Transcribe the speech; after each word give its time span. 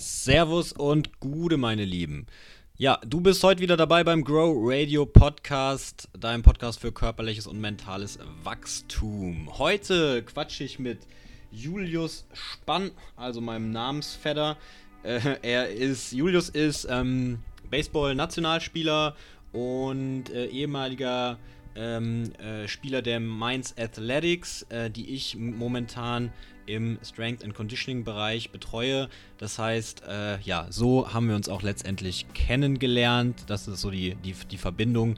Servus 0.00 0.72
und 0.72 1.20
Gude, 1.20 1.58
meine 1.58 1.84
Lieben. 1.84 2.26
Ja, 2.78 2.98
du 3.06 3.20
bist 3.20 3.44
heute 3.44 3.60
wieder 3.60 3.76
dabei 3.76 4.02
beim 4.02 4.24
Grow 4.24 4.56
Radio 4.58 5.04
Podcast, 5.04 6.08
deinem 6.18 6.42
Podcast 6.42 6.80
für 6.80 6.90
körperliches 6.90 7.46
und 7.46 7.60
mentales 7.60 8.18
Wachstum. 8.42 9.50
Heute 9.58 10.22
quatsche 10.22 10.64
ich 10.64 10.78
mit 10.78 11.00
Julius 11.52 12.24
Spann, 12.32 12.92
also 13.14 13.42
meinem 13.42 13.72
Namensvetter. 13.72 14.56
Äh, 15.02 15.36
er 15.42 15.68
ist, 15.68 16.12
Julius 16.12 16.48
ist 16.48 16.86
ähm, 16.88 17.40
Baseball-Nationalspieler 17.70 19.14
und 19.52 20.30
äh, 20.30 20.46
ehemaliger 20.46 21.38
ähm, 21.76 22.32
äh, 22.36 22.66
Spieler 22.68 23.02
der 23.02 23.20
Mainz 23.20 23.74
Athletics, 23.78 24.62
äh, 24.70 24.90
die 24.90 25.10
ich 25.10 25.36
momentan 25.36 26.32
im 26.74 26.98
Strength 27.02 27.44
and 27.44 27.54
Conditioning 27.54 28.04
Bereich 28.04 28.50
betreue. 28.50 29.08
Das 29.38 29.58
heißt, 29.58 30.04
äh, 30.08 30.40
ja, 30.40 30.66
so 30.70 31.12
haben 31.12 31.28
wir 31.28 31.36
uns 31.36 31.48
auch 31.48 31.62
letztendlich 31.62 32.26
kennengelernt. 32.32 33.44
Das 33.48 33.68
ist 33.68 33.80
so 33.80 33.90
die, 33.90 34.14
die, 34.16 34.34
die 34.50 34.58
Verbindung. 34.58 35.16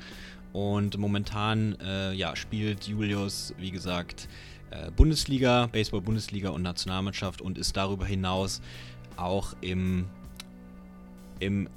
Und 0.52 0.98
momentan 0.98 1.76
äh, 1.80 2.12
ja, 2.12 2.36
spielt 2.36 2.86
Julius, 2.86 3.54
wie 3.58 3.70
gesagt, 3.70 4.28
äh, 4.70 4.90
Bundesliga, 4.90 5.68
Baseball-Bundesliga 5.72 6.50
und 6.50 6.62
Nationalmannschaft 6.62 7.40
und 7.40 7.58
ist 7.58 7.76
darüber 7.76 8.06
hinaus 8.06 8.60
auch 9.16 9.54
im, 9.60 10.06
im 11.38 11.68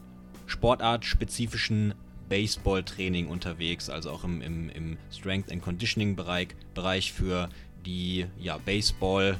sportartspezifischen 0.45 1.93
Baseball-Training 2.29 3.27
unterwegs, 3.27 3.89
also 3.89 4.09
auch 4.09 4.23
im, 4.23 4.41
im, 4.41 4.69
im 4.69 4.97
Strength 5.11 5.51
and 5.51 5.61
Conditioning-Bereich 5.61 6.49
Bereich 6.73 7.13
für 7.13 7.49
die 7.85 8.25
ja, 8.39 8.57
Baseball- 8.57 9.37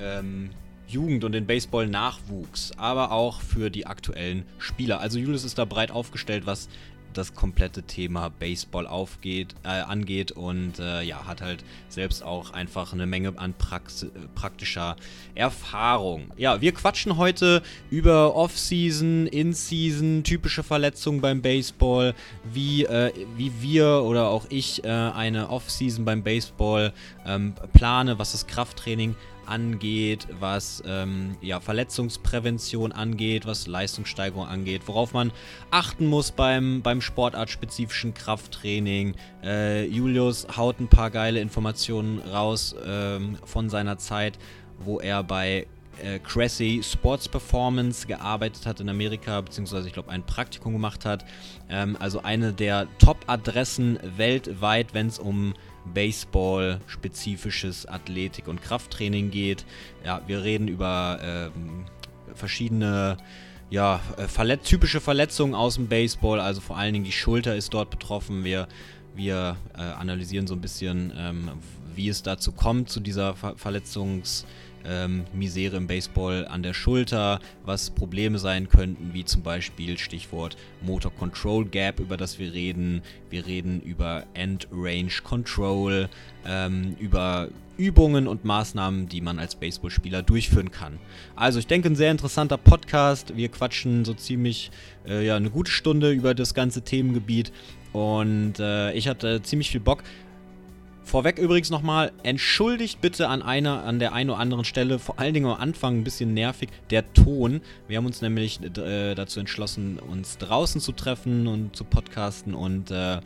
ähm, 0.00 0.50
Jugend 0.86 1.24
und 1.24 1.32
den 1.32 1.46
Baseball-Nachwuchs, 1.46 2.72
aber 2.76 3.10
auch 3.10 3.40
für 3.40 3.70
die 3.70 3.86
aktuellen 3.86 4.44
Spieler. 4.58 5.00
Also 5.00 5.18
Julius 5.18 5.44
ist 5.44 5.58
da 5.58 5.64
breit 5.64 5.90
aufgestellt, 5.90 6.46
was 6.46 6.68
das 7.14 7.34
komplette 7.34 7.82
Thema 7.84 8.28
Baseball 8.28 8.86
aufgeht, 8.86 9.54
äh, 9.62 9.68
angeht 9.68 10.32
und 10.32 10.78
äh, 10.78 11.02
ja, 11.02 11.26
hat 11.26 11.40
halt 11.40 11.64
selbst 11.88 12.22
auch 12.22 12.52
einfach 12.52 12.92
eine 12.92 13.06
Menge 13.06 13.32
an 13.36 13.54
Prax 13.54 14.06
praktischer 14.34 14.96
Erfahrung. 15.34 16.32
Ja, 16.36 16.60
wir 16.60 16.72
quatschen 16.72 17.16
heute 17.16 17.62
über 17.90 18.34
Off-Season, 18.34 19.26
In-Season, 19.26 20.24
typische 20.24 20.62
Verletzungen 20.62 21.20
beim 21.20 21.40
Baseball, 21.40 22.14
wie, 22.52 22.84
äh, 22.84 23.12
wie 23.36 23.52
wir 23.60 24.02
oder 24.02 24.28
auch 24.28 24.46
ich 24.48 24.84
äh, 24.84 24.88
eine 24.88 25.50
Off-Season 25.50 26.04
beim 26.04 26.22
Baseball 26.22 26.92
ähm, 27.26 27.54
plane, 27.72 28.18
was 28.18 28.32
das 28.32 28.46
Krafttraining 28.46 29.14
angeht, 29.46 30.26
was 30.40 30.82
ähm, 30.86 31.36
ja, 31.40 31.60
Verletzungsprävention 31.60 32.92
angeht, 32.92 33.46
was 33.46 33.66
Leistungssteigerung 33.66 34.46
angeht, 34.46 34.82
worauf 34.86 35.12
man 35.12 35.32
achten 35.70 36.06
muss 36.06 36.32
beim, 36.32 36.82
beim 36.82 37.00
sportartspezifischen 37.00 38.14
Krafttraining. 38.14 39.14
Äh, 39.42 39.86
Julius 39.86 40.46
haut 40.56 40.80
ein 40.80 40.88
paar 40.88 41.10
geile 41.10 41.40
Informationen 41.40 42.18
raus 42.20 42.74
ähm, 42.86 43.38
von 43.44 43.68
seiner 43.68 43.98
Zeit, 43.98 44.38
wo 44.78 45.00
er 45.00 45.22
bei 45.22 45.66
äh, 46.02 46.18
Cressy 46.18 46.80
Sports 46.82 47.28
Performance 47.28 48.06
gearbeitet 48.06 48.66
hat 48.66 48.80
in 48.80 48.88
Amerika, 48.88 49.40
beziehungsweise 49.40 49.86
ich 49.86 49.94
glaube 49.94 50.10
ein 50.10 50.24
Praktikum 50.24 50.72
gemacht 50.72 51.04
hat. 51.04 51.24
Ähm, 51.68 51.96
also 52.00 52.22
eine 52.22 52.52
der 52.52 52.88
Top-Adressen 52.98 53.98
weltweit, 54.16 54.94
wenn 54.94 55.06
es 55.06 55.18
um 55.18 55.54
Baseball-spezifisches 55.92 57.86
Athletik- 57.86 58.48
und 58.48 58.62
Krafttraining 58.62 59.30
geht. 59.30 59.64
Ja, 60.04 60.22
wir 60.26 60.42
reden 60.42 60.68
über 60.68 61.18
ähm, 61.22 61.84
verschiedene 62.34 63.16
ja, 63.70 64.00
äh, 64.16 64.28
verlet 64.28 64.64
typische 64.64 65.00
Verletzungen 65.00 65.54
aus 65.54 65.74
dem 65.74 65.88
Baseball, 65.88 66.40
also 66.40 66.60
vor 66.60 66.76
allen 66.76 66.92
Dingen 66.92 67.04
die 67.04 67.12
Schulter 67.12 67.56
ist 67.56 67.74
dort 67.74 67.90
betroffen. 67.90 68.44
Wir, 68.44 68.68
wir 69.14 69.56
äh, 69.76 69.80
analysieren 69.80 70.46
so 70.46 70.54
ein 70.54 70.60
bisschen, 70.60 71.12
ähm, 71.16 71.50
wie 71.94 72.08
es 72.08 72.22
dazu 72.22 72.52
kommt, 72.52 72.88
zu 72.90 73.00
dieser 73.00 73.34
Ver 73.34 73.56
Verletzungs- 73.56 74.44
ähm, 74.86 75.24
Misere 75.32 75.76
im 75.76 75.86
Baseball 75.86 76.46
an 76.46 76.62
der 76.62 76.74
Schulter, 76.74 77.40
was 77.64 77.90
Probleme 77.90 78.38
sein 78.38 78.68
könnten, 78.68 79.12
wie 79.12 79.24
zum 79.24 79.42
Beispiel 79.42 79.98
Stichwort 79.98 80.56
Motor 80.82 81.12
Control 81.12 81.64
Gap, 81.64 82.00
über 82.00 82.16
das 82.16 82.38
wir 82.38 82.52
reden. 82.52 83.02
Wir 83.30 83.46
reden 83.46 83.80
über 83.80 84.24
End 84.34 84.68
Range 84.72 85.12
Control, 85.22 86.08
ähm, 86.46 86.96
über 86.98 87.48
Übungen 87.76 88.28
und 88.28 88.44
Maßnahmen, 88.44 89.08
die 89.08 89.20
man 89.20 89.38
als 89.38 89.56
Baseballspieler 89.56 90.22
durchführen 90.22 90.70
kann. 90.70 90.98
Also 91.34 91.58
ich 91.58 91.66
denke, 91.66 91.88
ein 91.88 91.96
sehr 91.96 92.10
interessanter 92.10 92.56
Podcast. 92.56 93.36
Wir 93.36 93.48
quatschen 93.48 94.04
so 94.04 94.14
ziemlich 94.14 94.70
äh, 95.08 95.26
ja, 95.26 95.36
eine 95.36 95.50
gute 95.50 95.70
Stunde 95.70 96.12
über 96.12 96.34
das 96.34 96.54
ganze 96.54 96.82
Themengebiet 96.82 97.52
und 97.92 98.58
äh, 98.58 98.92
ich 98.92 99.06
hatte 99.08 99.42
ziemlich 99.42 99.70
viel 99.70 99.80
Bock. 99.80 100.02
Vorweg 101.04 101.38
übrigens 101.38 101.70
nochmal, 101.70 102.12
entschuldigt 102.22 103.00
bitte 103.00 103.28
an 103.28 103.42
einer, 103.42 103.84
an 103.84 103.98
der 103.98 104.14
einen 104.14 104.30
oder 104.30 104.38
anderen 104.38 104.64
Stelle, 104.64 104.98
vor 104.98 105.18
allen 105.18 105.34
Dingen 105.34 105.46
am 105.46 105.60
Anfang 105.60 105.98
ein 105.98 106.04
bisschen 106.04 106.32
nervig, 106.32 106.70
der 106.90 107.12
Ton. 107.12 107.60
Wir 107.86 107.98
haben 107.98 108.06
uns 108.06 108.22
nämlich 108.22 108.58
äh, 108.78 109.14
dazu 109.14 109.38
entschlossen, 109.38 109.98
uns 109.98 110.38
draußen 110.38 110.80
zu 110.80 110.92
treffen 110.92 111.46
und 111.46 111.76
zu 111.76 111.84
podcasten 111.84 112.54
und 112.54 112.90
äh, 112.90 113.20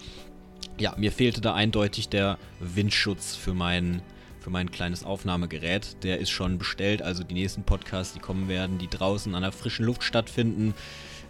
ja, 0.78 0.94
mir 0.96 1.12
fehlte 1.12 1.40
da 1.40 1.54
eindeutig 1.54 2.08
der 2.08 2.36
Windschutz 2.60 3.36
für 3.36 3.54
mein, 3.54 4.02
mein 4.46 4.70
kleines 4.70 5.04
Aufnahmegerät. 5.04 6.02
Der 6.02 6.18
ist 6.18 6.30
schon 6.30 6.58
bestellt, 6.58 7.00
also 7.00 7.22
die 7.22 7.34
nächsten 7.34 7.62
Podcasts, 7.62 8.12
die 8.12 8.20
kommen 8.20 8.48
werden, 8.48 8.78
die 8.78 8.88
draußen 8.88 9.34
an 9.34 9.42
der 9.42 9.52
frischen 9.52 9.86
Luft 9.86 10.02
stattfinden, 10.02 10.74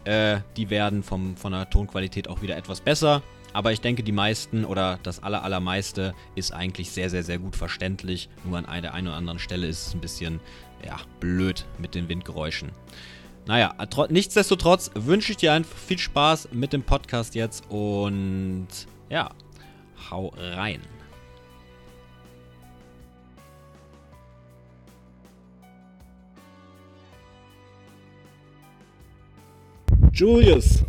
äh, 0.05 0.39
die 0.57 0.71
werden 0.71 1.03
vom, 1.03 1.37
von 1.37 1.53
der 1.53 1.69
Tonqualität 1.69 2.29
auch 2.29 2.41
wieder 2.43 2.57
etwas 2.57 2.81
besser. 2.81 3.23
Aber 3.59 3.73
ich 3.73 3.81
denke, 3.81 4.05
die 4.05 4.13
meisten 4.13 4.65
oder 4.65 5.01
das 5.03 5.21
aller, 5.21 5.43
allermeiste 5.43 6.15
ist 6.37 6.53
eigentlich 6.53 6.93
sehr, 6.93 7.11
sehr, 7.11 7.25
sehr 7.25 7.41
gut 7.41 7.57
verständlich. 7.57 8.29
Nur 8.45 8.57
an 8.57 8.83
der 8.83 8.95
einen 8.95 9.09
oder 9.09 9.17
anderen 9.17 9.41
Stelle 9.41 9.67
ist 9.67 9.89
es 9.89 9.95
ein 9.95 10.01
bisschen, 10.01 10.39
ja, 10.87 10.97
blöd 11.19 11.67
mit 11.77 11.97
den 11.97 12.09
Windgeräuschen. 12.09 12.71
Naja, 13.47 13.75
nichtsdestotrotz 14.11 14.93
wünsche 14.95 15.33
ich 15.33 15.39
dir 15.39 15.55
einfach 15.55 15.77
viel 15.77 15.99
Spaß 15.99 16.51
mit 16.53 16.73
dem 16.73 16.85
Podcast 16.85 17.35
jetzt 17.35 17.69
und 17.69 18.69
ja, 19.11 19.29
hau 20.09 20.33
rein. 20.37 20.81
Julius, 30.13 30.85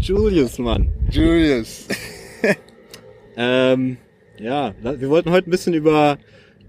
Julius, 0.00 0.58
Mann. 0.58 0.88
Julius. 1.10 1.86
ähm, 3.36 3.98
ja, 4.38 4.74
wir 4.82 5.10
wollten 5.10 5.30
heute 5.30 5.48
ein 5.48 5.50
bisschen 5.50 5.74
über 5.74 6.16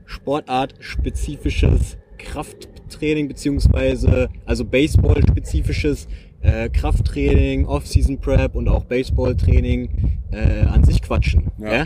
Sportart-spezifisches 0.06 1.98
Krafttraining 2.18 3.30
beziehungsweise 3.30 4.30
also 4.46 4.66
Baseball-spezifisches 4.66 6.10
äh, 6.42 6.68
Krafttraining, 6.70 7.66
Off-Season 7.66 8.20
Prep 8.20 8.54
und 8.54 8.68
auch 8.68 8.84
Baseball-Training 8.84 10.20
äh, 10.32 10.66
an 10.66 10.84
sich 10.84 11.02
quatschen. 11.02 11.52
Ja. 11.58 11.74
ja? 11.74 11.86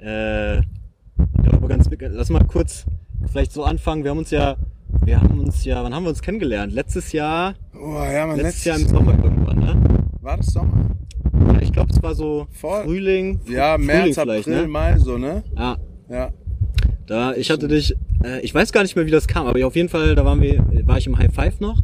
Äh, 0.00 0.56
ja, 0.56 1.52
aber 1.52 1.68
ganz, 1.68 1.90
lass 2.00 2.30
mal 2.30 2.44
kurz 2.46 2.86
vielleicht 3.30 3.52
so 3.52 3.62
anfangen. 3.62 4.04
Wir 4.04 4.10
haben 4.10 4.18
uns 4.18 4.30
ja 4.30 4.56
wir 5.02 5.20
haben 5.20 5.40
uns 5.40 5.64
ja, 5.66 5.82
wann 5.84 5.94
haben 5.94 6.04
wir 6.04 6.10
uns 6.10 6.22
kennengelernt? 6.22 6.72
Letztes 6.72 7.12
Jahr. 7.12 7.54
Oh, 7.86 8.02
ja, 8.02 8.26
man, 8.26 8.36
letztes, 8.38 8.64
letztes 8.64 8.64
Jahr 8.64 8.78
im 8.78 8.88
Sommer 8.88 9.12
irgendwann, 9.22 9.58
ne? 9.58 10.04
War 10.22 10.38
das 10.38 10.46
Sommer? 10.46 10.90
Ja, 11.52 11.60
ich 11.60 11.70
glaube, 11.70 11.90
es 11.92 12.02
war 12.02 12.14
so 12.14 12.46
Vor 12.50 12.82
Frühling. 12.84 13.40
Ja, 13.46 13.74
Frühling 13.74 13.86
März, 13.86 14.16
April, 14.16 14.42
ne? 14.46 14.66
Mai, 14.66 14.98
so, 14.98 15.18
ne? 15.18 15.42
Ja. 15.54 15.76
Ja. 16.08 16.30
Da, 17.06 17.34
ich 17.34 17.50
hatte 17.50 17.68
dich, 17.68 17.94
äh, 18.24 18.40
ich 18.40 18.54
weiß 18.54 18.72
gar 18.72 18.80
nicht 18.82 18.96
mehr, 18.96 19.04
wie 19.04 19.10
das 19.10 19.28
kam, 19.28 19.46
aber 19.46 19.66
auf 19.66 19.76
jeden 19.76 19.90
Fall, 19.90 20.14
da 20.14 20.24
waren 20.24 20.40
wir, 20.40 20.64
war 20.86 20.96
ich 20.96 21.06
im 21.06 21.18
High 21.18 21.30
Five 21.30 21.60
noch 21.60 21.78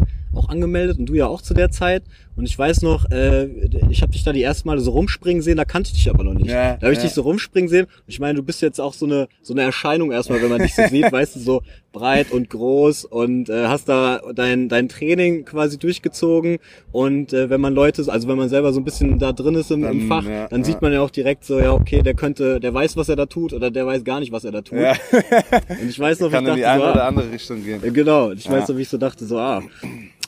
angemeldet 0.51 0.99
und 0.99 1.07
du 1.07 1.15
ja 1.15 1.27
auch 1.27 1.43
zu 1.43 1.55
der 1.55 1.71
Zeit. 1.71 2.03
Und 2.37 2.47
ich 2.47 2.59
weiß 2.59 2.83
noch, 2.83 3.11
äh, 3.11 3.47
ich 3.91 4.01
habe 4.01 4.13
dich 4.13 4.25
da 4.25 4.33
die 4.33 4.43
ersten 4.43 4.67
Male 4.67 4.81
so 4.81 4.93
rumspringen 4.93 5.43
sehen, 5.43 5.59
da 5.59 5.67
kannte 5.67 5.91
ich 5.93 5.97
dich 5.97 6.11
aber 6.11 6.25
noch 6.25 6.33
nicht. 6.33 6.49
Ja, 6.49 6.77
da 6.77 6.87
habe 6.87 6.93
ich 6.93 6.99
ja. 6.99 7.05
dich 7.05 7.13
so 7.13 7.23
rumspringen 7.23 7.69
sehen. 7.69 7.85
Und 7.85 8.05
ich 8.07 8.19
meine, 8.19 8.37
du 8.37 8.43
bist 8.43 8.63
jetzt 8.63 8.81
auch 8.81 8.95
so 8.95 9.05
eine 9.05 9.29
so 9.43 9.53
eine 9.53 9.63
Erscheinung 9.63 10.11
erstmal, 10.11 10.41
wenn 10.41 10.49
man 10.49 10.61
dich 10.61 10.75
so 10.75 10.87
sieht, 10.89 11.13
weißt 11.13 11.37
du, 11.37 11.41
so 11.41 11.63
breit 11.93 12.31
und 12.31 12.49
groß 12.49 13.05
und 13.05 13.51
äh, 13.51 13.67
hast 13.67 13.89
da 13.89 14.23
dein 14.35 14.69
dein 14.69 14.89
Training 14.89 15.45
quasi 15.45 15.79
durchgezogen. 15.79 16.59
Und 16.93 17.35
äh, 17.35 17.51
wenn 17.51 17.61
man 17.61 17.75
Leute, 17.75 18.11
also 18.11 18.27
wenn 18.27 18.39
man 18.39 18.49
selber 18.49 18.73
so 18.73 18.81
ein 18.81 18.85
bisschen 18.85 19.19
da 19.19 19.33
drin 19.33 19.55
ist 19.55 19.71
im, 19.71 19.85
im 19.85 20.09
Fach, 20.09 20.25
ja, 20.25 20.49
dann 20.49 20.65
sieht 20.65 20.81
man 20.81 20.95
ja 20.95 21.03
auch 21.03 21.11
direkt 21.11 21.45
so, 21.45 21.59
ja 21.59 21.73
okay, 21.73 22.01
der 22.03 22.15
könnte, 22.15 22.59
der 22.59 22.73
weiß, 22.73 22.97
was 22.97 23.11
er 23.11 23.17
da 23.17 23.27
tut 23.27 23.53
oder 23.53 23.71
der 23.71 23.87
weiß 23.87 24.03
gar 24.05 24.21
nicht, 24.21 24.33
was 24.33 24.45
er 24.45 24.53
da 24.53 24.63
tut. 24.63 24.79
Und 24.79 25.91
ich 25.91 25.99
weiß 25.99 26.21
noch, 26.21 26.31
Kann 26.31 26.45
ich 26.45 26.47
dachte, 26.47 26.51
in 26.51 26.57
die 26.57 26.65
eine 26.65 26.81
so, 26.81 26.87
ah, 26.87 26.93
oder 26.93 27.05
andere 27.05 27.33
Richtung 27.33 27.63
gehen. 27.63 27.81
Genau. 27.93 28.31
Ich 28.31 28.49
weiß 28.49 28.69
noch, 28.69 28.77
wie 28.79 28.83
ich 28.83 28.89
so 28.89 28.97
dachte, 28.97 29.27
so 29.27 29.39
ah 29.39 29.63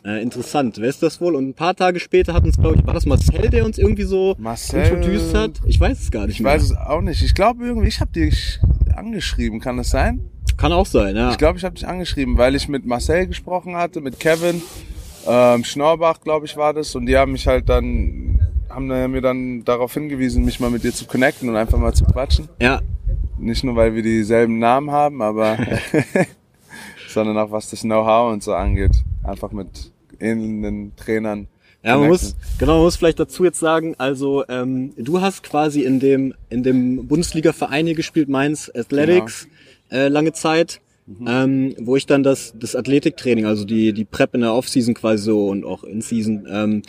äh, 0.04 0.20
interessant, 0.22 0.78
wer 0.78 0.88
ist 0.88 1.02
das 1.02 1.20
wohl? 1.20 1.36
Und 1.36 1.48
ein 1.48 1.54
paar 1.54 1.76
Tage 1.76 2.00
später 2.00 2.34
hat 2.34 2.44
uns, 2.44 2.58
glaube 2.58 2.76
ich, 2.76 2.86
war 2.86 2.94
das 2.94 3.06
Marcel, 3.06 3.50
der 3.50 3.64
uns 3.64 3.78
irgendwie 3.78 4.02
so 4.02 4.34
Marcel, 4.38 4.84
introduced 4.84 5.34
hat? 5.34 5.60
Ich 5.66 5.78
weiß 5.78 6.00
es 6.00 6.10
gar 6.10 6.26
nicht 6.26 6.36
ich 6.36 6.40
mehr. 6.40 6.56
Ich 6.56 6.62
weiß 6.62 6.70
es 6.70 6.76
auch 6.76 7.00
nicht. 7.00 7.22
Ich 7.22 7.34
glaube 7.34 7.64
irgendwie, 7.64 7.88
ich 7.88 8.00
habe 8.00 8.10
dich 8.12 8.58
angeschrieben, 8.94 9.60
kann 9.60 9.76
das 9.76 9.90
sein? 9.90 10.20
Kann 10.56 10.72
auch 10.72 10.86
sein, 10.86 11.16
ja. 11.16 11.30
Ich 11.30 11.38
glaube, 11.38 11.58
ich 11.58 11.64
habe 11.64 11.74
dich 11.74 11.86
angeschrieben, 11.86 12.36
weil 12.36 12.54
ich 12.54 12.68
mit 12.68 12.84
Marcel 12.84 13.26
gesprochen 13.26 13.76
hatte, 13.76 14.00
mit 14.00 14.18
Kevin, 14.18 14.62
ähm, 15.26 15.64
Schnorbach, 15.64 16.20
glaube 16.20 16.46
ich, 16.46 16.56
war 16.56 16.74
das. 16.74 16.94
Und 16.94 17.06
die 17.06 17.16
haben 17.16 17.32
mich 17.32 17.46
halt 17.46 17.68
dann, 17.68 18.40
haben 18.68 18.86
mir 18.86 19.20
dann 19.20 19.64
darauf 19.64 19.94
hingewiesen, 19.94 20.44
mich 20.44 20.58
mal 20.60 20.70
mit 20.70 20.82
dir 20.84 20.92
zu 20.92 21.06
connecten 21.06 21.48
und 21.48 21.56
einfach 21.56 21.78
mal 21.78 21.94
zu 21.94 22.04
quatschen. 22.04 22.48
ja. 22.60 22.80
Nicht 23.38 23.64
nur, 23.64 23.74
weil 23.74 23.92
wir 23.96 24.04
dieselben 24.04 24.60
Namen 24.60 24.92
haben, 24.92 25.20
aber 25.20 25.58
sondern 27.08 27.38
auch 27.38 27.50
was 27.50 27.70
das 27.70 27.80
Know-how 27.80 28.32
und 28.32 28.42
so 28.42 28.54
angeht. 28.54 28.92
Einfach 29.22 29.52
mit 29.52 29.92
ähnlichen 30.20 30.94
Trainern. 30.96 31.48
Ja, 31.84 31.96
man 31.96 32.08
connecten. 32.08 32.28
muss, 32.28 32.58
genau, 32.58 32.74
man 32.74 32.82
muss 32.82 32.96
vielleicht 32.96 33.18
dazu 33.18 33.44
jetzt 33.44 33.58
sagen, 33.58 33.94
also 33.98 34.44
ähm, 34.48 34.92
du 34.96 35.20
hast 35.20 35.42
quasi 35.42 35.82
in 35.82 35.98
dem, 35.98 36.34
in 36.48 36.62
dem 36.62 37.08
Bundesliga-Verein 37.08 37.86
hier 37.86 37.96
gespielt, 37.96 38.28
Mainz 38.28 38.70
Athletics, 38.72 39.48
äh, 39.90 40.06
lange 40.08 40.32
Zeit, 40.32 40.80
ähm, 41.26 41.74
wo 41.80 41.96
ich 41.96 42.06
dann 42.06 42.22
das, 42.22 42.54
das 42.56 42.76
Athletiktraining, 42.76 43.46
also 43.46 43.64
die, 43.64 43.92
die 43.92 44.04
Prep 44.04 44.34
in 44.34 44.42
der 44.42 44.54
Offseason 44.54 44.94
quasi 44.94 45.24
so 45.24 45.48
und 45.48 45.64
auch 45.64 45.82
in 45.82 46.00
Season 46.00 46.46
ähm, 46.48 46.82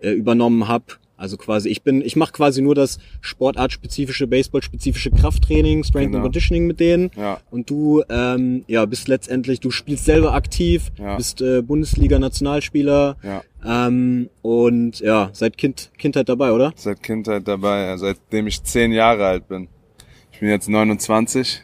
äh, 0.00 0.10
übernommen 0.10 0.66
hab. 0.66 0.98
Also 1.22 1.36
quasi, 1.36 1.68
ich 1.68 1.82
bin, 1.82 2.02
ich 2.02 2.16
mache 2.16 2.32
quasi 2.32 2.60
nur 2.62 2.74
das 2.74 2.98
sportartspezifische, 3.20 4.26
baseballspezifische 4.26 5.12
Krafttraining, 5.12 5.84
Strength 5.84 6.06
Genau. 6.06 6.16
and 6.18 6.24
Conditioning 6.24 6.66
mit 6.66 6.80
denen. 6.80 7.12
Ja. 7.16 7.38
Und 7.52 7.70
du, 7.70 8.02
ähm, 8.10 8.64
ja, 8.66 8.84
bist 8.86 9.06
letztendlich, 9.06 9.60
du 9.60 9.70
spielst 9.70 10.04
selber 10.04 10.34
aktiv, 10.34 10.90
Ja. 10.98 11.14
bist 11.16 11.40
äh, 11.40 11.62
Bundesliga-Nationalspieler, 11.62 13.16
Ja. 13.22 13.42
ähm, 13.64 14.30
und 14.42 14.98
ja, 14.98 15.30
seit 15.32 15.56
kind, 15.56 15.92
Kindheit 15.96 16.28
dabei, 16.28 16.50
oder? 16.50 16.72
Seit 16.74 17.00
Kindheit 17.04 17.46
dabei, 17.46 17.82
ja, 17.84 17.98
seitdem 17.98 18.48
ich 18.48 18.60
zehn 18.64 18.90
Jahre 18.90 19.24
alt 19.26 19.46
bin. 19.46 19.68
Ich 20.32 20.40
bin 20.40 20.48
jetzt 20.48 20.68
29, 20.68 21.62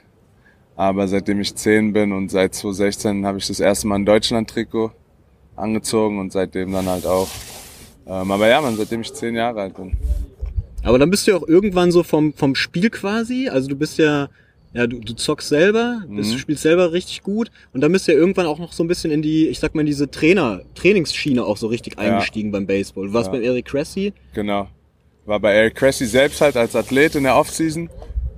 aber 0.76 1.08
seitdem 1.08 1.40
ich 1.40 1.52
zehn 1.56 1.92
bin 1.92 2.12
und 2.12 2.30
seit 2.30 2.54
2016 2.54 3.26
habe 3.26 3.38
ich 3.38 3.48
das 3.48 3.58
erste 3.58 3.88
Mal 3.88 3.96
ein 3.96 4.06
Deutschland-Trikot 4.06 4.92
angezogen 5.56 6.20
und 6.20 6.30
seitdem 6.32 6.70
dann 6.70 6.86
halt 6.86 7.06
auch. 7.06 7.26
Ähm, 8.08 8.30
aber 8.30 8.48
ja, 8.48 8.60
man, 8.60 8.76
seitdem 8.76 9.02
ich 9.02 9.12
zehn 9.12 9.34
Jahre 9.34 9.60
alt 9.62 9.76
bin. 9.76 9.92
Aber 10.82 10.98
dann 10.98 11.10
bist 11.10 11.26
du 11.26 11.32
ja 11.32 11.36
auch 11.36 11.46
irgendwann 11.46 11.90
so 11.92 12.02
vom, 12.02 12.32
vom 12.32 12.54
Spiel 12.54 12.88
quasi, 12.90 13.48
also 13.48 13.68
du 13.68 13.76
bist 13.76 13.98
ja, 13.98 14.28
ja, 14.72 14.86
du, 14.86 14.98
du 15.00 15.14
zockst 15.14 15.48
selber, 15.48 16.02
bist, 16.08 16.32
Mhm. 16.32 16.38
spielst 16.38 16.62
selber 16.62 16.92
richtig 16.92 17.22
gut 17.22 17.50
und 17.72 17.80
dann 17.80 17.90
bist 17.92 18.06
du 18.08 18.12
ja 18.12 18.18
irgendwann 18.18 18.46
auch 18.46 18.58
noch 18.58 18.72
so 18.72 18.84
ein 18.84 18.88
bisschen 18.88 19.10
in 19.10 19.20
die, 19.22 19.48
ich 19.48 19.58
sag 19.58 19.74
mal, 19.74 19.80
in 19.80 19.86
diese 19.86 20.10
Trainer, 20.10 20.60
Trainingsschiene 20.74 21.44
auch 21.44 21.56
so 21.56 21.66
richtig 21.66 21.98
eingestiegen 21.98 22.50
beim 22.52 22.66
Baseball. 22.66 23.08
Du 23.08 23.12
warst 23.12 23.26
Ja. 23.28 23.32
beim 23.32 23.42
Eric 23.42 23.66
Cressy. 23.66 24.12
Genau. 24.34 24.68
War 25.26 25.40
bei 25.40 25.52
Eric 25.54 25.74
Cressy 25.74 26.06
selbst 26.06 26.40
halt 26.40 26.56
als 26.56 26.74
Athlet 26.76 27.14
in 27.16 27.24
der 27.24 27.36
Offseason. 27.36 27.90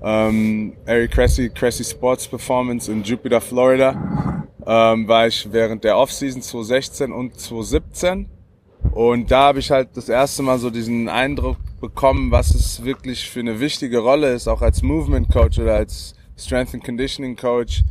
Ähm, 0.02 0.72
Eric 0.86 1.12
Cressy, 1.12 1.50
Cressy 1.50 1.84
Sports 1.84 2.26
Performance 2.26 2.90
in 2.90 3.02
Jupiter, 3.04 3.40
Florida. 3.40 4.46
Ähm, 4.66 5.06
war 5.06 5.26
ich 5.28 5.46
während 5.52 5.84
der 5.84 5.96
Offseason 5.98 6.42
2016 6.42 7.12
und 7.12 7.38
2017. 7.38 8.26
Und 8.92 9.30
da 9.30 9.44
habe 9.44 9.60
ich 9.60 9.70
halt 9.70 9.90
das 9.94 10.08
erste 10.08 10.42
Mal 10.42 10.58
so 10.58 10.70
diesen 10.70 11.08
Eindruck 11.08 11.56
bekommen, 11.80 12.30
was 12.30 12.54
es 12.54 12.84
wirklich 12.84 13.30
für 13.30 13.40
eine 13.40 13.60
wichtige 13.60 13.98
Rolle 14.00 14.32
ist, 14.32 14.48
auch 14.48 14.62
als 14.62 14.82
Movement 14.82 15.30
Coach 15.30 15.58
oder 15.58 15.74
als 15.76 16.14
Strength 16.36 16.74
and 16.74 16.84
Conditioning 16.84 17.36
Coach, 17.36 17.84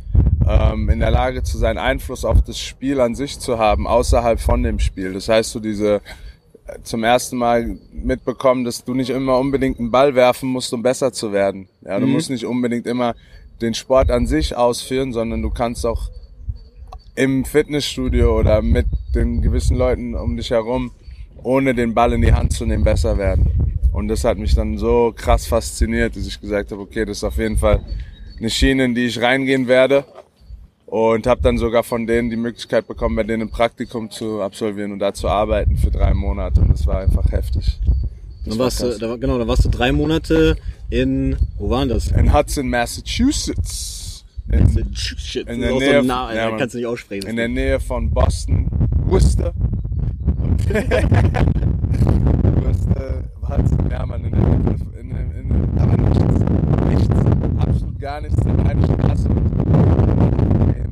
ähm, 0.46 0.88
in 0.90 1.00
der 1.00 1.10
Lage 1.10 1.42
zu 1.42 1.56
sein, 1.58 1.78
Einfluss 1.78 2.24
auf 2.24 2.42
das 2.42 2.58
Spiel 2.58 3.00
an 3.00 3.14
sich 3.14 3.38
zu 3.38 3.58
haben, 3.58 3.86
außerhalb 3.86 4.40
von 4.40 4.62
dem 4.62 4.78
Spiel. 4.78 5.12
Das 5.12 5.28
heißt, 5.28 5.50
so 5.50 5.60
diese 5.60 6.00
zum 6.84 7.02
ersten 7.02 7.36
Mal 7.36 7.78
mitbekommen, 7.92 8.64
dass 8.64 8.84
du 8.84 8.94
nicht 8.94 9.10
immer 9.10 9.38
unbedingt 9.38 9.80
einen 9.80 9.90
Ball 9.90 10.14
werfen 10.14 10.48
musst, 10.50 10.72
um 10.72 10.82
besser 10.82 11.12
zu 11.12 11.32
werden. 11.32 11.68
Ja, 11.80 11.98
du 11.98 12.06
Mhm. 12.06 12.12
musst 12.12 12.30
nicht 12.30 12.46
unbedingt 12.46 12.86
immer 12.86 13.14
den 13.60 13.74
Sport 13.74 14.10
an 14.10 14.26
sich 14.26 14.56
ausführen, 14.56 15.12
sondern 15.12 15.42
du 15.42 15.50
kannst 15.50 15.84
auch 15.84 16.10
im 17.16 17.44
Fitnessstudio 17.44 18.38
oder 18.38 18.62
mit 18.62 18.86
den 19.14 19.42
gewissen 19.42 19.76
Leuten 19.76 20.14
um 20.14 20.36
dich 20.36 20.50
herum, 20.50 20.90
ohne 21.42 21.74
den 21.74 21.94
Ball 21.94 22.12
in 22.12 22.22
die 22.22 22.32
Hand 22.32 22.52
zu 22.52 22.66
nehmen, 22.66 22.84
besser 22.84 23.16
werden. 23.18 23.78
Und 23.92 24.08
das 24.08 24.24
hat 24.24 24.38
mich 24.38 24.54
dann 24.54 24.78
so 24.78 25.12
krass 25.16 25.46
fasziniert, 25.46 26.14
dass 26.16 26.26
ich 26.26 26.40
gesagt 26.40 26.70
habe, 26.72 26.80
okay, 26.82 27.04
das 27.04 27.18
ist 27.18 27.24
auf 27.24 27.38
jeden 27.38 27.56
Fall 27.56 27.80
eine 28.38 28.50
Schiene, 28.50 28.84
in 28.84 28.94
die 28.94 29.06
ich 29.06 29.20
reingehen 29.20 29.66
werde. 29.68 30.04
Und 30.86 31.28
habe 31.28 31.40
dann 31.40 31.56
sogar 31.56 31.84
von 31.84 32.04
denen 32.08 32.30
die 32.30 32.36
Möglichkeit 32.36 32.88
bekommen, 32.88 33.14
bei 33.14 33.22
denen 33.22 33.42
ein 33.44 33.50
Praktikum 33.50 34.10
zu 34.10 34.42
absolvieren 34.42 34.90
und 34.90 34.98
da 34.98 35.14
zu 35.14 35.28
arbeiten 35.28 35.76
für 35.76 35.90
drei 35.90 36.14
Monate. 36.14 36.60
Und 36.62 36.72
das 36.72 36.84
war 36.84 36.98
einfach 37.00 37.30
heftig. 37.30 37.78
Das 38.44 38.48
Dann 38.48 38.58
war 38.58 38.64
warst 38.64 38.82
du, 38.82 38.98
da, 38.98 39.14
genau, 39.16 39.38
da 39.38 39.46
warst 39.46 39.64
du 39.64 39.68
drei 39.68 39.92
Monate 39.92 40.56
in, 40.88 41.36
wo 41.58 41.70
waren 41.70 41.88
das? 41.88 42.08
In 42.08 42.34
Hudson, 42.34 42.68
Massachusetts. 42.68 44.24
In, 44.50 44.60
das 44.64 45.36
in 45.46 45.60
der 45.60 45.70
so 45.70 45.78
Nähe 45.78 45.98
ein 46.00 46.06
Na 46.06 46.26
von- 46.26 46.36
ja, 46.36 46.56
kannst 46.56 46.74
du 46.74 46.78
nicht 46.78 46.86
aussprechen. 46.88 47.28
in 47.28 47.36
der 47.36 47.46
Nähe 47.48 47.78
von 47.78 48.10
Boston, 48.10 48.68
Worcester. 49.10 49.52
Und 50.38 50.70
Worcester, 52.64 53.24
Hudson, 53.42 53.90
ja 53.90 54.06
man, 54.06 54.24
in 54.24 54.30
der, 54.30 54.40
in, 55.00 55.10
in, 55.10 55.30
in, 55.32 55.78
aber 55.78 55.96
nichts, 55.96 56.18
nichts, 56.88 57.08
absolut 57.58 57.98
gar 57.98 58.20
nichts, 58.20 58.40
in 58.44 58.60
eine 58.60 58.82
Straße. 58.84 59.28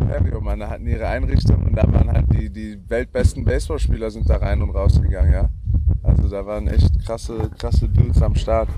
Imperium, 0.01 0.45
man, 0.45 0.59
da 0.59 0.69
hatten 0.69 0.87
ihre 0.87 1.07
Einrichtung 1.07 1.63
und 1.65 1.77
da 1.77 1.85
waren 1.93 2.11
halt 2.11 2.27
die, 2.33 2.51
die 2.51 2.81
weltbesten 2.89 3.45
Baseballspieler 3.45 4.11
sind 4.11 4.29
da 4.29 4.39
rein 4.39 4.63
und 4.63 4.71
rausgegangen, 4.71 5.33
ja. 5.33 5.49
Also 6.03 6.29
da 6.29 6.45
waren 6.45 6.67
echt 6.67 6.99
krasse, 7.05 7.51
krasse 7.57 7.89
Dudes 7.89 8.21
am 8.21 8.35
Start. 8.35 8.69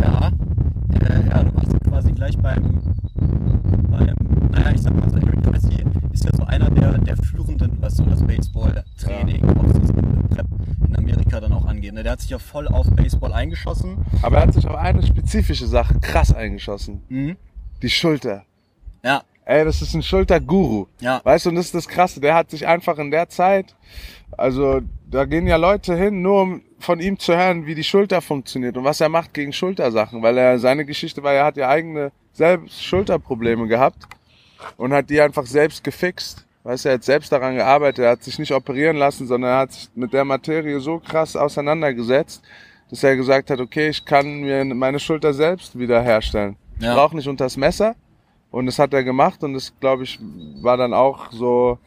Ja, 0.00 0.32
äh, 1.00 1.28
ja, 1.28 1.44
du 1.44 1.54
warst 1.54 1.80
quasi 1.84 2.12
gleich 2.12 2.36
beim, 2.38 2.80
beim 3.18 4.14
naja, 4.50 4.72
ich 4.74 4.80
sag 4.82 4.94
mal 4.94 5.08
so, 5.10 5.16
Eric 5.16 5.42
Cressy 5.42 5.84
ist 6.12 6.24
ja 6.24 6.30
so 6.36 6.44
einer 6.44 6.70
der, 6.70 6.98
der 6.98 7.16
Führenden, 7.16 7.76
was 7.80 7.96
so 7.96 8.04
das 8.04 8.22
Baseball-Training, 8.26 9.44
Offseason, 9.44 10.28
Prep 10.30 10.46
in 10.86 10.96
Amerika 10.96 11.40
dann 11.40 11.52
auch 11.52 11.66
angeht. 11.66 11.94
Ne? 11.94 12.02
Der 12.02 12.12
hat 12.12 12.20
sich 12.20 12.30
ja 12.30 12.38
voll 12.38 12.68
auf 12.68 12.90
Baseball 12.90 13.32
eingeschossen. 13.32 13.98
Aber 14.22 14.36
er 14.36 14.42
hat 14.42 14.54
sich 14.54 14.66
auf 14.66 14.76
eine 14.76 15.02
spezifische 15.06 15.66
Sache 15.66 15.98
krass 16.00 16.34
eingeschossen. 16.34 17.02
Mhm. 17.08 17.36
Die 17.82 17.90
Schulter. 17.90 18.44
Ja, 19.04 19.22
Ey, 19.48 19.64
das 19.64 19.80
ist 19.80 19.94
ein 19.94 20.02
Schulterguru. 20.02 20.88
ja, 21.00 21.22
Weißt 21.24 21.46
du, 21.46 21.48
und 21.48 21.54
das 21.54 21.66
ist 21.66 21.74
das 21.74 21.88
Krasse. 21.88 22.20
Der 22.20 22.34
hat 22.34 22.50
sich 22.50 22.66
einfach 22.66 22.98
in 22.98 23.10
der 23.10 23.30
Zeit, 23.30 23.74
also 24.32 24.82
da 25.10 25.24
gehen 25.24 25.46
ja 25.46 25.56
Leute 25.56 25.96
hin, 25.96 26.20
nur 26.20 26.42
um 26.42 26.62
von 26.78 27.00
ihm 27.00 27.18
zu 27.18 27.34
hören, 27.34 27.64
wie 27.64 27.74
die 27.74 27.82
Schulter 27.82 28.20
funktioniert 28.20 28.76
und 28.76 28.84
was 28.84 29.00
er 29.00 29.08
macht 29.08 29.32
gegen 29.32 29.54
Schultersachen. 29.54 30.20
Weil 30.20 30.36
er, 30.36 30.58
seine 30.58 30.84
Geschichte 30.84 31.22
war, 31.22 31.32
er 31.32 31.46
hat 31.46 31.56
ja 31.56 31.70
eigene 31.70 32.12
selbst 32.38 32.82
Schulterprobleme 32.84 33.66
gehabt 33.66 34.04
und 34.76 34.92
hat 34.92 35.10
die 35.10 35.20
einfach 35.20 35.44
selbst 35.44 35.82
gefixt. 35.84 36.46
Weißt 36.62 36.84
du, 36.84 36.88
er 36.90 36.94
hat 36.94 37.04
selbst 37.04 37.32
daran 37.32 37.56
gearbeitet, 37.56 38.04
er 38.04 38.10
hat 38.12 38.22
sich 38.22 38.38
nicht 38.38 38.52
operieren 38.52 38.96
lassen, 38.96 39.26
sondern 39.26 39.50
er 39.50 39.58
hat 39.58 39.72
sich 39.72 39.88
mit 39.94 40.12
der 40.12 40.24
Materie 40.24 40.78
so 40.80 40.98
krass 41.00 41.34
auseinandergesetzt, 41.34 42.42
dass 42.90 43.02
er 43.02 43.16
gesagt 43.16 43.50
hat, 43.50 43.58
okay, 43.60 43.88
ich 43.88 44.04
kann 44.04 44.40
mir 44.40 44.64
meine 44.64 45.00
Schulter 45.00 45.34
selbst 45.34 45.78
wiederherstellen. 45.78 46.56
Ich 46.78 46.84
Ja. 46.84 46.94
brauche 46.94 47.16
nicht 47.16 47.28
unters 47.28 47.56
Messer. 47.56 47.94
Und 48.50 48.66
das 48.66 48.78
hat 48.78 48.94
er 48.94 49.02
gemacht 49.04 49.42
und 49.44 49.52
das, 49.54 49.72
glaube 49.80 50.04
ich, 50.04 50.18
war 50.62 50.76
dann 50.76 50.94
auch 50.94 51.30
so 51.32 51.78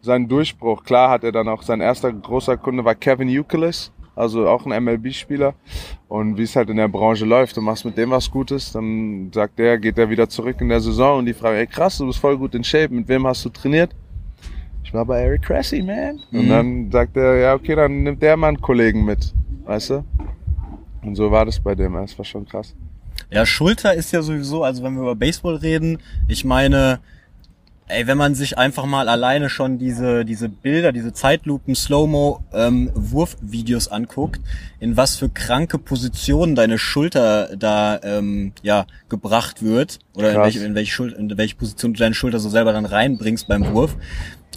sein 0.00 0.28
Durchbruch. 0.28 0.84
Klar 0.84 1.10
hat 1.10 1.24
er 1.24 1.32
dann 1.32 1.48
auch, 1.48 1.62
sein 1.62 1.80
erster 1.80 2.12
großer 2.12 2.56
Kunde 2.56 2.84
war 2.84 2.94
Kevin 2.94 3.28
Euclid, 3.28 3.90
also 4.18 4.48
auch 4.48 4.66
ein 4.66 4.84
MLB-Spieler. 4.84 5.54
Und 6.08 6.36
wie 6.36 6.42
es 6.42 6.56
halt 6.56 6.68
in 6.70 6.76
der 6.76 6.88
Branche 6.88 7.24
läuft, 7.24 7.56
du 7.56 7.60
machst 7.60 7.84
mit 7.84 7.96
dem 7.96 8.10
was 8.10 8.30
Gutes, 8.30 8.72
dann 8.72 9.30
sagt 9.32 9.58
der, 9.58 9.78
geht 9.78 9.98
er 9.98 10.08
wieder 10.10 10.28
zurück 10.28 10.56
in 10.60 10.68
der 10.68 10.80
Saison 10.80 11.18
und 11.20 11.26
die 11.26 11.34
fragen, 11.34 11.56
ey 11.56 11.66
krass, 11.66 11.98
du 11.98 12.06
bist 12.06 12.18
voll 12.18 12.36
gut 12.36 12.54
in 12.54 12.64
Shape, 12.64 12.92
mit 12.92 13.06
wem 13.08 13.26
hast 13.26 13.44
du 13.44 13.48
trainiert? 13.50 13.90
Ich 14.84 14.92
war 14.94 15.04
bei 15.04 15.20
Eric 15.20 15.42
Cressy, 15.42 15.82
man. 15.82 16.18
Und 16.32 16.46
Mhm. 16.46 16.48
dann 16.48 16.90
sagt 16.90 17.16
er, 17.16 17.36
ja 17.36 17.54
okay, 17.54 17.74
dann 17.74 18.02
nimmt 18.02 18.22
der 18.22 18.36
mal 18.36 18.48
einen 18.48 18.60
Kollegen 18.60 19.04
mit, 19.04 19.32
weißt 19.66 19.90
du? 19.90 20.04
Und 21.02 21.14
so 21.14 21.30
war 21.30 21.44
das 21.44 21.60
bei 21.60 21.74
dem, 21.74 21.92
das 21.94 22.16
war 22.18 22.24
schon 22.24 22.46
krass. 22.46 22.74
Ja, 23.30 23.44
Schulter 23.44 23.92
ist 23.94 24.12
ja 24.12 24.22
sowieso, 24.22 24.64
also 24.64 24.82
wenn 24.82 24.94
wir 24.94 25.02
über 25.02 25.14
Baseball 25.14 25.56
reden, 25.56 25.98
ich 26.28 26.44
meine, 26.44 27.00
ey, 27.88 28.06
wenn 28.06 28.18
man 28.18 28.34
sich 28.34 28.58
einfach 28.58 28.84
mal 28.84 29.08
alleine 29.08 29.48
schon 29.50 29.78
diese, 29.78 30.24
diese 30.24 30.48
Bilder, 30.48 30.92
diese 30.92 31.12
Zeitlupen, 31.12 31.74
Slow-Mo, 31.74 32.40
ähm, 32.52 32.90
Wurfvideos 32.94 33.88
anguckt, 33.88 34.40
in 34.80 34.96
was 34.96 35.16
für 35.16 35.28
kranke 35.28 35.78
Positionen 35.78 36.54
deine 36.54 36.78
Schulter 36.78 37.56
da, 37.56 38.00
ähm, 38.02 38.52
ja, 38.62 38.86
gebracht 39.08 39.62
wird, 39.62 39.98
oder 40.14 40.32
in 40.32 40.40
welche, 40.40 40.64
in 40.64 40.74
welche 40.74 40.92
Schul 40.92 41.12
in 41.12 41.36
welche 41.36 41.56
Position 41.56 41.94
du 41.94 41.98
deine 41.98 42.14
Schulter 42.14 42.38
so 42.38 42.48
selber 42.48 42.72
dann 42.72 42.84
reinbringst 42.86 43.48
beim 43.48 43.72
Wurf. 43.72 43.96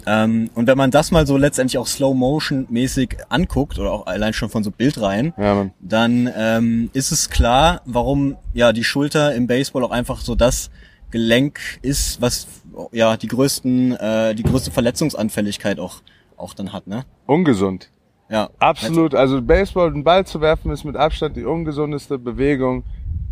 Ähm, 0.04 0.50
und 0.54 0.66
wenn 0.66 0.76
man 0.76 0.90
das 0.90 1.10
mal 1.10 1.26
so 1.26 1.36
letztendlich 1.36 1.78
auch 1.78 1.86
Slow-Motion-mäßig 1.86 3.18
anguckt, 3.28 3.78
oder 3.78 3.92
auch 3.92 4.06
allein 4.06 4.32
schon 4.32 4.48
von 4.48 4.64
so 4.64 4.70
Bildreihen, 4.70 5.32
Ja, 5.38 5.70
dann 5.80 6.30
ähm, 6.36 6.90
ist 6.92 7.12
es 7.12 7.30
klar, 7.30 7.82
warum 7.84 8.36
ja 8.52 8.72
die 8.72 8.84
Schulter 8.84 9.34
im 9.34 9.46
Baseball 9.46 9.84
auch 9.84 9.92
einfach 9.92 10.20
so 10.20 10.34
das 10.34 10.70
Gelenk 11.12 11.60
ist, 11.82 12.20
was 12.20 12.48
ja 12.92 13.16
die 13.16 13.28
größten, 13.28 13.96
äh, 13.96 14.34
die 14.34 14.42
größte 14.42 14.70
Verletzungsanfälligkeit 14.70 15.78
auch 15.78 16.02
auch 16.36 16.54
dann 16.54 16.72
hat, 16.72 16.86
ne? 16.86 17.04
Ungesund. 17.26 17.90
Ja. 18.28 18.50
Absolut. 18.58 19.14
Also 19.14 19.40
Baseball, 19.40 19.88
einen 19.88 20.04
Ball 20.04 20.26
zu 20.26 20.40
werfen, 20.40 20.70
ist 20.72 20.84
mit 20.84 20.96
Abstand 20.96 21.36
die 21.36 21.44
ungesundeste 21.44 22.18
Bewegung, 22.18 22.82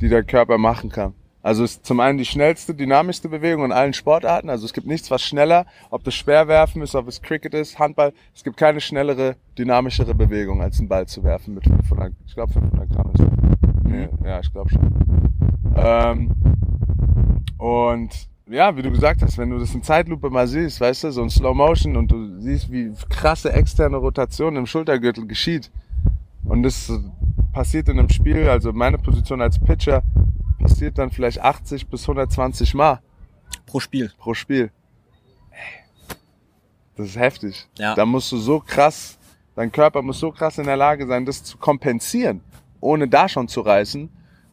die 0.00 0.08
der 0.08 0.22
Körper 0.22 0.58
machen 0.58 0.90
kann. 0.90 1.14
Also 1.42 1.64
es 1.64 1.72
ist 1.72 1.86
zum 1.86 2.00
einen 2.00 2.18
die 2.18 2.26
schnellste, 2.26 2.74
dynamischste 2.74 3.30
Bewegung 3.30 3.64
in 3.64 3.72
allen 3.72 3.94
Sportarten. 3.94 4.50
Also 4.50 4.66
es 4.66 4.74
gibt 4.74 4.86
nichts, 4.86 5.10
was 5.10 5.22
schneller, 5.22 5.64
ob 5.88 6.04
das 6.04 6.14
Speerwerfen 6.14 6.82
ist, 6.82 6.94
ob 6.94 7.08
es 7.08 7.22
Cricket 7.22 7.54
ist, 7.54 7.78
Handball. 7.78 8.12
Es 8.34 8.44
gibt 8.44 8.58
keine 8.58 8.80
schnellere, 8.82 9.36
dynamischere 9.56 10.14
Bewegung, 10.14 10.60
als 10.60 10.78
einen 10.78 10.88
Ball 10.88 11.06
zu 11.06 11.24
werfen 11.24 11.54
mit 11.54 11.64
500, 11.64 12.12
ich 12.26 12.34
glaube 12.34 12.52
500 12.52 12.90
Gramm 12.90 13.10
ist 13.14 13.20
das. 13.20 13.28
Nee, 13.84 14.08
ja, 14.22 14.40
ich 14.40 14.52
glaube 14.52 14.68
schon. 14.68 15.34
Ähm, 15.76 16.30
und 17.56 18.10
ja, 18.50 18.76
wie 18.76 18.82
du 18.82 18.90
gesagt 18.90 19.22
hast, 19.22 19.38
wenn 19.38 19.50
du 19.50 19.58
das 19.58 19.74
in 19.74 19.82
Zeitlupe 19.82 20.28
mal 20.28 20.46
siehst, 20.48 20.80
weißt 20.80 21.04
du, 21.04 21.12
so 21.12 21.22
in 21.22 21.30
Slow 21.30 21.54
Motion 21.54 21.96
und 21.96 22.10
du 22.10 22.40
siehst, 22.40 22.70
wie 22.70 22.92
krasse 23.08 23.52
externe 23.52 23.96
Rotation 23.96 24.56
im 24.56 24.66
Schultergürtel 24.66 25.26
geschieht. 25.26 25.70
Und 26.44 26.64
das 26.64 26.92
passiert 27.52 27.88
in 27.88 27.98
einem 27.98 28.08
Spiel, 28.08 28.48
also 28.48 28.72
meine 28.72 28.98
Position 28.98 29.40
als 29.40 29.58
Pitcher, 29.58 30.02
passiert 30.58 30.98
dann 30.98 31.10
vielleicht 31.10 31.40
80 31.40 31.88
bis 31.88 32.02
120 32.02 32.74
Mal. 32.74 33.00
Pro 33.66 33.78
Spiel. 33.78 34.10
Pro 34.18 34.34
Spiel. 34.34 34.70
Das 36.96 37.06
ist 37.08 37.16
heftig. 37.16 37.68
Ja. 37.78 37.94
Da 37.94 38.04
musst 38.04 38.30
du 38.32 38.36
so 38.36 38.60
krass, 38.60 39.18
dein 39.54 39.70
Körper 39.70 40.02
muss 40.02 40.18
so 40.18 40.32
krass 40.32 40.58
in 40.58 40.64
der 40.64 40.76
Lage 40.76 41.06
sein, 41.06 41.24
das 41.24 41.42
zu 41.44 41.56
kompensieren, 41.56 42.40
ohne 42.80 43.08
da 43.08 43.28
schon 43.28 43.48
zu 43.48 43.60
reißen. 43.60 44.10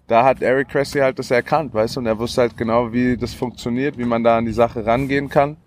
Da 0.08 0.24
hat 0.24 0.42
Eric 0.42 0.70
Cressy 0.70 1.00
halt 1.00 1.20
das 1.20 1.32
erkannt, 1.32 1.74
weißt 1.74 1.98
du, 1.98 2.00
und 2.00 2.06
er 2.06 2.18
wusste 2.18 2.42
halt 2.42 2.56
genau, 2.56 2.94
wie 2.94 3.18
das 3.18 3.34
funktioniert, 3.34 3.98
wie 3.98 4.06
man 4.06 4.24
da 4.24 4.38
an 4.38 4.46
die 4.46 4.54
Sache 4.54 4.86
rangehen 4.86 5.28
kann 5.28 5.58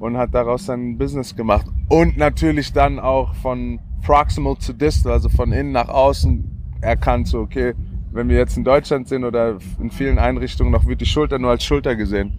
und 0.00 0.16
hat 0.16 0.34
daraus 0.34 0.66
sein 0.66 0.98
Business 0.98 1.36
gemacht. 1.36 1.66
Und 1.88 2.16
natürlich 2.16 2.72
dann 2.72 2.98
auch 2.98 3.34
von 3.36 3.78
proximal 4.04 4.58
zu 4.58 4.72
distal, 4.72 5.12
also 5.12 5.28
von 5.28 5.52
innen 5.52 5.70
nach 5.70 5.88
außen 5.88 6.44
erkannt, 6.80 7.28
so 7.28 7.40
okay, 7.40 7.74
wenn 8.10 8.28
wir 8.28 8.36
jetzt 8.38 8.56
in 8.56 8.64
Deutschland 8.64 9.06
sind 9.08 9.24
oder 9.24 9.58
in 9.80 9.90
vielen 9.90 10.18
Einrichtungen 10.18 10.72
noch 10.72 10.86
wird 10.86 11.00
die 11.00 11.06
Schulter 11.06 11.38
nur 11.38 11.50
als 11.50 11.64
Schulter 11.64 11.94
gesehen. 11.94 12.38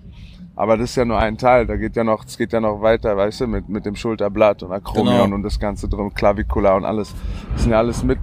Aber 0.56 0.76
das 0.76 0.90
ist 0.90 0.96
ja 0.98 1.06
nur 1.06 1.20
ein 1.20 1.38
Teil, 1.38 1.66
da 1.66 1.78
geht 1.78 1.96
ja 1.96 2.04
noch, 2.04 2.26
es 2.26 2.38
geht 2.38 2.52
ja 2.52 2.60
noch 2.60 2.82
weiter, 2.82 3.16
weißt 3.16 3.42
du, 3.42 3.48
mit, 3.48 3.70
mit 3.70 3.86
dem 3.86 3.96
Schulterblatt 3.96 4.64
und 4.64 4.72
Akromion 4.74 5.24
Genau. 5.26 5.36
und 5.36 5.44
das 5.44 5.60
Ganze 5.60 5.88
drum, 5.88 6.14
Clavicula 6.14 6.76
und 6.76 6.84
alles. 6.84 7.14
Das 7.54 7.62
sind 7.64 7.72
ja 7.72 7.78
alles 7.78 8.04
mit, 8.04 8.20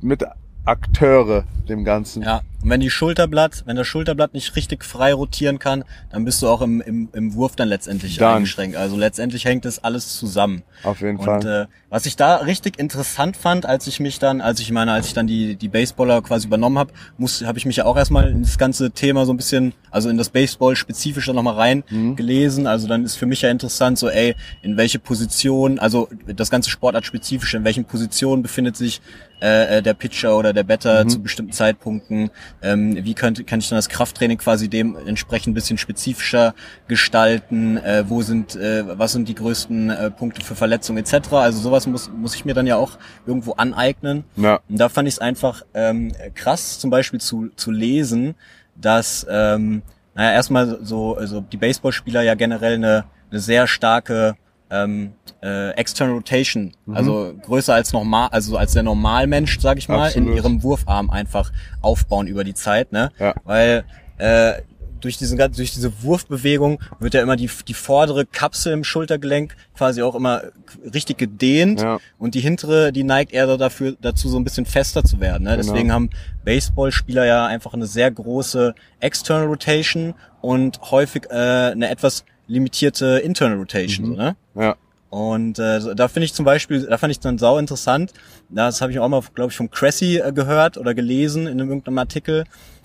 mit 0.00 0.24
Akteure 0.70 1.44
dem 1.68 1.84
Ganzen. 1.84 2.22
Ja, 2.22 2.42
und 2.62 2.70
wenn 2.70 2.80
die 2.80 2.90
Schulterblatt, 2.90 3.62
wenn 3.66 3.76
das 3.76 3.86
Schulterblatt 3.86 4.34
nicht 4.34 4.54
richtig 4.56 4.84
frei 4.84 5.12
rotieren 5.14 5.58
kann, 5.58 5.84
dann 6.10 6.24
bist 6.24 6.42
du 6.42 6.48
auch 6.48 6.60
im, 6.62 6.80
im, 6.80 7.08
im 7.12 7.34
Wurf 7.34 7.56
dann 7.56 7.68
letztendlich 7.68 8.16
Dann. 8.18 8.36
eingeschränkt. 8.36 8.76
Also 8.76 8.96
letztendlich 8.96 9.44
hängt 9.44 9.64
das 9.64 9.82
alles 9.82 10.16
zusammen. 10.18 10.62
Auf 10.82 11.00
jeden 11.00 11.16
Und 11.18 11.24
Fall. 11.24 11.46
äh, 11.64 11.66
was 11.88 12.06
ich 12.06 12.16
da 12.16 12.36
richtig 12.36 12.78
interessant 12.78 13.36
fand, 13.36 13.66
als 13.66 13.86
ich 13.86 13.98
mich 14.00 14.18
dann, 14.18 14.40
als 14.40 14.60
ich 14.60 14.70
meine, 14.72 14.92
als 14.92 15.06
ich 15.08 15.14
dann 15.14 15.26
die 15.26 15.56
die 15.56 15.68
Baseballer 15.68 16.22
quasi 16.22 16.46
übernommen 16.46 16.78
habe, 16.78 16.92
muss 17.18 17.42
habe 17.44 17.58
ich 17.58 17.66
mich 17.66 17.76
ja 17.76 17.84
auch 17.84 17.96
erstmal 17.96 18.30
in 18.30 18.42
das 18.42 18.58
ganze 18.58 18.90
Thema 18.90 19.26
so 19.26 19.32
ein 19.32 19.36
bisschen, 19.36 19.72
also 19.90 20.08
in 20.08 20.16
das 20.18 20.28
Baseball 20.30 20.76
spezifisch 20.76 21.26
dann 21.26 21.36
nochmal 21.36 21.54
rein 21.54 21.82
Mhm. 21.90 22.16
gelesen. 22.16 22.66
Also 22.66 22.86
dann 22.88 23.04
ist 23.04 23.16
für 23.16 23.26
mich 23.26 23.42
ja 23.42 23.50
interessant, 23.50 23.98
so 23.98 24.08
ey, 24.08 24.34
in 24.62 24.76
welche 24.76 24.98
Position, 24.98 25.78
also 25.78 26.08
das 26.26 26.50
ganze 26.50 26.70
Sportart 26.70 27.04
spezifisch, 27.06 27.54
in 27.54 27.64
welchen 27.64 27.84
Positionen 27.84 28.42
befindet 28.42 28.76
sich 28.76 29.00
äh, 29.42 29.78
äh, 29.78 29.82
der 29.82 29.94
Pitcher 29.94 30.36
oder 30.36 30.52
der 30.52 30.64
Batter 30.64 31.04
Mhm. 31.04 31.08
zu 31.08 31.22
bestimmten 31.22 31.52
Zeitpunkten. 31.52 32.30
Ähm, 32.62 33.04
wie 33.04 33.14
könnte, 33.14 33.44
kann 33.44 33.60
ich 33.60 33.68
dann 33.68 33.76
das 33.76 33.88
Krafttraining 33.88 34.38
quasi 34.38 34.68
dementsprechend 34.68 35.52
ein 35.52 35.54
bisschen 35.54 35.78
spezifischer 35.78 36.54
gestalten? 36.88 37.76
Äh, 37.78 38.04
wo 38.08 38.22
sind, 38.22 38.56
äh, 38.56 38.84
was 38.98 39.12
sind 39.12 39.28
die 39.28 39.34
größten 39.34 39.90
äh, 39.90 40.10
Punkte 40.10 40.44
für 40.44 40.54
Verletzungen 40.54 40.98
etc. 40.98 41.32
Also 41.32 41.60
sowas 41.60 41.86
muss, 41.86 42.10
muss 42.10 42.34
ich 42.34 42.44
mir 42.44 42.54
dann 42.54 42.66
ja 42.66 42.76
auch 42.76 42.98
irgendwo 43.26 43.52
aneignen. 43.52 44.24
Ja. 44.36 44.60
Und 44.68 44.78
da 44.78 44.88
fand 44.88 45.08
ich 45.08 45.14
es 45.14 45.18
einfach 45.20 45.62
ähm, 45.74 46.12
krass, 46.34 46.78
zum 46.78 46.90
Beispiel 46.90 47.20
zu, 47.20 47.48
zu 47.56 47.70
lesen, 47.70 48.34
dass, 48.76 49.26
ähm, 49.28 49.82
naja, 50.14 50.32
erstmal 50.32 50.78
so, 50.82 51.16
also 51.16 51.40
die 51.40 51.56
Baseballspieler 51.56 52.22
ja 52.22 52.34
generell 52.34 52.74
eine, 52.74 53.04
eine 53.30 53.40
sehr 53.40 53.66
starke 53.66 54.36
ähm, 54.70 55.12
äh, 55.42 55.70
External 55.72 56.14
Rotation, 56.14 56.72
Mhm. 56.86 56.96
also 56.96 57.34
größer 57.42 57.74
als 57.74 57.92
normal, 57.92 58.28
also 58.30 58.56
als 58.56 58.72
der 58.72 58.82
Normalmensch, 58.82 59.58
sag 59.60 59.78
ich 59.78 59.88
mal, 59.88 60.06
Absolut. 60.08 60.28
in 60.30 60.36
ihrem 60.36 60.62
Wurfarm 60.62 61.10
einfach 61.10 61.50
aufbauen 61.80 62.26
über 62.26 62.44
die 62.44 62.54
Zeit, 62.54 62.92
ne? 62.92 63.10
Ja. 63.18 63.34
Weil 63.44 63.84
äh, 64.18 64.54
durch 65.00 65.16
diesen 65.16 65.38
durch 65.38 65.72
diese 65.72 66.02
Wurfbewegung 66.02 66.78
wird 66.98 67.14
ja 67.14 67.22
immer 67.22 67.36
die, 67.36 67.48
die 67.66 67.72
vordere 67.72 68.26
Kapsel 68.26 68.74
im 68.74 68.84
Schultergelenk 68.84 69.56
quasi 69.74 70.02
auch 70.02 70.14
immer 70.14 70.42
richtig 70.92 71.16
gedehnt 71.16 71.80
Ja. 71.80 71.98
und 72.18 72.34
die 72.34 72.40
hintere, 72.40 72.92
die 72.92 73.02
neigt 73.02 73.32
eher 73.32 73.56
dafür, 73.56 73.96
dazu 74.02 74.28
so 74.28 74.36
ein 74.38 74.44
bisschen 74.44 74.66
fester 74.66 75.02
zu 75.02 75.18
werden. 75.18 75.44
Ne? 75.44 75.56
Genau. 75.56 75.62
Deswegen 75.62 75.90
haben 75.90 76.10
Baseballspieler 76.44 77.24
ja 77.24 77.46
einfach 77.46 77.72
eine 77.72 77.86
sehr 77.86 78.10
große 78.10 78.74
External 79.00 79.46
Rotation 79.46 80.12
und 80.42 80.78
häufig 80.90 81.24
äh, 81.30 81.34
eine 81.70 81.88
etwas 81.88 82.24
limitierte 82.50 83.20
Internal 83.24 83.58
Rotation. 83.58 84.06
So, 84.06 84.12
ne? 84.14 84.36
Ja. 84.54 84.76
Und 85.08 85.58
äh, 85.58 85.94
da 85.94 86.06
finde 86.06 86.24
ich 86.24 86.34
zum 86.34 86.44
Beispiel, 86.44 86.86
da 86.86 86.96
fand 86.96 87.10
ich 87.10 87.18
dann 87.18 87.36
sau 87.36 87.58
interessant. 87.58 88.12
Das 88.48 88.80
habe 88.80 88.92
ich 88.92 89.00
auch 89.00 89.08
mal, 89.08 89.22
glaube 89.34 89.50
ich, 89.50 89.56
vom 89.56 89.70
Cressy 89.70 90.18
äh, 90.18 90.32
gehört 90.32 90.78
oder 90.78 90.94
gelesen 90.94 91.48
in 91.48 91.58
irgendeinem 91.58 91.98
Artikel, 91.98 92.44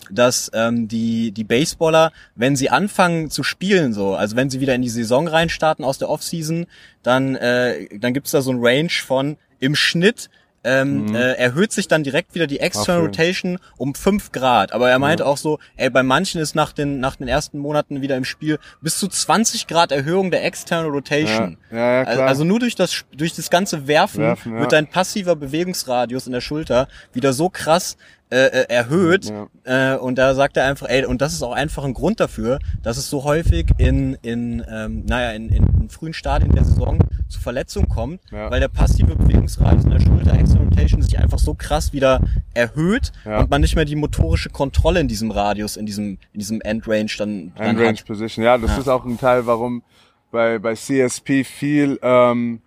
dass 0.10 0.50
ähm, 0.54 0.88
die 0.88 1.32
die 1.32 1.44
Baseballer, 1.44 2.12
wenn 2.36 2.56
sie 2.56 2.72
anfangen 2.72 3.30
zu 3.30 3.44
spielen, 3.44 3.94
so, 3.94 4.16
also 4.16 4.36
wenn 4.36 4.50
sie 4.50 4.60
wieder 4.60 4.74
in 4.74 4.82
die 4.82 4.90
Saison 4.90 5.28
reinstarten 5.28 5.86
aus 5.86 6.00
der 6.00 6.10
Offseason, 6.10 6.66
dann 7.04 7.36
äh, 7.36 7.88
dann 8.00 8.14
gibt's 8.14 8.32
da 8.32 8.42
so 8.42 8.52
ein 8.52 8.60
Range 8.60 8.90
von 8.90 9.38
im 9.60 9.76
Schnitt 9.76 10.30
ähm, 10.66 11.16
äh, 11.16 11.34
erhöht 11.34 11.72
sich 11.72 11.88
dann 11.88 12.04
direkt 12.04 12.34
wieder 12.34 12.48
die 12.48 12.60
External 12.60 13.02
Ach, 13.02 13.04
ja. 13.04 13.06
Rotation 13.06 13.60
um 13.78 13.94
5 13.94 14.32
Grad. 14.32 14.74
Aber 14.74 14.90
er 14.90 14.98
meint 14.98 15.22
auch 15.22 15.38
so, 15.38 15.60
ey, 15.78 15.90
bei 15.92 16.02
manchen 16.02 16.42
ist 16.42 16.56
nach 16.56 16.74
den, 16.74 17.00
nach 17.00 17.16
den 17.16 17.28
ersten 17.28 17.60
Monaten 17.60 18.02
wieder 18.02 18.18
im 18.18 18.26
Spiel 18.26 18.58
bis 18.82 18.98
zu 18.98 19.08
20 19.08 19.68
Grad 19.68 19.92
Erhöhung 19.92 20.32
der 20.32 20.44
External 20.44 20.90
Rotation. 20.90 21.58
Ja, 21.72 21.78
ja, 21.78 21.94
ja, 21.98 22.04
klar. 22.06 22.28
Also 22.28 22.44
nur 22.44 22.60
durch 22.60 22.76
das, 22.76 23.06
durch 23.16 23.34
das 23.34 23.50
ganze 23.50 23.88
Werfen, 23.88 24.22
Werfen, 24.22 24.54
ja. 24.56 24.60
wird 24.60 24.72
dein 24.72 24.88
passiver 24.88 25.36
Bewegungsradius 25.36 26.26
in 26.26 26.34
der 26.34 26.42
Schulter 26.42 26.88
wieder 27.14 27.32
so 27.32 27.50
krass 27.50 27.96
äh, 28.32 28.38
äh, 28.48 28.66
erhöht. 28.70 29.32
Äh, 29.64 29.96
und 29.98 30.16
da 30.18 30.34
sagt 30.34 30.58
er 30.58 30.66
einfach, 30.66 30.88
ey, 30.90 31.06
und 31.06 31.22
das 31.22 31.34
ist 31.34 31.44
auch 31.44 31.52
einfach 31.54 31.84
ein 31.84 31.94
Grund 31.94 32.20
dafür, 32.20 32.60
dass 32.82 32.98
es 32.98 33.10
so 33.10 33.24
häufig 33.24 33.68
in, 33.78 34.16
in 34.24 34.64
ähm, 34.70 35.04
naja, 35.06 35.32
in, 35.32 35.50
in, 35.50 35.64
in 35.82 35.90
frühen 35.90 36.14
Stadien 36.14 36.52
der 36.54 36.64
Saison 36.64 36.98
zu 37.30 37.40
Verletzungen 37.40 37.88
kommt, 37.88 38.22
Ja. 38.32 38.50
weil 38.50 38.60
der 38.60 38.68
passive 38.68 39.16
Bewegungsradius 39.16 39.84
in 39.86 39.92
der 39.92 40.00
Schulter, 40.00 40.34
External 40.34 40.68
Rotation, 40.70 41.02
sich 41.04 41.18
einfach 41.20 41.40
so 41.40 41.54
krass 41.54 41.94
wieder 41.94 42.20
erhöht 42.56 43.12
Ja. 43.26 43.40
und 43.40 43.50
man 43.52 43.62
nicht 43.62 43.76
mehr 43.76 43.86
die 43.86 43.96
motorische 43.96 44.50
Kontrolle 44.50 45.00
in 45.00 45.08
diesem 45.08 45.30
Radius, 45.32 45.78
in 45.78 45.86
diesem, 45.86 46.18
in 46.34 46.40
diesem 46.40 46.62
Endrange 46.62 47.12
dann, 47.18 47.52
dann 47.56 47.68
End 47.68 47.80
Range 47.80 47.98
hat. 47.98 48.06
Position. 48.06 48.44
Ja, 48.44 48.58
das 48.58 48.72
Ja. 48.72 48.78
ist 48.80 48.88
auch 48.88 49.06
ein 49.06 49.20
Teil, 49.20 49.46
warum 49.46 49.84
bei, 50.32 50.58
bei 50.60 50.74
CSP 50.76 51.44
viel 51.44 52.00
ähm, 52.02 52.60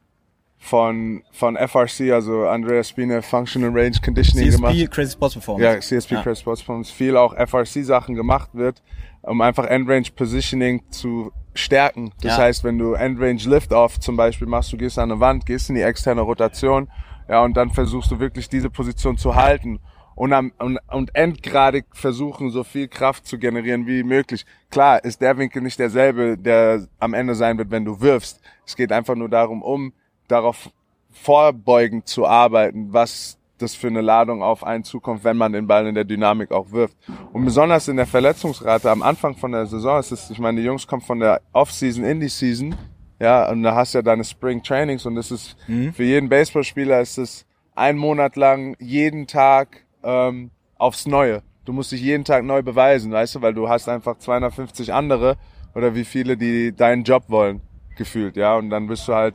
von, 0.59 1.23
von 1.33 1.57
FRC, 1.57 2.13
also 2.13 2.47
Andrea 2.47 2.83
Spine 2.83 3.23
Functional 3.23 3.71
Range 3.71 3.97
Conditioning 4.05 4.51
gemacht. 4.51 4.75
CSP, 4.75 4.91
Crazy 4.91 5.13
Sports 5.13 5.35
Performance. 5.35 5.75
Ja, 5.75 5.81
CSP 5.81 6.15
Ja. 6.15 6.23
Crash 6.23 6.41
Sports 6.41 6.61
Performance, 6.63 6.93
viel 6.93 7.17
auch 7.17 7.35
FRC-Sachen 7.35 8.15
gemacht 8.15 8.51
wird, 8.53 8.83
um 9.23 9.41
einfach 9.41 9.65
End-Range 9.67 10.09
Positioning 10.15 10.83
zu 10.91 11.33
stärken. 11.55 12.11
Das 12.23 12.37
Ja. 12.37 12.45
heißt, 12.45 12.65
wenn 12.65 12.79
du 12.79 12.95
End-Range 12.95 13.41
Lift-Off 13.45 14.01
zum 14.01 14.17
Beispiel 14.17 14.47
machst, 14.49 14.73
du 14.73 14.77
gehst 14.77 14.99
an 14.99 15.11
eine 15.11 15.21
Wand, 15.21 15.47
gehst 15.47 15.69
in 15.71 15.77
die 15.77 15.83
externe 15.83 16.21
Rotation, 16.23 16.89
ja, 17.29 17.43
und 17.45 17.57
dann 17.57 17.71
versuchst 17.71 18.11
du 18.11 18.19
wirklich 18.19 18.49
diese 18.49 18.69
Position 18.71 19.17
zu 19.17 19.35
halten 19.37 19.79
und, 20.15 20.33
am, 20.33 20.53
und, 20.59 20.79
und 20.91 21.15
endgradig 21.15 21.85
versuchen, 21.93 22.51
so 22.51 22.65
viel 22.65 22.89
Kraft 22.89 23.27
zu 23.27 23.39
generieren 23.39 23.87
wie 23.87 24.03
möglich. 24.03 24.45
Klar 24.71 25.05
ist 25.05 25.21
der 25.21 25.39
Winkel 25.39 25.63
nicht 25.63 25.79
derselbe, 25.79 26.37
der 26.37 26.89
am 26.99 27.15
Ende 27.15 27.35
sein 27.37 27.59
wird, 27.59 27.71
wenn 27.71 27.85
du 27.85 28.01
wirfst. 28.01 28.41
Es 28.67 28.75
geht 28.75 28.91
einfach 28.91 29.15
nur 29.15 29.29
darum, 29.29 29.63
um 29.63 29.93
darauf 30.29 30.71
vorbeugend 31.11 32.07
zu 32.07 32.27
arbeiten, 32.27 32.93
was 32.93 33.39
das 33.59 33.75
für 33.75 33.89
eine 33.89 34.01
Ladung 34.01 34.43
auf 34.43 34.63
einen 34.63 34.85
zukommt, 34.85 35.25
wenn 35.25 35.37
man 35.37 35.53
den 35.53 35.67
Ball 35.67 35.87
in 35.87 35.95
der 35.95 36.05
Dynamik 36.05 36.53
auch 36.53 36.71
wirft. 36.71 36.97
Und 37.33 37.45
besonders 37.45 37.89
in 37.89 37.97
der 37.97 38.07
Verletzungsrate 38.07 38.91
am 38.91 39.03
Anfang 39.03 39.35
von 39.35 39.53
der 39.53 39.67
Saison 39.67 39.99
ist 39.99 40.13
es, 40.13 40.31
ich 40.31 40.39
meine, 40.39 40.61
die 40.61 40.67
Jungs 40.67 40.87
kommen 40.87 41.03
von 41.03 41.19
der 41.19 41.41
Off-Season 41.53 42.05
in 42.05 42.21
die 42.21 42.29
Season, 42.29 42.77
ja, 43.21 43.51
und 43.51 43.65
da 43.65 43.75
hast 43.75 43.95
du 43.95 43.99
ja 43.99 44.03
deine 44.03 44.23
Spring 44.23 44.63
Trainings 44.63 45.05
und 45.05 45.17
das 45.17 45.33
ist 45.33 45.57
für 45.93 46.05
jeden 46.05 46.29
Baseballspieler 46.29 47.01
ist 47.01 47.19
es 47.19 47.47
ein 47.75 47.97
Monat 47.97 48.37
lang 48.37 48.77
jeden 48.79 49.27
Tag 49.27 49.85
ähm, 50.05 50.51
aufs 50.77 51.07
Neue. 51.07 51.43
Du 51.65 51.73
musst 51.73 51.91
dich 51.91 52.01
jeden 52.01 52.25
Tag 52.25 52.45
neu 52.45 52.63
beweisen, 52.63 53.11
weißt 53.11 53.37
du, 53.37 53.43
weil 53.43 53.55
du 53.55 53.69
hast 53.69 53.89
einfach 53.89 54.19
250 54.19 54.93
andere 54.93 55.37
oder 55.75 55.95
wie 55.95 56.05
viele, 56.05 56.37
die 56.37 56.73
deinen 56.75 57.03
Job 57.03 57.25
wollen, 57.29 57.61
gefühlt, 57.97 58.37
ja, 58.37 58.57
und 58.57 58.71
dann 58.71 58.87
bist 58.87 59.09
du 59.09 59.15
halt 59.15 59.35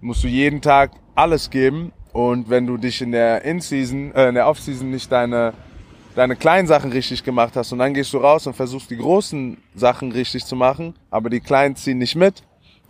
musst 0.00 0.24
du 0.24 0.28
jeden 0.28 0.60
Tag 0.60 0.92
alles 1.14 1.50
geben 1.50 1.92
und 2.12 2.48
wenn 2.50 2.66
du 2.66 2.76
dich 2.76 3.02
in 3.02 3.12
der 3.12 3.42
In-Season, 3.44 4.14
äh, 4.14 4.28
in 4.28 4.34
der 4.34 4.48
Off-Season 4.48 4.90
nicht 4.90 5.10
deine 5.10 5.52
deine 6.14 6.34
kleinen 6.34 6.66
Sachen 6.66 6.90
richtig 6.90 7.22
gemacht 7.22 7.54
hast 7.54 7.70
und 7.70 7.78
dann 7.78 7.94
gehst 7.94 8.12
du 8.12 8.18
raus 8.18 8.46
und 8.48 8.54
versuchst 8.54 8.90
die 8.90 8.96
großen 8.96 9.56
Sachen 9.76 10.10
richtig 10.10 10.44
zu 10.44 10.56
machen, 10.56 10.94
aber 11.10 11.30
die 11.30 11.38
kleinen 11.38 11.76
ziehen 11.76 11.98
nicht 11.98 12.16
mit, 12.16 12.42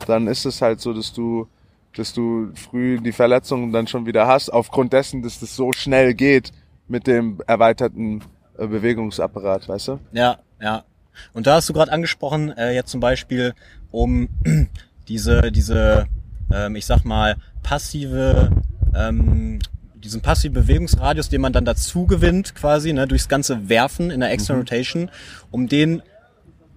dann 0.07 0.27
ist 0.29 0.47
es 0.47 0.63
halt 0.63 0.81
so, 0.81 0.95
dass 0.95 1.13
du 1.13 1.47
dass 1.95 2.13
du 2.13 2.53
früh 2.55 3.01
die 3.01 3.13
Verletzungen 3.13 3.73
dann 3.73 3.87
schon 3.87 4.07
wieder 4.07 4.27
hast, 4.27 4.51
aufgrund 4.51 4.93
dessen, 4.93 5.23
dass 5.23 5.41
das 5.41 5.57
so 5.57 5.73
schnell 5.73 6.15
geht 6.15 6.53
mit 6.87 7.07
dem 7.07 7.41
erweiterten 7.47 8.23
äh, 8.57 8.67
Bewegungsapparat, 8.67 9.69
weißt 9.69 9.89
du? 9.89 9.99
Ja, 10.13 10.39
ja. 10.61 10.85
Und 11.33 11.47
da 11.47 11.57
hast 11.57 11.69
du 11.69 11.73
gerade 11.73 11.91
angesprochen, 11.91 12.51
äh, 12.57 12.75
jetzt 12.75 12.91
zum 12.91 13.01
Beispiel 13.01 13.55
um 13.91 14.29
diese, 15.09 15.51
diese, 15.51 16.07
ähm, 16.53 16.77
ich 16.77 16.87
sag 16.87 17.05
mal, 17.05 17.37
passive, 17.63 18.51
ähm, 18.95 19.59
diesen 19.95 20.21
passiven 20.21 20.55
Bewegungsradius, 20.55 21.29
den 21.29 21.41
man 21.41 21.53
dann 21.53 21.65
dazu 21.65 22.07
gewinnt, 22.07 22.55
quasi, 22.55 22.93
ne, 22.93 23.07
durchs 23.07 23.29
ganze 23.29 23.69
Werfen 23.69 24.11
in 24.11 24.21
der 24.21 24.31
External 24.31 24.63
mhm. 24.63 24.69
Rotation, 24.69 25.11
um 25.51 25.69
den 25.69 26.03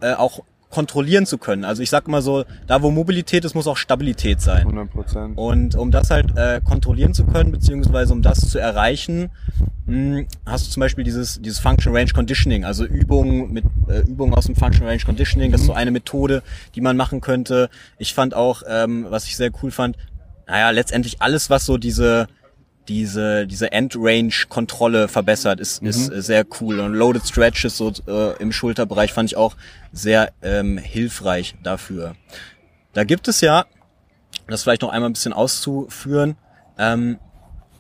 äh, 0.02 0.14
auch 0.14 0.44
kontrollieren 0.72 1.26
zu 1.26 1.38
können. 1.38 1.64
Also 1.64 1.84
ich 1.84 1.90
sag 1.90 2.08
mal 2.08 2.22
so, 2.22 2.46
da 2.66 2.82
wo 2.82 2.90
Mobilität 2.90 3.46
ist, 3.46 3.54
muss 3.54 3.68
auch 3.68 3.78
Stabilität 3.78 4.42
sein. 4.42 4.66
100%. 4.68 5.36
Und 5.36 5.76
um 5.76 5.92
das 5.92 6.10
halt 6.10 6.36
äh, 6.36 6.62
kontrollieren 6.64 7.14
zu 7.14 7.26
können, 7.26 7.52
beziehungsweise 7.52 8.14
um 8.14 8.22
das 8.22 8.50
zu 8.50 8.58
erreichen, 8.58 9.30
mh, 9.86 10.18
hm, 10.18 10.28
hast 10.46 10.66
du 10.66 10.72
zum 10.72 10.80
Beispiel 10.80 11.04
dieses, 11.04 11.42
dieses 11.42 11.60
Function 11.60 11.96
Range 11.96 12.12
Conditioning, 12.12 12.66
also 12.66 12.86
Übungen 12.86 13.52
mit 13.52 13.66
äh, 13.88 14.00
Übungen 14.00 14.34
aus 14.34 14.46
dem 14.46 14.56
Function 14.56 14.88
Range 14.88 15.02
Conditioning. 15.06 15.52
Das 15.52 15.62
ist 15.62 15.68
so 15.68 15.74
mhm. 15.74 15.78
eine 15.78 15.92
Methode, 15.92 16.42
die 16.74 16.82
man 16.82 16.98
machen 16.98 17.22
könnte. 17.22 17.70
Ich 18.00 18.14
fand 18.14 18.34
auch, 18.34 18.64
ähm, 18.68 19.06
was 19.10 19.26
ich 19.26 19.36
sehr 19.36 19.52
cool 19.62 19.72
fand, 19.72 19.98
naja, 20.48 20.72
letztendlich 20.72 21.22
alles, 21.22 21.50
was 21.50 21.66
so 21.66 21.78
diese 21.78 22.28
diese, 22.92 23.48
diese 23.48 23.72
End-Range-Kontrolle 23.72 25.08
verbessert, 25.08 25.62
ist, 25.62 25.82
mhm. 25.82 25.88
ist 25.88 26.06
sehr 26.08 26.46
cool. 26.60 26.82
Und 26.82 26.94
Loaded 26.94 27.26
Stretches 27.26 27.78
so 27.78 27.94
äh, 28.08 28.36
im 28.42 28.52
Schulterbereich 28.52 29.14
fand 29.14 29.30
ich 29.30 29.38
auch 29.38 29.56
sehr 29.94 30.34
ähm, 30.42 30.78
hilfreich 30.78 31.56
dafür. 31.64 32.16
Da 32.92 33.06
gibt 33.06 33.30
es 33.30 33.40
ja, 33.40 33.66
das 34.48 34.64
vielleicht 34.64 34.82
noch 34.82 34.90
einmal 34.90 35.10
ein 35.10 35.14
bisschen 35.14 35.32
auszuführen, 35.32 36.36
ähm, 36.78 37.18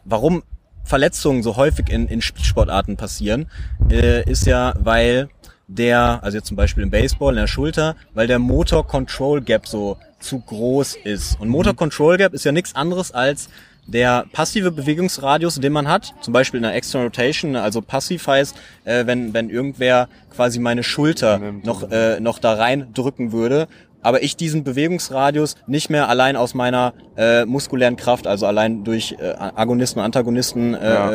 warum 0.06 0.44
Verletzungen 0.86 1.44
so 1.44 1.58
häufig 1.58 1.90
in, 1.90 2.08
in 2.08 2.22
Spielsportarten 2.22 2.96
passieren, 2.96 3.48
äh, 3.90 4.24
ist 4.30 4.46
ja, 4.46 4.74
weil 4.80 5.30
der, 5.68 6.24
also 6.24 6.38
jetzt 6.38 6.48
zum 6.48 6.58
Beispiel 6.58 6.84
im 6.84 6.90
Baseball, 6.90 7.34
in 7.34 7.40
der 7.40 7.48
Schulter, 7.48 7.96
weil 8.14 8.28
der 8.28 8.40
Motor 8.40 8.88
Control 8.88 9.42
Gap 9.42 9.68
so 9.68 9.98
zu 10.20 10.40
groß 10.40 10.96
ist. 11.04 11.40
Und 11.40 11.50
Motor 11.50 11.74
mhm. 11.74 11.78
Control 11.78 12.18
Gap 12.18 12.34
ist 12.34 12.46
ja 12.46 12.52
nichts 12.54 12.76
anderes 12.76 13.12
als 13.12 13.50
der 13.92 14.26
passive 14.32 14.72
Bewegungsradius, 14.72 15.56
den 15.56 15.74
man 15.74 15.88
hat, 15.88 16.14
zum 16.22 16.34
Beispiel 16.34 16.58
in 16.58 16.64
der 16.64 16.76
External 16.76 17.08
Rotation, 17.08 17.56
also 17.56 17.82
passiv 17.82 18.28
heißt, 18.28 18.56
äh, 18.86 19.06
wenn, 19.06 19.34
wenn 19.34 19.50
irgendwer 19.50 20.08
quasi 20.34 20.60
meine 20.60 20.84
Schulter 20.84 21.40
noch, 21.64 21.90
äh, 21.92 22.20
noch 22.20 22.40
da 22.40 22.54
rein 22.54 22.88
drücken 22.94 23.32
würde, 23.32 23.68
aber 24.02 24.24
ich 24.24 24.36
diesen 24.36 24.64
Bewegungsradius 24.64 25.56
nicht 25.68 25.90
mehr 25.90 26.10
allein 26.10 26.36
aus 26.36 26.54
meiner 26.54 26.94
äh, 27.18 27.46
muskulären 27.46 27.96
Kraft, 27.96 28.28
also 28.28 28.46
allein 28.46 28.84
durch 28.84 29.16
äh, 29.20 29.34
Agonisten, 29.38 30.00
Antagonisten, 30.00 30.74
äh, 30.74 30.94
ja. 30.94 31.12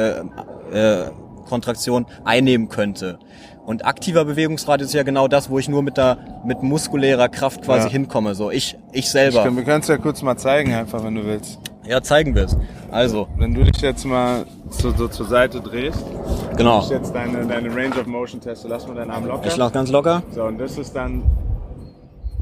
äh, 0.72 1.02
äh, 1.02 1.10
Kontraktion 1.48 2.06
einnehmen 2.24 2.68
könnte. 2.68 3.18
Und 3.64 3.84
aktiver 3.84 4.24
Bewegungsradius 4.24 4.90
ist 4.90 4.94
ja 4.94 5.02
genau 5.02 5.26
das, 5.26 5.50
wo 5.50 5.58
ich 5.58 5.68
nur 5.68 5.82
mit 5.82 5.96
der 5.96 6.18
mit 6.44 6.62
muskulärer 6.62 7.28
Kraft 7.28 7.62
quasi 7.62 7.86
ja. 7.86 7.92
hinkomme. 7.92 8.34
So 8.36 8.50
ich 8.50 8.78
ich 8.92 9.10
selber. 9.10 9.38
Ich 9.38 9.44
kann, 9.44 9.56
wir 9.56 9.64
können 9.64 9.80
es 9.80 9.88
ja 9.88 9.96
kurz 9.96 10.22
mal 10.22 10.36
zeigen, 10.36 10.72
einfach, 10.72 11.02
wenn 11.02 11.16
du 11.16 11.24
willst. 11.24 11.58
Ja, 11.88 12.02
zeigen 12.02 12.34
wir 12.34 12.44
es. 12.44 12.56
Also. 12.90 13.28
Wenn 13.36 13.54
du 13.54 13.64
dich 13.64 13.80
jetzt 13.80 14.04
mal 14.04 14.44
so, 14.70 14.90
so 14.92 15.08
zur 15.08 15.26
Seite 15.26 15.60
drehst. 15.60 16.04
Genau. 16.56 16.80
Ich 16.82 16.90
jetzt 16.90 17.14
deine, 17.14 17.46
deine 17.46 17.74
Range 17.74 17.94
of 18.00 18.06
Motion 18.06 18.40
teste. 18.40 18.68
Lass 18.68 18.86
mal 18.86 18.94
deinen 18.94 19.10
Arm 19.10 19.26
locker. 19.26 19.46
Ich 19.46 19.56
lass 19.56 19.72
ganz 19.72 19.90
locker. 19.90 20.22
So, 20.34 20.44
und 20.44 20.58
das 20.58 20.78
ist 20.78 20.94
dann 20.94 21.22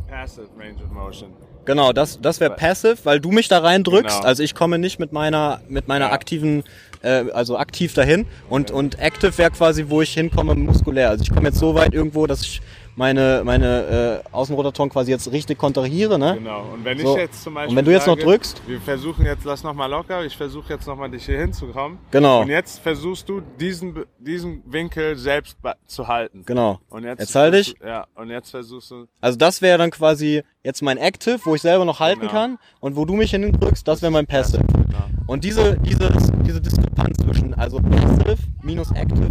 Passive 0.09 0.47
Range 0.59 0.77
of 0.83 0.91
Motion. 0.93 1.31
Genau, 1.65 1.93
das, 1.93 2.21
das 2.21 2.41
wäre 2.41 2.55
Passive, 2.55 2.97
weil 3.05 3.21
du 3.21 3.31
mich 3.31 3.49
da 3.49 3.59
reindrückst. 3.59 4.19
Genau. 4.19 4.29
Also 4.29 4.43
ich 4.43 4.55
komme 4.55 4.79
nicht 4.79 4.99
mit 4.99 5.13
meiner, 5.13 5.61
mit 5.69 5.89
meiner 5.89 6.07
ja. 6.07 6.13
aktiven, 6.13 6.63
äh, 7.03 7.25
also 7.33 7.57
aktiv 7.57 7.95
dahin. 7.95 8.27
Und, 8.49 8.71
ja. 8.71 8.77
und 8.77 8.99
Active 8.99 9.37
wäre 9.39 9.51
quasi, 9.51 9.87
wo 9.89 10.03
ich 10.03 10.13
hinkomme, 10.13 10.55
muskulär. 10.55 11.11
Also 11.11 11.23
ich 11.23 11.31
komme 11.31 11.49
jetzt 11.49 11.59
so 11.59 11.75
weit 11.75 11.95
irgendwo, 11.95 12.27
dass 12.27 12.43
ich 12.43 12.61
meine, 12.97 13.43
meine 13.45 14.23
äh, 14.25 14.29
Außenrotatoren 14.33 14.91
quasi 14.91 15.11
jetzt 15.11 15.31
richtig 15.33 15.59
kontrahiere. 15.59 16.19
Ne? 16.19 16.37
Genau. 16.39 16.73
Und 16.73 16.85
wenn 16.85 16.99
so. 16.99 17.15
ich 17.15 17.23
jetzt 17.23 17.43
zum 17.43 17.55
Beispiel. 17.55 17.71
Und 17.71 17.77
wenn 17.77 17.85
du 17.85 17.93
jetzt 17.93 18.05
sage, 18.05 18.19
noch 18.19 18.25
drückst. 18.25 18.63
Wir 18.67 18.81
versuchen 18.81 19.25
jetzt, 19.25 19.45
lass 19.45 19.63
noch 19.63 19.75
mal 19.75 19.87
locker, 19.87 20.25
ich 20.25 20.37
versuche 20.37 20.73
jetzt 20.73 20.87
noch 20.87 20.97
mal 20.97 21.09
dich 21.09 21.27
hier 21.27 21.39
hinzukommen. 21.39 21.99
Genau. 22.11 22.43
Und 22.43 22.49
jetzt 22.49 22.81
versuchst 22.81 23.29
du 23.29 23.41
diesen, 23.41 24.05
diesen 24.19 24.63
Winkel 24.67 25.17
selbst 25.17 25.57
zu 25.87 26.09
halten. 26.09 26.43
Genau. 26.47 26.81
Und 26.89 27.05
jetzt, 27.05 27.21
jetzt 27.21 27.35
halte 27.35 27.59
ich. 27.59 27.75
Ja, 27.85 28.07
und 28.15 28.31
jetzt 28.31 28.51
versuchst 28.51 28.91
du. 28.91 29.07
Also 29.21 29.39
das 29.39 29.63
wäre 29.63 29.79
dann 29.79 29.91
quasi 29.91 30.43
jetzt 30.63 30.83
mein 30.83 30.99
Active, 30.99 31.41
wo 31.45 31.55
ich 31.55 31.63
selber 31.63 31.85
noch 31.85 32.01
halten 32.01 32.21
genau. 32.21 32.33
kann. 32.33 32.59
Und 32.81 32.97
wo 32.97 33.05
du 33.05 33.15
mich 33.15 33.31
hindrückst, 33.31 33.87
das 33.87 34.03
wäre 34.03 34.13
mein 34.13 34.27
Passive. 34.27 34.63
Genau. 34.65 35.05
Und 35.27 35.45
diese, 35.45 35.77
dieses, 35.79 36.31
diese 36.47 36.61
Diskrepanz 36.61 37.17
zwischen, 37.19 37.55
also 37.55 37.81
Passive 37.81 38.37
minus 38.63 38.91
Active, 38.93 39.29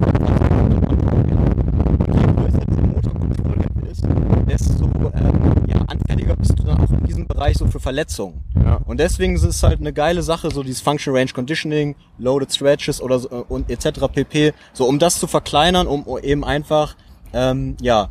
desto 4.47 4.85
ähm, 4.85 5.63
ja, 5.67 5.81
anfälliger 5.87 6.35
bist 6.35 6.57
du 6.57 6.63
dann 6.63 6.79
auch 6.79 6.89
in 6.89 7.05
diesem 7.05 7.27
Bereich 7.27 7.57
so 7.57 7.67
für 7.67 7.79
Verletzungen. 7.79 8.43
Ja. 8.63 8.79
Und 8.85 8.99
deswegen 8.99 9.35
ist 9.35 9.43
es 9.43 9.63
halt 9.63 9.79
eine 9.79 9.93
geile 9.93 10.23
Sache, 10.23 10.51
so 10.51 10.63
dieses 10.63 10.81
Function 10.81 11.15
Range 11.15 11.31
Conditioning, 11.31 11.95
Loaded 12.17 12.53
Stretches 12.53 13.01
oder 13.01 13.19
so, 13.19 13.29
äh, 13.29 13.43
und 13.47 13.69
etc. 13.69 14.07
pp. 14.11 14.53
So 14.73 14.85
um 14.85 14.99
das 14.99 15.19
zu 15.19 15.27
verkleinern, 15.27 15.87
um 15.87 16.05
eben 16.21 16.43
einfach 16.43 16.95
ähm, 17.33 17.75
ja 17.81 18.09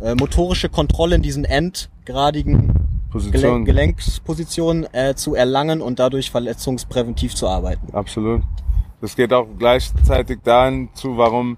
äh, 0.00 0.14
motorische 0.14 0.68
Kontrolle 0.68 1.16
in 1.16 1.22
diesen 1.22 1.44
endgradigen 1.44 2.74
Position. 3.10 3.64
Gelenk 3.64 3.66
Gelenkspositionen 3.66 4.86
äh, 4.92 5.14
zu 5.14 5.34
erlangen 5.34 5.80
und 5.80 5.98
dadurch 5.98 6.30
verletzungspräventiv 6.30 7.34
zu 7.34 7.48
arbeiten. 7.48 7.92
Absolut. 7.92 8.42
Das 9.00 9.16
geht 9.16 9.32
auch 9.32 9.46
gleichzeitig 9.58 10.40
dahin 10.42 10.88
zu, 10.94 11.16
warum 11.16 11.56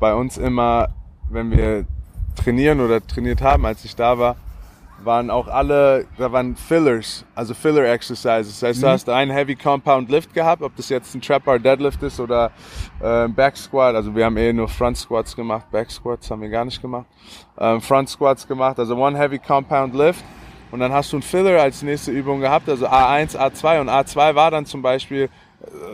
bei 0.00 0.14
uns 0.14 0.38
immer, 0.38 0.88
wenn 1.28 1.50
wir 1.50 1.86
trainieren 2.38 2.80
oder 2.80 3.06
trainiert 3.06 3.42
haben, 3.42 3.66
als 3.66 3.84
ich 3.84 3.94
da 3.94 4.18
war, 4.18 4.36
waren 5.04 5.30
auch 5.30 5.46
alle, 5.46 6.06
da 6.16 6.32
waren 6.32 6.56
Fillers, 6.56 7.24
also 7.34 7.54
Filler 7.54 7.84
Exercises. 7.84 8.58
Das 8.60 8.68
heißt, 8.68 8.80
mhm. 8.80 8.82
du 8.82 8.88
hast 8.90 9.08
einen 9.08 9.30
Heavy 9.30 9.54
Compound 9.54 10.10
Lift 10.10 10.34
gehabt, 10.34 10.62
ob 10.62 10.74
das 10.76 10.88
jetzt 10.88 11.14
ein 11.14 11.20
Trap 11.20 11.44
Bar 11.44 11.58
Deadlift 11.58 12.02
ist 12.02 12.18
oder 12.18 12.50
äh, 13.00 13.28
Back 13.28 13.56
Squat. 13.56 13.94
Also 13.94 14.14
wir 14.14 14.24
haben 14.24 14.36
eh 14.36 14.52
nur 14.52 14.68
Front 14.68 14.96
Squats 14.96 15.36
gemacht, 15.36 15.70
Back 15.70 15.90
Squats 15.90 16.30
haben 16.30 16.42
wir 16.42 16.48
gar 16.48 16.64
nicht 16.64 16.80
gemacht. 16.82 17.06
Ähm, 17.58 17.80
Front 17.80 18.08
Squats 18.08 18.46
gemacht, 18.46 18.78
also 18.78 18.96
One 18.96 19.16
Heavy 19.16 19.38
Compound 19.38 19.94
Lift. 19.94 20.24
Und 20.70 20.80
dann 20.80 20.92
hast 20.92 21.12
du 21.12 21.16
einen 21.16 21.22
Filler 21.22 21.62
als 21.62 21.82
nächste 21.82 22.10
Übung 22.10 22.40
gehabt, 22.40 22.68
also 22.68 22.86
A1, 22.86 23.36
A2 23.36 23.80
und 23.80 23.88
A2 23.88 24.34
war 24.34 24.50
dann 24.50 24.66
zum 24.66 24.82
Beispiel 24.82 25.22
äh, 25.22 25.28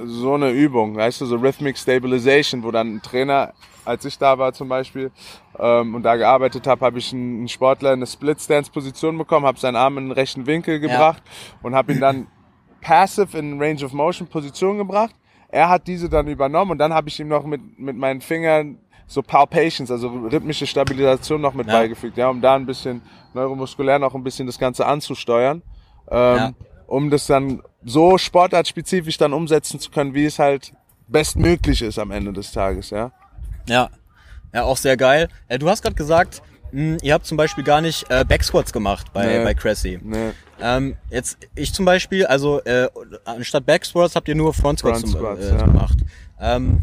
so 0.07 0.35
eine 0.35 0.51
Übung, 0.51 0.97
weißt 0.97 1.21
du, 1.21 1.27
so 1.27 1.37
Rhythmic 1.37 1.79
Stabilization, 1.79 2.63
wo 2.63 2.71
dann 2.71 2.97
ein 2.97 3.03
Trainer 3.03 3.53
als 3.85 4.05
ich 4.05 4.19
da 4.19 4.39
war 4.39 4.53
zum 4.53 4.69
Beispiel 4.69 5.11
ähm, 5.59 5.95
und 5.95 6.03
da 6.03 6.17
gearbeitet 6.17 6.67
habe, 6.67 6.85
habe 6.85 6.99
ich 6.99 7.13
einen 7.13 7.49
Sportler 7.49 7.93
in 7.93 7.99
eine 7.99 8.07
Split-Stance-Position 8.07 9.17
bekommen, 9.17 9.47
habe 9.47 9.59
seinen 9.59 9.77
Arm 9.77 9.99
in 9.99 10.05
den 10.07 10.13
rechten 10.13 10.47
Winkel 10.47 10.81
gebracht 10.81 11.23
ja. 11.25 11.59
und 11.63 11.75
habe 11.75 11.93
ihn 11.93 12.01
dann 12.01 12.27
passive 12.81 13.37
in 13.39 13.61
Range 13.61 13.85
of 13.85 13.93
Motion 13.93 14.27
Position 14.27 14.79
gebracht. 14.79 15.15
Er 15.49 15.69
hat 15.69 15.87
diese 15.87 16.09
dann 16.09 16.27
übernommen 16.27 16.73
und 16.73 16.79
dann 16.79 16.93
habe 16.93 17.09
ich 17.09 17.19
ihm 17.21 17.29
noch 17.29 17.45
mit, 17.45 17.79
mit 17.79 17.97
meinen 17.97 18.21
Fingern 18.21 18.79
so 19.07 19.23
Palpations, 19.23 19.91
also 19.91 20.09
rhythmische 20.09 20.67
Stabilisation 20.67 21.41
noch 21.41 21.55
mit 21.55 21.67
ja. 21.67 21.75
beigefügt, 21.75 22.17
ja, 22.17 22.29
um 22.29 22.41
da 22.41 22.55
ein 22.55 22.67
bisschen 22.67 23.03
neuromuskulär 23.35 23.99
noch 23.99 24.15
ein 24.15 24.25
bisschen 24.25 24.47
das 24.47 24.59
Ganze 24.59 24.87
anzusteuern, 24.87 25.63
ähm, 26.11 26.37
ja. 26.37 26.53
um 26.87 27.11
das 27.11 27.27
dann 27.27 27.63
so 27.85 28.19
sportartspezifisch 28.19 29.19
dann 29.19 29.33
umsetzen 29.33 29.79
zu 29.79 29.91
können, 29.91 30.15
wie 30.15 30.25
es 30.25 30.39
halt 30.39 30.73
bestmöglich 31.07 31.83
ist 31.83 31.99
am 31.99 32.11
Ende 32.11 32.33
des 32.33 32.53
Tages, 32.53 32.91
ja. 32.91 33.13
Ja, 33.69 33.91
ja, 34.55 34.63
auch 34.63 34.77
sehr 34.77 34.97
geil. 34.97 35.29
Äh, 35.49 35.59
du 35.59 35.69
hast 35.69 35.83
gerade 35.83 35.97
gesagt, 35.97 36.43
mh, 36.73 36.81
hm, 36.81 36.99
ihr 37.03 37.13
habt 37.13 37.27
zum 37.27 37.37
Beispiel 37.37 37.65
gar 37.65 37.81
nicht 37.81 38.09
äh, 38.09 38.25
Backsquats 38.25 38.73
gemacht 38.73 39.13
bei, 39.13 39.27
nee, 39.27 39.45
bei 39.45 39.55
Cressy. 39.55 39.99
Nee. 40.03 40.31
Ähm, 40.61 40.97
jetzt, 41.11 41.39
ich 41.55 41.75
zum 41.75 41.85
Beispiel, 41.85 42.25
also 42.27 42.61
äh, 42.63 42.89
anstatt 43.25 43.67
Backsquats 43.67 44.15
habt 44.15 44.29
ihr 44.29 44.37
nur 44.37 44.55
Front 44.55 44.79
Squats, 44.79 45.01
Front 45.01 45.13
zum, 45.13 45.25
äh, 45.25 45.59
ja. 45.59 45.65
gemacht. 45.65 45.99
Ähm, 46.41 46.83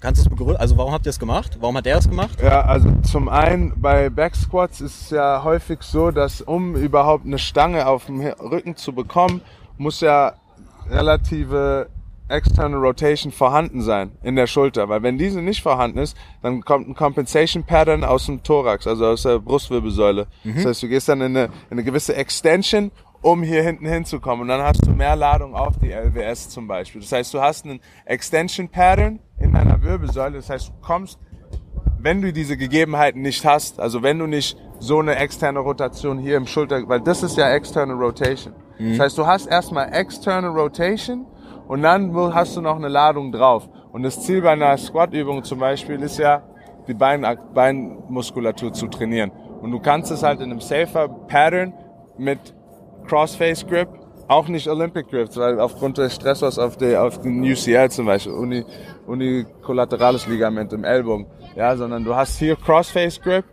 kannst 0.00 0.22
du 0.22 0.24
es 0.24 0.30
begründen? 0.30 0.56
Also 0.56 0.76
warum 0.78 0.92
habt 0.92 1.06
ihr 1.06 1.10
es 1.10 1.18
gemacht? 1.18 1.58
Warum 1.60 1.76
hat 1.76 1.86
er 1.86 1.98
es 1.98 2.08
gemacht? 2.08 2.40
Ja, 2.40 2.62
also 2.62 2.90
zum 3.02 3.28
einen 3.28 3.78
bei 3.78 4.08
Backsquats 4.08 4.80
ist 4.80 5.02
es 5.02 5.10
ja 5.10 5.44
häufig 5.44 5.82
so, 5.82 6.10
dass 6.10 6.40
um 6.40 6.76
überhaupt 6.76 7.26
eine 7.26 7.38
Stange 7.38 7.86
auf 7.86 8.06
dem 8.06 8.20
Rücken 8.20 8.76
zu 8.76 8.94
bekommen, 8.94 9.42
muss 9.76 10.00
ja 10.00 10.34
relative 10.88 11.88
externe 12.34 12.76
Rotation 12.76 13.32
vorhanden 13.32 13.80
sein 13.80 14.12
in 14.22 14.36
der 14.36 14.46
Schulter, 14.46 14.88
weil 14.88 15.02
wenn 15.02 15.18
diese 15.18 15.40
nicht 15.40 15.62
vorhanden 15.62 15.98
ist, 15.98 16.16
dann 16.42 16.62
kommt 16.62 16.88
ein 16.88 16.94
Compensation 16.94 17.64
Pattern 17.64 18.04
aus 18.04 18.26
dem 18.26 18.42
Thorax, 18.42 18.86
also 18.86 19.06
aus 19.06 19.22
der 19.22 19.38
Brustwirbelsäule. 19.38 20.26
Mhm. 20.44 20.54
Das 20.56 20.66
heißt, 20.66 20.82
du 20.82 20.88
gehst 20.88 21.08
dann 21.08 21.20
in 21.20 21.36
eine, 21.36 21.44
in 21.44 21.52
eine 21.70 21.84
gewisse 21.84 22.14
Extension, 22.14 22.90
um 23.22 23.42
hier 23.42 23.62
hinten 23.62 23.86
hinzukommen 23.86 24.42
und 24.42 24.48
dann 24.48 24.62
hast 24.62 24.86
du 24.86 24.90
mehr 24.90 25.16
Ladung 25.16 25.54
auf 25.54 25.78
die 25.78 25.90
LWS 25.90 26.50
zum 26.50 26.66
Beispiel. 26.66 27.00
Das 27.00 27.12
heißt, 27.12 27.32
du 27.32 27.40
hast 27.40 27.64
einen 27.64 27.80
Extension 28.04 28.68
Pattern 28.68 29.20
in 29.38 29.52
deiner 29.52 29.82
Wirbelsäule, 29.82 30.36
das 30.36 30.50
heißt, 30.50 30.68
du 30.68 30.72
kommst 30.82 31.18
wenn 32.04 32.20
du 32.20 32.34
diese 32.34 32.58
Gegebenheiten 32.58 33.22
nicht 33.22 33.46
hast, 33.46 33.80
also 33.80 34.02
wenn 34.02 34.18
du 34.18 34.26
nicht 34.26 34.58
so 34.78 34.98
eine 34.98 35.16
externe 35.16 35.60
Rotation 35.60 36.18
hier 36.18 36.36
im 36.36 36.46
Schulter, 36.46 36.86
weil 36.86 37.00
das 37.00 37.22
ist 37.22 37.38
ja 37.38 37.50
externe 37.50 37.94
Rotation. 37.94 38.52
Mhm. 38.78 38.90
Das 38.90 39.00
heißt, 39.00 39.18
du 39.18 39.26
hast 39.26 39.46
erstmal 39.46 39.90
externe 39.94 40.48
Rotation 40.48 41.24
und 41.68 41.82
dann 41.82 42.14
hast 42.34 42.56
du 42.56 42.60
noch 42.60 42.76
eine 42.76 42.88
Ladung 42.88 43.32
drauf. 43.32 43.68
Und 43.92 44.02
das 44.02 44.20
Ziel 44.22 44.42
bei 44.42 44.50
einer 44.50 44.76
Squat-Übung 44.76 45.44
zum 45.44 45.60
Beispiel 45.60 46.00
ist 46.02 46.18
ja, 46.18 46.42
die 46.86 46.94
Bein 46.94 47.26
Beinmuskulatur 47.54 48.72
zu 48.72 48.88
trainieren. 48.88 49.30
Und 49.62 49.70
du 49.70 49.80
kannst 49.80 50.10
es 50.10 50.22
halt 50.22 50.40
in 50.40 50.50
einem 50.50 50.60
safer 50.60 51.08
Pattern 51.08 51.72
mit 52.18 52.38
Crossface 53.06 53.66
Grip, 53.66 53.88
auch 54.28 54.48
nicht 54.48 54.68
Olympic 54.68 55.08
Grips, 55.10 55.36
weil 55.36 55.60
aufgrund 55.60 55.98
des 55.98 56.14
Stressors 56.14 56.58
auf, 56.58 56.76
die, 56.76 56.96
auf 56.96 57.20
den 57.20 57.42
UCL 57.42 57.90
zum 57.90 58.06
Beispiel, 58.06 58.32
Uni, 58.32 58.64
unikollaterales 59.06 60.26
Ligament 60.26 60.72
im 60.72 60.84
Ellbogen, 60.84 61.26
ja, 61.56 61.76
sondern 61.76 62.04
du 62.04 62.14
hast 62.14 62.38
hier 62.38 62.56
Crossface 62.56 63.20
Grip, 63.20 63.44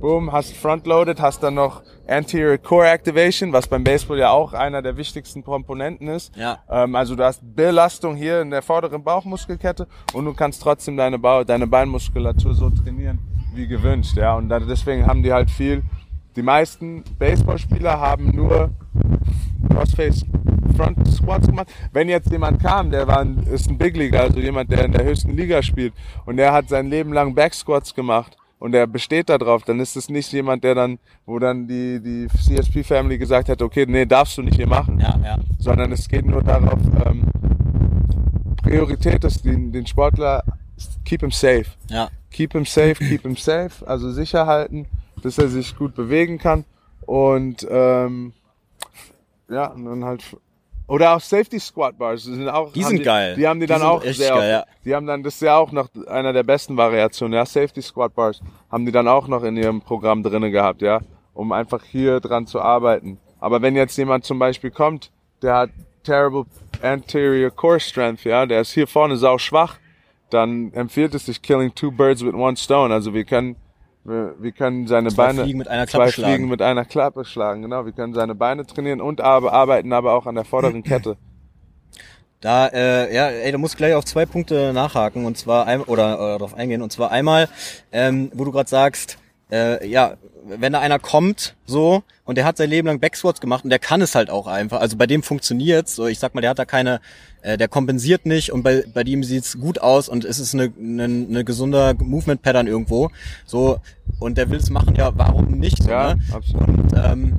boom, 0.00 0.32
hast 0.32 0.56
Frontloaded, 0.56 1.20
hast 1.20 1.42
dann 1.42 1.54
noch 1.54 1.82
Anterior 2.08 2.58
Core 2.58 2.88
Activation, 2.88 3.52
was 3.52 3.66
beim 3.66 3.82
Baseball 3.82 4.18
ja 4.18 4.30
auch 4.30 4.52
einer 4.52 4.82
der 4.82 4.96
wichtigsten 4.96 5.42
Komponenten 5.42 6.08
ist. 6.08 6.34
Ja. 6.36 6.58
Ähm, 6.70 6.94
also 6.94 7.16
du 7.16 7.24
hast 7.24 7.40
Belastung 7.54 8.16
hier 8.16 8.40
in 8.40 8.50
der 8.50 8.62
vorderen 8.62 9.02
Bauchmuskelkette 9.02 9.86
und 10.12 10.24
du 10.24 10.32
kannst 10.32 10.62
trotzdem 10.62 10.96
deine, 10.96 11.18
Bau 11.18 11.44
deine 11.44 11.66
Beinmuskulatur 11.66 12.54
so 12.54 12.70
trainieren 12.70 13.18
wie 13.54 13.66
gewünscht. 13.66 14.16
Ja, 14.16 14.36
und 14.36 14.48
deswegen 14.48 15.06
haben 15.06 15.22
die 15.22 15.32
halt 15.32 15.50
viel. 15.50 15.82
Die 16.36 16.42
meisten 16.42 17.02
Baseballspieler 17.18 17.98
haben 17.98 18.36
nur 18.36 18.70
Crossface 19.70 20.26
Front 20.76 21.08
Squats 21.10 21.46
gemacht. 21.46 21.68
Wenn 21.92 22.08
jetzt 22.08 22.30
jemand 22.30 22.62
kam, 22.62 22.90
der 22.90 23.08
war 23.08 23.20
ein, 23.20 23.46
ist 23.50 23.68
ein 23.70 23.78
Big 23.78 23.96
League, 23.96 24.14
also 24.14 24.38
jemand, 24.38 24.70
der 24.70 24.84
in 24.84 24.92
der 24.92 25.04
höchsten 25.04 25.34
Liga 25.34 25.62
spielt 25.62 25.94
und 26.26 26.36
der 26.36 26.52
hat 26.52 26.68
sein 26.68 26.90
Leben 26.90 27.14
lang 27.14 27.34
Back 27.34 27.54
Squats 27.54 27.94
gemacht 27.94 28.36
und 28.58 28.74
er 28.74 28.86
besteht 28.86 29.28
da 29.28 29.38
drauf, 29.38 29.64
dann 29.64 29.80
ist 29.80 29.96
es 29.96 30.08
nicht 30.08 30.32
jemand, 30.32 30.64
der 30.64 30.74
dann, 30.74 30.98
wo 31.26 31.38
dann 31.38 31.66
die, 31.66 32.00
die 32.00 32.26
CSP 32.28 32.84
Family 32.84 33.18
gesagt 33.18 33.48
hat, 33.48 33.60
okay, 33.60 33.84
nee, 33.86 34.06
darfst 34.06 34.38
du 34.38 34.42
nicht 34.42 34.56
hier 34.56 34.66
machen. 34.66 34.98
Ja, 34.98 35.18
ja. 35.22 35.38
Sondern 35.58 35.92
es 35.92 36.08
geht 36.08 36.24
nur 36.24 36.42
darauf, 36.42 36.80
ähm, 37.06 37.24
Priorität 38.62 39.22
ist, 39.24 39.44
den, 39.44 39.72
den 39.72 39.86
Sportler, 39.86 40.42
keep 41.04 41.20
him 41.20 41.30
safe. 41.30 41.66
Ja. 41.88 42.08
Keep 42.30 42.52
him 42.54 42.64
safe, 42.64 42.94
keep 42.94 43.22
him 43.22 43.36
safe, 43.36 43.86
also 43.86 44.10
sicher 44.10 44.46
halten, 44.46 44.86
dass 45.22 45.38
er 45.38 45.48
sich 45.48 45.76
gut 45.76 45.94
bewegen 45.94 46.38
kann 46.38 46.64
und 47.06 47.66
ähm, 47.70 48.32
ja, 49.48 49.66
und 49.66 49.84
dann 49.84 50.04
halt 50.04 50.22
oder 50.88 51.16
auch 51.16 51.20
Safety 51.20 51.58
Squat 51.58 51.98
Bars, 51.98 52.24
die 52.24 52.34
sind 52.34 52.48
auch 52.48 52.72
Die 52.72 52.82
sind 52.82 52.98
die, 52.98 53.04
geil. 53.04 53.34
Die 53.36 53.46
haben 53.46 53.60
die, 53.60 53.66
Die 53.66 53.72
dann 53.72 53.82
auch 53.82 54.02
sehr 54.02 54.34
geil, 54.34 54.50
ja. 54.50 54.64
Die 54.84 54.94
haben 54.94 55.06
dann 55.06 55.22
das 55.22 55.34
ist 55.34 55.42
ja 55.42 55.56
auch 55.56 55.72
noch 55.72 55.88
einer 56.06 56.32
der 56.32 56.42
besten 56.42 56.76
Variationen, 56.76 57.34
ja, 57.34 57.44
Safety 57.44 57.82
Squat 57.82 58.14
Bars 58.14 58.40
haben 58.70 58.86
die 58.86 58.92
dann 58.92 59.08
auch 59.08 59.28
noch 59.28 59.42
in 59.42 59.56
ihrem 59.56 59.80
Programm 59.80 60.22
drinne 60.22 60.50
gehabt, 60.50 60.82
ja, 60.82 61.00
um 61.34 61.52
einfach 61.52 61.82
hier 61.82 62.20
dran 62.20 62.46
zu 62.46 62.60
arbeiten. 62.60 63.18
Aber 63.40 63.62
wenn 63.62 63.76
jetzt 63.76 63.96
jemand 63.96 64.24
zum 64.24 64.38
Beispiel 64.38 64.70
kommt, 64.70 65.10
der 65.42 65.54
hat 65.54 65.70
terrible 66.04 66.44
anterior 66.82 67.50
core 67.50 67.80
strength, 67.80 68.24
ja, 68.24 68.46
der 68.46 68.60
ist 68.60 68.72
hier 68.72 68.86
vorne 68.86 69.16
sau 69.16 69.38
schwach, 69.38 69.76
dann 70.30 70.72
empfiehlt 70.72 71.14
es 71.14 71.26
sich 71.26 71.42
killing 71.42 71.74
two 71.74 71.90
birds 71.90 72.24
with 72.24 72.34
one 72.34 72.56
stone. 72.56 72.92
Also 72.92 73.12
wir 73.14 73.24
können 73.24 73.56
wir, 74.06 74.34
wir 74.38 74.52
können 74.52 74.86
seine 74.86 75.10
Zwei 75.10 75.26
Beine 75.26 75.42
Fliegen 75.42 75.58
mit 75.58 75.68
einer 75.68 75.86
Klappe 75.86 76.06
zwei 76.06 76.12
schlagen. 76.12 76.34
Fliegen 76.34 76.48
mit 76.48 76.62
einer 76.62 76.84
Klappe 76.84 77.24
schlagen, 77.24 77.62
genau. 77.62 77.84
Wir 77.84 77.92
können 77.92 78.14
seine 78.14 78.34
Beine 78.34 78.66
trainieren 78.66 79.00
und 79.00 79.20
aber, 79.20 79.52
arbeiten 79.52 79.92
aber 79.92 80.12
auch 80.12 80.26
an 80.26 80.34
der 80.34 80.44
vorderen 80.44 80.82
Kette. 80.84 81.16
Da, 82.40 82.68
äh, 82.68 83.14
ja, 83.14 83.28
ey, 83.28 83.50
du 83.50 83.58
musst 83.58 83.76
gleich 83.76 83.94
auf 83.94 84.04
zwei 84.04 84.26
Punkte 84.26 84.72
nachhaken 84.72 85.24
und 85.24 85.38
zwar 85.38 85.66
ein, 85.66 85.80
oder, 85.80 86.18
oder 86.18 86.38
darauf 86.38 86.54
eingehen 86.54 86.82
und 86.82 86.92
zwar 86.92 87.10
einmal, 87.10 87.48
ähm, 87.92 88.30
wo 88.34 88.44
du 88.44 88.52
gerade 88.52 88.68
sagst, 88.68 89.18
äh, 89.50 89.86
ja, 89.88 90.14
wenn 90.48 90.72
da 90.72 90.80
einer 90.80 90.98
kommt, 90.98 91.54
so, 91.66 92.02
und 92.24 92.38
der 92.38 92.44
hat 92.44 92.56
sein 92.56 92.70
Leben 92.70 92.86
lang 92.86 93.00
Backsquats 93.00 93.40
gemacht 93.40 93.64
und 93.64 93.70
der 93.70 93.78
kann 93.80 94.00
es 94.00 94.14
halt 94.14 94.30
auch 94.30 94.46
einfach. 94.46 94.80
Also 94.80 94.96
bei 94.96 95.06
dem 95.06 95.22
funktioniert's. 95.22 95.94
So, 95.96 96.06
ich 96.06 96.18
sag 96.18 96.34
mal, 96.34 96.40
der 96.40 96.50
hat 96.50 96.58
da 96.58 96.64
keine, 96.64 97.00
äh, 97.42 97.56
der 97.56 97.68
kompensiert 97.68 98.26
nicht 98.26 98.52
und 98.52 98.62
bei, 98.62 98.84
bei 98.94 99.02
dem 99.04 99.22
sieht's 99.24 99.58
gut 99.58 99.80
aus 99.80 100.08
und 100.08 100.24
es 100.24 100.38
ist 100.38 100.54
eine, 100.54 100.72
eine, 100.78 101.04
eine 101.04 101.44
gesunder 101.44 101.94
Movement 101.94 102.42
Pattern 102.42 102.66
irgendwo. 102.66 103.10
So, 103.44 103.80
und 104.20 104.38
der 104.38 104.50
will's 104.50 104.70
machen, 104.70 104.94
ja, 104.96 105.10
warum 105.16 105.46
nicht? 105.58 105.82
So, 105.82 105.90
Ja, 105.90 106.14
ne? 106.14 106.22
absolut. 106.32 106.68
Und, 106.68 106.92
ähm, 106.96 107.38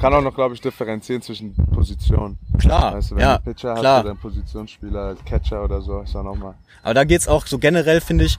Kann 0.00 0.14
auch 0.14 0.22
noch, 0.22 0.34
glaube 0.34 0.54
ich, 0.54 0.60
differenzieren 0.60 1.22
zwischen 1.22 1.54
Positionen. 1.74 2.38
klar, 2.58 2.94
Weißt 2.94 3.10
du, 3.10 3.14
wenn 3.16 3.22
ja, 3.22 3.38
du 3.38 3.44
einen 3.44 3.54
Pitcher 3.54 3.74
klar. 3.74 3.96
hast 3.96 4.00
oder 4.02 4.10
einen 4.10 4.20
Positionsspieler, 4.20 5.16
Catcher 5.24 5.64
oder 5.64 5.80
so, 5.80 6.00
ist 6.00 6.14
auch 6.14 6.22
nochmal. 6.24 6.54
Aber 6.82 6.94
da 6.94 7.04
geht's 7.04 7.26
auch 7.28 7.46
so 7.46 7.58
generell, 7.58 8.00
finde 8.00 8.24
ich, 8.24 8.38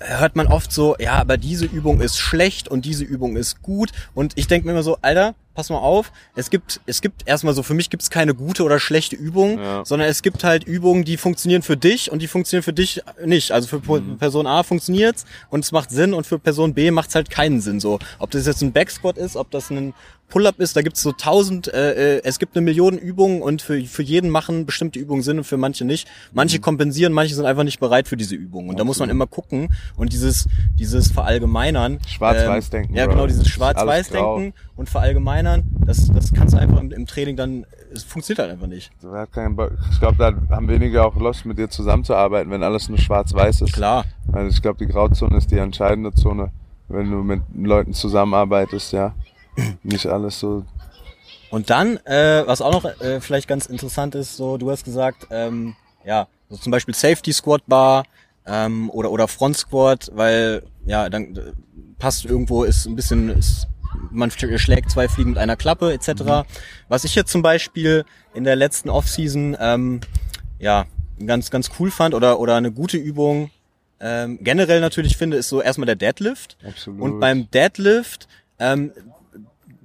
hört 0.00 0.36
man 0.36 0.46
oft 0.46 0.72
so, 0.72 0.96
ja, 0.98 1.14
aber 1.14 1.36
diese 1.36 1.64
Übung 1.66 2.00
ist 2.00 2.18
schlecht 2.18 2.68
und 2.68 2.84
diese 2.84 3.04
Übung 3.04 3.36
ist 3.36 3.62
gut. 3.62 3.90
Und 4.14 4.32
ich 4.36 4.46
denke 4.46 4.66
mir 4.66 4.72
immer 4.72 4.82
so, 4.84 4.98
Alter, 5.02 5.34
pass 5.54 5.70
mal 5.70 5.78
auf, 5.78 6.12
es 6.36 6.50
gibt, 6.50 6.80
es 6.86 7.00
gibt 7.00 7.26
erstmal 7.26 7.52
so, 7.52 7.64
für 7.64 7.74
mich 7.74 7.90
gibt's 7.90 8.08
keine 8.10 8.32
gute 8.32 8.62
oder 8.62 8.78
schlechte 8.78 9.16
Übung, 9.16 9.58
Ja. 9.58 9.84
sondern 9.84 10.08
es 10.08 10.22
gibt 10.22 10.44
halt 10.44 10.62
Übungen, 10.62 11.04
die 11.04 11.16
funktionieren 11.16 11.62
für 11.62 11.76
dich 11.76 12.12
und 12.12 12.22
die 12.22 12.28
funktionieren 12.28 12.62
für 12.62 12.72
dich 12.72 13.02
nicht. 13.24 13.50
Also 13.50 13.66
für 13.66 14.00
Mhm. 14.00 14.18
Person 14.18 14.46
A 14.46 14.62
funktioniert's 14.62 15.24
und 15.50 15.64
es 15.64 15.72
macht 15.72 15.90
Sinn 15.90 16.14
und 16.14 16.28
für 16.28 16.38
Person 16.38 16.74
B 16.74 16.92
macht's 16.92 17.16
halt 17.16 17.28
keinen 17.28 17.60
Sinn. 17.60 17.80
So, 17.80 17.98
ob 18.20 18.30
das 18.30 18.46
jetzt 18.46 18.62
ein 18.62 18.72
Backsquat 18.72 19.18
ist, 19.18 19.34
ob 19.34 19.50
das 19.50 19.68
ein 19.70 19.94
Pull-up 20.28 20.60
ist, 20.60 20.76
da 20.76 20.82
gibt's 20.82 21.02
so 21.02 21.12
tausend, 21.12 21.72
äh, 21.72 22.16
äh, 22.16 22.20
es 22.22 22.38
gibt 22.38 22.54
eine 22.56 22.64
Million 22.64 22.98
Übungen 22.98 23.40
und 23.40 23.62
für, 23.62 23.80
für 23.82 24.02
jeden 24.02 24.30
machen 24.30 24.66
bestimmte 24.66 24.98
Übungen 24.98 25.22
Sinn 25.22 25.38
und 25.38 25.44
für 25.44 25.56
manche 25.56 25.84
nicht. 25.84 26.06
Manche 26.32 26.60
kompensieren, 26.60 27.12
manche 27.12 27.34
sind 27.34 27.46
einfach 27.46 27.64
nicht 27.64 27.80
bereit 27.80 28.08
für 28.08 28.16
diese 28.16 28.34
Übungen. 28.34 28.68
Und 28.68 28.78
da 28.78 28.84
muss 28.84 28.98
man 28.98 29.08
immer 29.08 29.26
gucken 29.26 29.68
und 29.96 30.12
dieses, 30.12 30.46
dieses 30.78 31.10
Verallgemeinern. 31.10 31.98
Schwarz-Weiß-Denken, 32.06 32.90
Ähm, 32.92 32.96
ja, 32.96 33.06
genau, 33.06 33.26
dieses. 33.26 33.48
Schwarz-Weiß-Denken 33.48 34.52
und 34.76 34.88
Verallgemeinern, 34.88 35.64
das, 35.86 36.10
das 36.12 36.32
kannst 36.34 36.54
du 36.54 36.58
einfach 36.58 36.80
im, 36.80 36.92
im 36.92 37.06
Training 37.06 37.36
dann, 37.36 37.64
es 37.92 38.04
funktioniert 38.04 38.40
halt 38.40 38.52
einfach 38.52 38.66
nicht. 38.66 38.90
Ich 39.90 39.98
glaube, 39.98 40.16
da 40.18 40.34
haben 40.54 40.68
weniger 40.68 41.06
auch 41.06 41.16
Lust, 41.16 41.46
mit 41.46 41.58
dir 41.58 41.70
zusammenzuarbeiten, 41.70 42.50
wenn 42.50 42.62
alles 42.62 42.88
nur 42.88 42.98
schwarz-weiß 42.98 43.62
ist. 43.62 43.72
Klar. 43.72 44.04
Also 44.32 44.50
ich 44.50 44.60
glaube, 44.60 44.78
die 44.78 44.90
Grauzone 44.90 45.38
ist 45.38 45.50
die 45.50 45.58
entscheidende 45.58 46.12
Zone, 46.12 46.50
wenn 46.88 47.10
du 47.10 47.22
mit 47.22 47.40
Leuten 47.54 47.94
zusammenarbeitest, 47.94 48.92
ja. 48.92 49.14
Nicht 49.82 50.06
alles 50.06 50.38
so. 50.40 50.64
Und 51.50 51.70
dann, 51.70 51.96
äh, 52.04 52.46
was 52.46 52.60
auch 52.60 52.72
noch 52.72 52.84
äh, 53.00 53.20
vielleicht 53.20 53.48
ganz 53.48 53.66
interessant 53.66 54.14
ist, 54.14 54.36
so 54.36 54.58
du 54.58 54.70
hast 54.70 54.84
gesagt, 54.84 55.26
ähm, 55.30 55.76
ja, 56.04 56.28
so 56.50 56.56
zum 56.56 56.70
Beispiel 56.72 56.94
Safety 56.94 57.32
Squat 57.32 57.62
Bar 57.66 58.04
ähm, 58.46 58.90
oder 58.90 59.10
oder 59.10 59.28
Front 59.28 59.56
Squat, 59.56 60.10
weil 60.14 60.62
ja 60.84 61.08
dann 61.08 61.36
äh, 61.36 61.52
passt 61.98 62.24
irgendwo 62.24 62.64
ist 62.64 62.86
ein 62.86 62.96
bisschen 62.96 63.30
ist, 63.30 63.66
man 64.10 64.30
schlägt 64.30 64.90
zwei 64.90 65.08
Fliegen 65.08 65.30
mit 65.30 65.38
einer 65.38 65.56
Klappe 65.56 65.92
etc. 65.92 66.46
Was 66.88 67.04
ich 67.04 67.14
jetzt 67.14 67.32
zum 67.32 67.42
Beispiel 67.42 68.04
in 68.34 68.44
der 68.44 68.56
letzten 68.56 68.90
Offseason 68.90 69.56
ähm, 69.58 70.00
ja 70.58 70.84
ganz 71.24 71.50
ganz 71.50 71.70
cool 71.78 71.90
fand 71.90 72.14
oder 72.14 72.38
oder 72.40 72.56
eine 72.56 72.72
gute 72.72 72.98
Übung 72.98 73.50
ähm, 74.00 74.38
generell 74.42 74.80
natürlich 74.80 75.16
finde, 75.16 75.38
ist 75.38 75.48
so 75.48 75.60
erstmal 75.60 75.86
der 75.86 75.96
Deadlift. 75.96 76.56
Absolut. 76.66 77.00
Und 77.00 77.20
beim 77.20 77.50
Deadlift 77.50 78.28
ähm, 78.58 78.92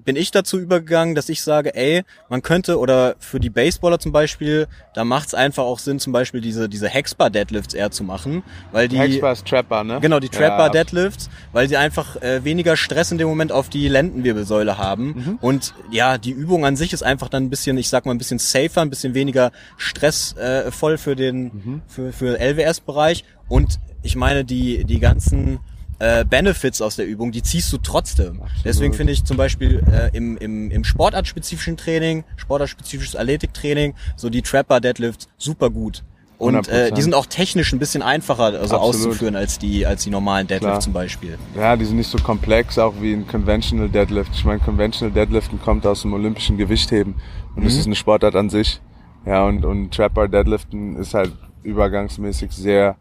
bin 0.06 0.16
ich 0.16 0.32
dazu 0.32 0.60
übergegangen, 0.60 1.16
dass 1.16 1.30
ich 1.30 1.42
sage, 1.42 1.76
ey, 1.76 2.04
man 2.30 2.42
könnte 2.42 2.78
oder 2.80 3.16
für 3.20 3.40
die 3.40 3.50
Baseballer 3.50 4.00
zum 4.00 4.12
Beispiel, 4.12 4.68
da 4.94 5.04
macht 5.06 5.28
es 5.28 5.34
einfach 5.34 5.64
auch 5.64 5.80
Sinn, 5.80 6.00
zum 6.00 6.14
Beispiel 6.14 6.42
diese 6.42 6.68
diese 6.70 6.88
Hexbar 6.90 7.30
Deadlifts 7.30 7.74
eher 7.74 7.92
zu 7.92 8.04
machen, 8.04 8.44
weil 8.72 8.88
die 8.88 8.98
Hexbar 8.98 9.34
ist 9.34 9.46
Trapper, 9.48 9.84
ne? 9.84 10.00
Genau, 10.02 10.20
die 10.20 10.30
Trapbar 10.30 10.68
Ja, 10.68 10.70
Deadlifts, 10.70 11.30
weil 11.52 11.68
sie 11.70 11.78
einfach 11.78 12.22
äh, 12.22 12.44
weniger 12.44 12.76
Stress 12.78 13.12
in 13.12 13.18
dem 13.18 13.28
Moment 13.28 13.52
auf 13.52 13.70
die 13.70 13.88
Lendenwirbelsäule 13.88 14.78
haben. 14.78 15.06
Mhm. 15.16 15.38
Und 15.42 15.74
ja, 15.92 16.18
die 16.18 16.32
Übung 16.32 16.66
an 16.66 16.76
sich 16.76 16.94
ist 16.94 17.04
einfach 17.04 17.30
dann 17.30 17.44
ein 17.44 17.50
bisschen, 17.50 17.78
ich 17.78 17.90
sag 17.90 18.06
mal, 18.06 18.12
ein 18.14 18.18
bisschen 18.18 18.40
safer, 18.40 18.82
ein 18.82 18.90
bisschen 18.90 19.14
weniger 19.14 19.52
stressvoll 19.78 20.94
äh, 20.94 20.98
für 20.98 21.16
den, 21.16 21.44
Mhm. 21.44 21.82
für, 21.88 22.12
für 22.14 22.40
LWS-Bereich. 22.40 23.24
Und 23.48 23.80
ich 24.02 24.16
meine, 24.16 24.44
die, 24.46 24.84
die 24.86 25.00
ganzen 25.00 25.60
äh, 26.04 26.26
Benefits 26.26 26.82
aus 26.82 26.98
der 26.98 27.08
Übung, 27.08 27.32
die 27.32 27.42
ziehst 27.42 27.72
du 27.72 27.78
trotzdem. 27.78 28.42
Deswegen 28.66 28.94
finde 28.94 29.14
ich 29.14 29.24
zum 29.24 29.38
Beispiel 29.38 29.82
äh, 29.90 30.16
im, 30.16 30.38
im, 30.38 30.70
im 30.70 30.84
sportartspezifischen 30.84 31.78
Training, 31.78 32.26
sportartspezifisches 32.36 33.16
Athletiktraining, 33.16 33.94
so 34.18 34.30
die 34.30 34.42
Trapper 34.42 34.82
Deadlifts 34.82 35.30
super 35.38 35.70
gut. 35.70 36.04
Und 36.40 36.68
äh, 36.68 36.90
100%. 36.90 36.92
die 36.96 37.02
sind 37.02 37.14
auch 37.14 37.26
technisch 37.26 37.72
ein 37.72 37.80
bisschen 37.80 38.02
einfacher 38.02 38.44
also 38.44 38.76
Absolut. 38.76 38.82
auszuführen 38.82 39.36
als 39.38 39.60
die 39.60 39.86
als 39.86 40.04
die 40.04 40.10
normalen 40.10 40.46
Deadlifts 40.48 40.72
Klar. 40.72 40.80
zum 40.82 40.92
Beispiel. 40.92 41.38
Ja, 41.56 41.78
die 41.78 41.86
sind 41.86 41.96
nicht 41.96 42.10
so 42.10 42.18
komplex, 42.18 42.78
auch 42.78 42.96
wie 43.00 43.14
ein 43.14 43.26
Conventional 43.26 43.88
Deadlift. 43.88 44.32
Ich 44.34 44.44
meine, 44.44 44.60
Conventional 44.60 45.14
Deadliften 45.14 45.62
kommt 45.62 45.86
aus 45.86 46.02
dem 46.02 46.12
olympischen 46.12 46.58
Gewichtheben 46.58 47.16
und 47.56 47.66
es 47.66 47.78
ist 47.78 47.86
eine 47.86 47.96
Sportart 47.96 48.36
an 48.36 48.50
sich. 48.50 48.82
Ja, 49.26 49.46
und, 49.46 49.64
und 49.64 49.94
Trapper 49.94 50.28
Deadliften 50.28 50.98
ist 50.98 51.14
halt 51.14 51.32
übergangsmäßig 51.64 52.52
sehr 52.52 52.98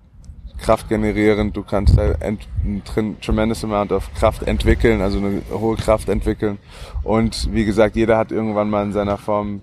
kraftgenerierend. 0.62 1.56
Du 1.56 1.62
kannst 1.62 1.98
ent, 1.98 2.46
ein 2.64 2.82
tremendous 3.20 3.64
amount 3.64 3.92
of 3.92 4.12
Kraft 4.14 4.42
entwickeln, 4.44 5.00
also 5.02 5.18
eine 5.18 5.42
hohe 5.52 5.76
Kraft 5.76 6.08
entwickeln. 6.08 6.58
Und 7.02 7.52
wie 7.52 7.64
gesagt, 7.64 7.96
jeder 7.96 8.16
hat 8.16 8.32
irgendwann 8.32 8.70
mal 8.70 8.84
in 8.84 8.92
seiner 8.92 9.18
Form 9.18 9.60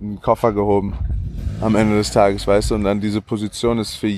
einen 0.00 0.20
Koffer 0.20 0.52
gehoben 0.52 0.94
am 1.60 1.74
Ende 1.74 1.96
des 1.96 2.10
Tages, 2.10 2.46
weißt 2.46 2.70
du? 2.70 2.74
Und 2.76 2.84
dann 2.84 3.00
diese 3.00 3.20
Position 3.20 3.78
ist 3.78 3.94
für 3.94 4.12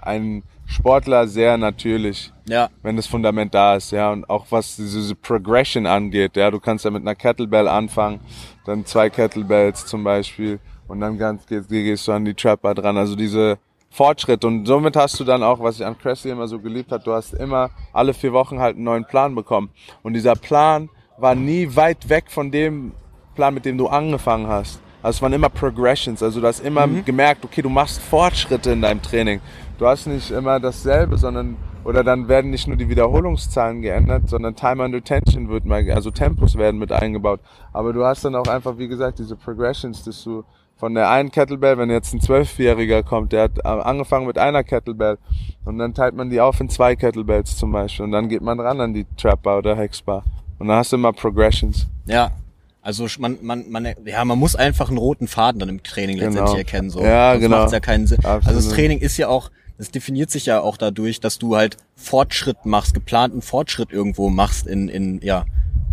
einen 0.00 0.42
Sportler 0.66 1.26
sehr 1.26 1.58
natürlich 1.58 2.32
Ja. 2.48 2.70
wenn 2.82 2.96
das 2.96 3.06
Fundament 3.06 3.52
da 3.52 3.76
ist, 3.76 3.92
ja, 3.92 4.10
und 4.10 4.28
auch 4.30 4.46
was 4.50 4.76
diese, 4.76 5.00
diese 5.00 5.14
Progression 5.14 5.86
angeht, 5.86 6.36
ja, 6.36 6.50
du 6.50 6.60
kannst 6.60 6.84
ja 6.84 6.90
mit 6.90 7.02
einer 7.02 7.14
Kettlebell 7.14 7.68
anfangen, 7.68 8.20
dann 8.64 8.86
zwei 8.86 9.10
Kettlebells 9.10 9.84
zum 9.86 10.02
Beispiel, 10.02 10.58
und 10.88 11.00
dann 11.00 11.18
ganz, 11.18 11.46
gehst, 11.46 11.68
gehst 11.68 12.08
du 12.08 12.12
an 12.12 12.24
die 12.24 12.34
Trapper 12.34 12.74
dran, 12.74 12.96
also 12.96 13.16
diese 13.16 13.58
Fortschritt. 13.92 14.44
Und 14.44 14.66
somit 14.66 14.96
hast 14.96 15.20
du 15.20 15.24
dann 15.24 15.42
auch, 15.42 15.60
was 15.60 15.76
ich 15.76 15.84
an 15.84 15.98
Cressy 15.98 16.30
immer 16.30 16.48
so 16.48 16.58
geliebt 16.58 16.90
hat, 16.90 17.06
du 17.06 17.12
hast 17.12 17.34
immer 17.34 17.70
alle 17.92 18.14
vier 18.14 18.32
Wochen 18.32 18.58
halt 18.58 18.76
einen 18.76 18.84
neuen 18.84 19.04
Plan 19.04 19.34
bekommen. 19.34 19.70
Und 20.02 20.14
dieser 20.14 20.34
Plan 20.34 20.88
war 21.18 21.34
nie 21.34 21.68
weit 21.76 22.08
weg 22.08 22.24
von 22.28 22.50
dem 22.50 22.92
Plan, 23.34 23.52
mit 23.52 23.66
dem 23.66 23.76
du 23.76 23.88
angefangen 23.88 24.48
hast. 24.48 24.80
Also 25.02 25.16
es 25.16 25.22
waren 25.22 25.32
immer 25.34 25.50
Progressions. 25.50 26.22
Also 26.22 26.40
du 26.40 26.46
hast 26.46 26.60
immer 26.60 26.86
mhm. 26.86 27.04
gemerkt, 27.04 27.44
okay, 27.44 27.60
du 27.60 27.68
machst 27.68 28.00
Fortschritte 28.00 28.72
in 28.72 28.80
deinem 28.80 29.02
Training. 29.02 29.40
Du 29.78 29.86
hast 29.86 30.06
nicht 30.06 30.30
immer 30.30 30.58
dasselbe, 30.58 31.18
sondern 31.18 31.56
oder 31.84 32.04
dann 32.04 32.28
werden 32.28 32.50
nicht 32.50 32.68
nur 32.68 32.76
die 32.76 32.88
Wiederholungszahlen 32.88 33.82
geändert, 33.82 34.28
sondern 34.28 34.54
Time 34.54 34.84
under 34.84 35.02
Tension 35.02 35.48
wird 35.48 35.64
mal, 35.64 35.90
also 35.90 36.10
Tempos 36.12 36.56
werden 36.56 36.78
mit 36.78 36.92
eingebaut. 36.92 37.40
Aber 37.72 37.92
du 37.92 38.04
hast 38.04 38.24
dann 38.24 38.36
auch 38.36 38.46
einfach, 38.46 38.78
wie 38.78 38.88
gesagt, 38.88 39.18
diese 39.18 39.36
Progressions, 39.36 40.04
dass 40.04 40.22
du 40.22 40.44
von 40.82 40.94
der 40.94 41.10
einen 41.10 41.30
Kettlebell, 41.30 41.78
wenn 41.78 41.90
jetzt 41.90 42.12
ein 42.12 42.20
Zwölfjähriger 42.20 43.04
kommt, 43.04 43.30
der 43.30 43.44
hat 43.44 43.64
angefangen 43.64 44.26
mit 44.26 44.36
einer 44.36 44.64
Kettlebell 44.64 45.16
und 45.64 45.78
dann 45.78 45.94
teilt 45.94 46.16
man 46.16 46.28
die 46.28 46.40
auf 46.40 46.58
in 46.58 46.68
zwei 46.68 46.96
Kettlebells 46.96 47.56
zum 47.56 47.70
Beispiel 47.70 48.04
und 48.04 48.10
dann 48.10 48.28
geht 48.28 48.42
man 48.42 48.58
ran 48.58 48.80
an 48.80 48.92
die 48.92 49.06
Trapbar 49.16 49.58
oder 49.58 49.76
Hexbar 49.76 50.24
und 50.58 50.66
dann 50.66 50.78
hast 50.78 50.90
du 50.90 50.96
immer 50.96 51.12
Progressions. 51.12 51.86
Ja, 52.06 52.32
also 52.80 53.06
man, 53.20 53.38
man, 53.42 53.70
man, 53.70 53.94
ja, 54.04 54.24
man 54.24 54.36
muss 54.36 54.56
einfach 54.56 54.88
einen 54.88 54.98
roten 54.98 55.28
Faden 55.28 55.60
dann 55.60 55.68
im 55.68 55.84
Training 55.84 56.16
genau. 56.16 56.30
letztendlich 56.30 56.58
erkennen. 56.58 56.90
So. 56.90 57.00
Ja, 57.00 57.30
Sonst 57.30 57.42
genau. 57.44 57.58
Macht's 57.58 57.72
ja 57.72 57.78
keinen 57.78 58.08
Sinn. 58.08 58.18
Absolut. 58.24 58.46
Also 58.48 58.68
das 58.68 58.76
Training 58.76 58.98
ist 58.98 59.16
ja 59.18 59.28
auch, 59.28 59.52
das 59.78 59.92
definiert 59.92 60.32
sich 60.32 60.46
ja 60.46 60.60
auch 60.62 60.76
dadurch, 60.76 61.20
dass 61.20 61.38
du 61.38 61.54
halt 61.54 61.76
Fortschritt 61.94 62.66
machst, 62.66 62.92
geplanten 62.92 63.40
Fortschritt 63.40 63.92
irgendwo 63.92 64.30
machst 64.30 64.66
in, 64.66 64.88
in 64.88 65.20
ja, 65.22 65.44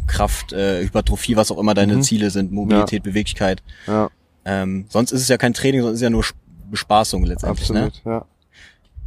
Kraft, 0.07 0.51
äh, 0.51 0.81
Hypertrophie, 0.81 1.35
was 1.35 1.51
auch 1.51 1.59
immer 1.59 1.75
deine 1.75 1.97
mhm. 1.97 2.01
Ziele 2.01 2.31
sind, 2.31 2.51
Mobilität, 2.51 3.05
ja. 3.05 3.11
Beweglichkeit. 3.11 3.61
Ja. 3.85 4.09
Ähm, 4.45 4.85
sonst 4.89 5.11
ist 5.11 5.21
es 5.21 5.27
ja 5.27 5.37
kein 5.37 5.53
Training, 5.53 5.81
sondern 5.81 5.95
ist 5.95 6.01
ja 6.01 6.09
nur 6.09 6.25
Bespaßung 6.71 7.25
letztendlich. 7.25 7.69
Ne? 7.69 7.85
Absolut, 7.85 8.05
ne? 8.05 8.11
ja. 8.11 8.25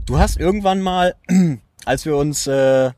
Du 0.06 0.18
hast 0.18 0.38
irgendwann 0.38 0.80
mal, 0.80 1.14
als 1.84 2.04
wir 2.04 2.16
uns 2.16 2.46
äh, 2.46 2.90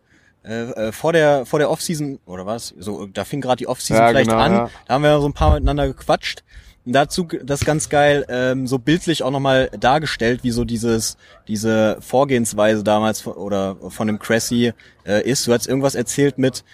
äh, 0.43 0.93
vor 0.93 1.13
der 1.13 1.47
vor 1.47 1.59
der 1.59 1.71
Offseason 1.71 2.19
oder 2.27 2.47
was, 2.47 2.75
so 2.79 3.07
da 3.07 3.25
fing 3.25 3.41
gerade 3.41 3.57
die 3.57 3.67
Offseason 3.67 4.03
ja, 4.03 4.09
vielleicht 4.09 4.31
genau, 4.31 4.43
an, 4.43 4.53
ja. 4.53 4.71
da 4.87 4.95
haben 4.95 5.03
wir 5.03 5.21
so 5.21 5.29
ein 5.29 5.33
paar 5.33 5.55
miteinander 5.55 5.87
gequatscht 5.87 6.43
dazu 6.85 7.27
das 7.43 7.65
ganz 7.65 7.89
geil 7.89 8.27
ähm, 8.29 8.67
so 8.67 8.79
bildlich 8.79 9.23
auch 9.23 9.31
nochmal 9.31 9.71
dargestellt, 9.79 10.45
wie 10.45 10.51
so 10.51 10.65
dieses 10.65 11.17
diese 11.49 11.97
Vorgehensweise 12.01 12.85
damals 12.85 13.27
oder 13.27 13.77
von 13.89 14.07
dem 14.07 14.19
Cressy 14.19 14.73
äh, 15.07 15.29
ist. 15.29 15.47
Du 15.47 15.53
hast 15.53 15.67
irgendwas 15.67 15.95
erzählt 15.95 16.39
mit 16.39 16.65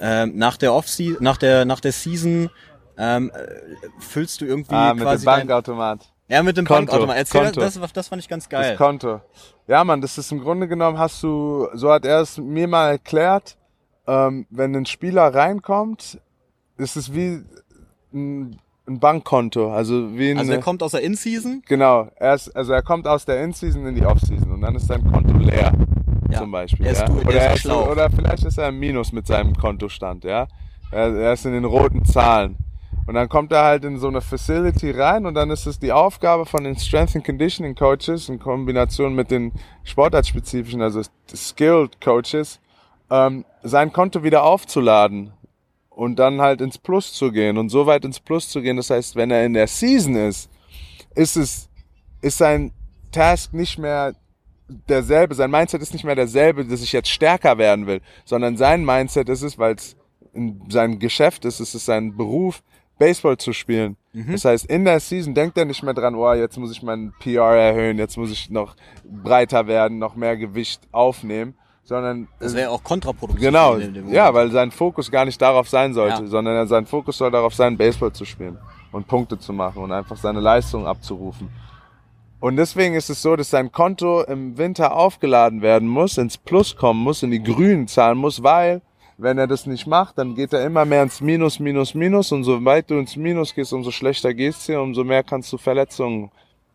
ähm, 0.00 0.32
nach 0.36 0.56
der 0.56 0.72
Off 0.72 0.86
nach 1.20 1.36
der 1.36 1.64
nach 1.64 1.80
der 1.80 1.92
Season 1.92 2.50
ähm, 2.96 3.30
äh, 3.34 3.88
füllst 3.98 4.40
du 4.40 4.44
irgendwie 4.44 4.74
ah, 4.74 4.94
mit 4.94 5.02
quasi 5.02 5.24
dem 5.24 5.26
Bankautomat. 5.26 6.00
Ja, 6.28 6.42
mit 6.42 6.56
dem 6.56 6.66
Konto, 6.66 6.86
Bankautomat. 6.86 7.16
Erzähl 7.16 7.44
Konto. 7.44 7.60
Das, 7.60 7.92
das, 7.92 8.08
fand 8.08 8.22
ich 8.22 8.28
ganz 8.28 8.48
geil. 8.48 8.70
Das 8.70 8.78
Konto. 8.78 9.20
Ja, 9.66 9.84
man, 9.84 10.00
das 10.00 10.16
ist 10.18 10.32
im 10.32 10.40
Grunde 10.40 10.68
genommen 10.68 10.98
hast 10.98 11.22
du, 11.22 11.68
so 11.74 11.92
hat 11.92 12.04
er 12.04 12.20
es 12.20 12.38
mir 12.38 12.68
mal 12.68 12.90
erklärt, 12.90 13.56
ähm, 14.06 14.46
wenn 14.50 14.74
ein 14.74 14.86
Spieler 14.86 15.34
reinkommt, 15.34 16.20
ist 16.76 16.96
es 16.96 17.14
wie 17.14 17.44
ein 18.12 18.58
ein 18.86 19.00
Bankkonto, 19.00 19.72
also 19.72 20.16
wie 20.16 20.30
eine, 20.30 20.40
Also 20.40 20.52
er 20.52 20.60
kommt 20.60 20.82
aus 20.82 20.92
der 20.92 21.02
In-Season? 21.02 21.62
Genau, 21.66 22.08
er 22.16 22.34
ist, 22.34 22.54
also 22.54 22.72
er 22.72 22.82
kommt 22.82 23.06
aus 23.06 23.24
der 23.24 23.42
In-Season 23.42 23.86
in 23.86 23.94
die 23.94 24.04
Off-Season 24.04 24.52
und 24.52 24.60
dann 24.60 24.74
ist 24.74 24.86
sein 24.86 25.10
Konto 25.10 25.36
leer, 25.38 25.72
ja. 26.30 26.38
zum 26.38 26.50
Beispiel. 26.50 26.86
Er 26.86 26.92
ist, 26.92 27.00
ja? 27.00 27.06
du, 27.06 27.20
oder, 27.20 27.54
ist 27.54 27.60
schlau. 27.60 27.90
oder 27.90 28.10
vielleicht 28.10 28.44
ist 28.44 28.58
er 28.58 28.68
im 28.68 28.78
Minus 28.78 29.12
mit 29.12 29.26
seinem 29.26 29.54
Kontostand, 29.56 30.24
ja. 30.24 30.46
Er, 30.90 31.14
er 31.14 31.32
ist 31.32 31.46
in 31.46 31.52
den 31.52 31.64
roten 31.64 32.04
Zahlen. 32.04 32.56
Und 33.06 33.14
dann 33.14 33.28
kommt 33.28 33.52
er 33.52 33.64
halt 33.64 33.84
in 33.84 33.98
so 33.98 34.08
eine 34.08 34.22
Facility 34.22 34.90
rein 34.90 35.26
und 35.26 35.34
dann 35.34 35.50
ist 35.50 35.66
es 35.66 35.78
die 35.78 35.92
Aufgabe 35.92 36.46
von 36.46 36.64
den 36.64 36.76
Strength 36.76 37.16
and 37.16 37.24
Conditioning 37.24 37.74
Coaches 37.74 38.28
in 38.28 38.38
Kombination 38.38 39.14
mit 39.14 39.30
den 39.30 39.52
sportartspezifischen, 39.82 40.80
also 40.80 41.02
Skilled 41.34 42.00
Coaches, 42.00 42.60
ähm, 43.10 43.44
sein 43.62 43.92
Konto 43.92 44.22
wieder 44.22 44.42
aufzuladen 44.44 45.32
und 45.90 46.18
dann 46.18 46.40
halt 46.40 46.62
ins 46.62 46.78
Plus 46.78 47.12
zu 47.12 47.30
gehen 47.30 47.58
und 47.58 47.68
so 47.68 47.86
weit 47.86 48.04
ins 48.04 48.20
Plus 48.20 48.48
zu 48.48 48.62
gehen. 48.62 48.78
Das 48.78 48.88
heißt, 48.88 49.16
wenn 49.16 49.30
er 49.30 49.44
in 49.44 49.52
der 49.52 49.66
Season 49.66 50.16
ist, 50.16 50.50
ist 51.14 51.36
es, 51.36 51.68
ist 52.22 52.38
sein 52.38 52.72
Task 53.12 53.52
nicht 53.52 53.78
mehr 53.78 54.14
derselbe, 54.88 55.34
sein 55.34 55.50
Mindset 55.50 55.82
ist 55.82 55.92
nicht 55.92 56.04
mehr 56.04 56.14
derselbe, 56.14 56.64
dass 56.64 56.82
ich 56.82 56.92
jetzt 56.92 57.10
stärker 57.10 57.58
werden 57.58 57.86
will, 57.86 58.00
sondern 58.24 58.56
sein 58.56 58.84
Mindset 58.84 59.28
ist 59.28 59.42
es, 59.42 59.58
weil 59.58 59.74
es 59.74 59.96
in 60.32 60.68
seinem 60.68 60.98
Geschäft 60.98 61.44
ist, 61.44 61.60
es 61.60 61.74
ist 61.74 61.84
sein 61.84 62.16
Beruf, 62.16 62.62
Baseball 62.98 63.36
zu 63.36 63.52
spielen. 63.52 63.96
Mhm. 64.12 64.32
Das 64.32 64.44
heißt, 64.44 64.66
in 64.66 64.84
der 64.84 65.00
Season 65.00 65.34
denkt 65.34 65.58
er 65.58 65.64
nicht 65.64 65.82
mehr 65.82 65.94
dran, 65.94 66.14
oh, 66.14 66.32
jetzt 66.32 66.56
muss 66.58 66.72
ich 66.72 66.82
meinen 66.82 67.12
PR 67.18 67.54
erhöhen, 67.54 67.98
jetzt 67.98 68.16
muss 68.16 68.30
ich 68.30 68.50
noch 68.50 68.76
breiter 69.04 69.66
werden, 69.66 69.98
noch 69.98 70.14
mehr 70.14 70.36
Gewicht 70.36 70.82
aufnehmen, 70.92 71.54
sondern 71.82 72.28
das 72.38 72.54
wäre 72.54 72.70
auch 72.70 72.82
kontraproduktiv. 72.82 73.44
Genau, 73.44 73.76
ja, 74.08 74.32
weil 74.32 74.50
sein 74.50 74.70
Fokus 74.70 75.10
gar 75.10 75.24
nicht 75.24 75.40
darauf 75.40 75.68
sein 75.68 75.92
sollte, 75.92 76.22
ja. 76.22 76.28
sondern 76.28 76.66
sein 76.68 76.86
Fokus 76.86 77.18
soll 77.18 77.30
darauf 77.30 77.54
sein, 77.54 77.76
Baseball 77.76 78.12
zu 78.12 78.24
spielen 78.24 78.58
und 78.92 79.06
Punkte 79.08 79.38
zu 79.38 79.52
machen 79.52 79.82
und 79.82 79.92
einfach 79.92 80.16
seine 80.16 80.40
Leistung 80.40 80.86
abzurufen. 80.86 81.50
Und 82.40 82.56
deswegen 82.56 82.94
ist 82.94 83.08
es 83.10 83.22
so, 83.22 83.36
dass 83.36 83.50
sein 83.50 83.72
Konto 83.72 84.22
im 84.22 84.58
Winter 84.58 84.94
aufgeladen 84.94 85.62
werden 85.62 85.88
muss, 85.88 86.18
ins 86.18 86.36
Plus 86.36 86.76
kommen 86.76 87.00
muss, 87.00 87.22
in 87.22 87.30
die 87.30 87.42
Grünen 87.42 87.88
zahlen 87.88 88.18
muss, 88.18 88.42
weil 88.42 88.82
wenn 89.16 89.38
er 89.38 89.46
das 89.46 89.66
nicht 89.66 89.86
macht, 89.86 90.18
dann 90.18 90.34
geht 90.34 90.52
er 90.52 90.64
immer 90.64 90.84
mehr 90.84 91.02
ins 91.02 91.20
Minus, 91.20 91.60
Minus, 91.60 91.94
Minus 91.94 92.32
und 92.32 92.44
so 92.44 92.64
weit 92.64 92.90
du 92.90 92.98
ins 92.98 93.16
Minus 93.16 93.54
gehst, 93.54 93.72
umso 93.72 93.90
schlechter 93.90 94.34
gehst 94.34 94.68
du, 94.68 94.80
umso 94.80 95.04
mehr 95.04 95.22
kannst 95.22 95.52
du 95.52 95.58
Verletzungen 95.58 96.30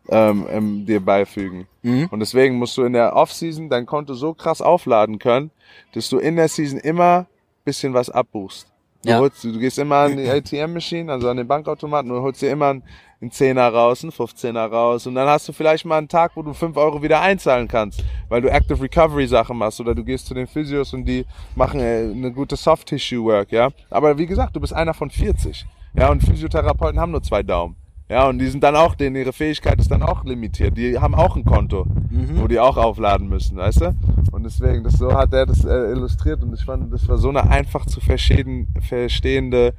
ähm, 0.08 0.46
ähm, 0.50 0.86
dir 0.86 1.00
beifügen. 1.00 1.66
Mhm. 1.82 2.08
Und 2.10 2.20
deswegen 2.20 2.56
musst 2.56 2.76
du 2.76 2.84
in 2.84 2.94
der 2.94 3.14
Offseason 3.14 3.68
dein 3.68 3.86
Konto 3.86 4.14
so 4.14 4.34
krass 4.34 4.60
aufladen 4.60 5.18
können, 5.18 5.50
dass 5.92 6.08
du 6.08 6.18
in 6.18 6.36
der 6.36 6.48
Season 6.48 6.78
immer 6.78 7.26
bisschen 7.64 7.94
was 7.94 8.10
abbuchst. 8.10 8.66
Du, 9.02 9.10
ja. 9.10 9.18
holst, 9.18 9.44
du 9.44 9.58
gehst 9.58 9.78
immer 9.78 9.96
an 9.96 10.16
die 10.16 10.28
ATM-Maschine, 10.28 11.12
also 11.12 11.28
an 11.28 11.36
den 11.36 11.46
Bankautomaten, 11.46 12.10
und 12.10 12.22
holst 12.22 12.42
dir 12.42 12.50
immer 12.50 12.80
einen 13.20 13.30
Zehner 13.30 13.68
raus, 13.68 14.02
einen 14.02 14.12
15er 14.12 14.70
raus. 14.70 15.06
Und 15.06 15.14
dann 15.14 15.28
hast 15.28 15.48
du 15.48 15.52
vielleicht 15.52 15.84
mal 15.84 15.98
einen 15.98 16.08
Tag, 16.08 16.32
wo 16.34 16.42
du 16.42 16.54
5 16.54 16.76
Euro 16.76 17.02
wieder 17.02 17.20
einzahlen 17.20 17.68
kannst, 17.68 18.02
weil 18.28 18.40
du 18.40 18.48
Active 18.48 18.82
Recovery 18.82 19.26
Sachen 19.26 19.58
machst 19.58 19.80
oder 19.80 19.94
du 19.94 20.04
gehst 20.04 20.26
zu 20.26 20.34
den 20.34 20.46
Physios 20.46 20.94
und 20.94 21.04
die 21.04 21.26
machen 21.54 21.80
äh, 21.80 22.10
eine 22.10 22.32
gute 22.32 22.56
Soft 22.56 22.88
Tissue 22.88 23.24
Work, 23.24 23.52
ja. 23.52 23.68
Aber 23.90 24.16
wie 24.16 24.26
gesagt, 24.26 24.56
du 24.56 24.60
bist 24.60 24.72
einer 24.72 24.94
von 24.94 25.10
40. 25.10 25.66
Ja, 25.94 26.10
und 26.10 26.22
Physiotherapeuten 26.22 27.00
haben 27.00 27.12
nur 27.12 27.22
zwei 27.22 27.42
Daumen. 27.42 27.76
Ja, 28.10 28.28
und 28.28 28.38
die 28.38 28.48
sind 28.48 28.64
dann 28.64 28.74
auch, 28.74 28.96
denen 28.96 29.14
ihre 29.14 29.32
Fähigkeit 29.32 29.78
ist 29.78 29.88
dann 29.88 30.02
auch 30.02 30.24
limitiert. 30.24 30.76
Die 30.76 30.98
haben 30.98 31.14
auch 31.14 31.36
ein 31.36 31.44
Konto, 31.44 31.84
mhm. 31.84 32.40
wo 32.40 32.48
die 32.48 32.58
auch 32.58 32.76
aufladen 32.76 33.28
müssen, 33.28 33.56
weißt 33.56 33.82
du? 33.82 33.94
Und 34.32 34.42
deswegen, 34.42 34.82
das, 34.82 34.94
so 34.94 35.14
hat 35.14 35.32
er 35.32 35.46
das 35.46 35.64
äh, 35.64 35.92
illustriert 35.92 36.42
und 36.42 36.52
ich 36.52 36.64
fand, 36.64 36.92
das 36.92 37.06
war 37.06 37.18
so 37.18 37.28
eine 37.28 37.48
einfach 37.48 37.86
zu 37.86 38.00
verstehende 38.00 39.74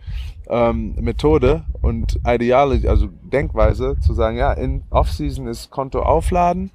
ähm, 0.52 0.96
Methode 1.00 1.64
und 1.82 2.20
Ideale, 2.28 2.88
also 2.88 3.08
Denkweise, 3.08 3.96
zu 4.06 4.14
sagen, 4.14 4.38
ja, 4.38 4.52
in 4.52 4.84
Off-Season 4.90 5.48
ist 5.48 5.72
Konto 5.72 6.02
aufladen, 6.02 6.72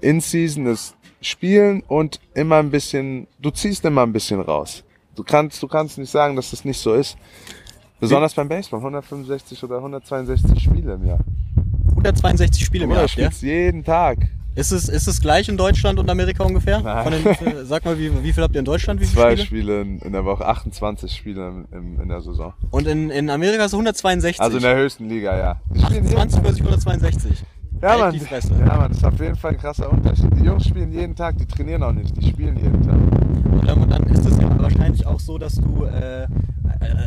In-Season 0.00 0.66
ist 0.66 0.96
spielen 1.20 1.82
und 1.88 2.20
immer 2.34 2.56
ein 2.56 2.70
bisschen, 2.70 3.26
du 3.40 3.50
ziehst 3.50 3.84
immer 3.84 4.02
ein 4.02 4.12
bisschen 4.12 4.40
raus. 4.40 4.84
Du 5.16 5.24
kannst, 5.24 5.62
du 5.62 5.66
kannst 5.66 5.98
nicht 5.98 6.10
sagen, 6.10 6.36
dass 6.36 6.50
das 6.50 6.64
nicht 6.64 6.78
so 6.78 6.94
ist. 6.94 7.16
Besonders 7.98 8.34
beim 8.34 8.48
Baseball, 8.48 8.80
165 8.80 9.64
oder 9.64 9.78
162 9.78 10.62
Spiele 10.62 10.94
im 10.94 11.06
Jahr. 11.06 11.20
162 11.90 12.64
Spiele 12.64 12.84
im 12.84 12.90
Jahr, 12.90 13.06
ja? 13.06 13.30
jeden 13.30 13.82
Tag. 13.82 14.18
Ist 14.56 14.72
es, 14.72 14.88
ist 14.88 15.06
es 15.06 15.20
gleich 15.20 15.50
in 15.50 15.58
Deutschland 15.58 15.98
und 15.98 16.08
Amerika 16.08 16.42
ungefähr? 16.42 16.80
Den, 16.80 17.66
sag 17.66 17.84
mal, 17.84 17.98
wie, 17.98 18.10
wie 18.24 18.32
viel 18.32 18.42
habt 18.42 18.54
ihr 18.54 18.60
in 18.60 18.64
Deutschland? 18.64 19.00
Wie 19.02 19.04
Zwei 19.04 19.36
Spiele, 19.36 19.82
Spiele 19.82 19.82
in, 19.82 20.12
der 20.12 20.24
Woche, 20.24 20.46
28 20.46 21.12
Spiele 21.12 21.66
in, 21.72 22.00
in, 22.00 22.08
der 22.08 22.22
Saison. 22.22 22.54
Und 22.70 22.86
in, 22.86 23.10
in 23.10 23.28
Amerika 23.28 23.64
ist 23.64 23.72
es 23.72 23.74
162? 23.74 24.40
Also 24.40 24.56
in 24.56 24.62
der 24.62 24.76
höchsten 24.76 25.10
Liga, 25.10 25.36
ja. 25.36 25.60
Die 25.74 25.84
28 25.84 26.40
versus 26.40 26.60
162. 26.62 27.44
Ja, 27.82 27.98
Mann. 27.98 28.14
Ja, 28.14 28.76
Mann, 28.76 28.88
das 28.88 28.98
ist 28.98 29.04
auf 29.04 29.20
jeden 29.20 29.36
Fall 29.36 29.52
ein 29.52 29.58
krasser 29.58 29.92
Unterschied. 29.92 30.30
Die 30.38 30.44
Jungs 30.44 30.66
spielen 30.66 30.92
jeden 30.92 31.14
Tag, 31.14 31.36
die 31.38 31.46
trainieren 31.46 31.82
auch 31.82 31.92
nicht, 31.92 32.16
die 32.16 32.28
spielen 32.28 32.56
jeden 32.56 32.82
Tag. 32.82 33.76
Und 33.76 33.90
dann 33.90 34.02
ist 34.04 34.24
es 34.24 34.38
ja 34.38 34.58
wahrscheinlich 34.58 35.06
auch 35.06 35.20
so, 35.20 35.38
dass 35.38 35.54
du 35.54 35.84
äh, 35.84 36.26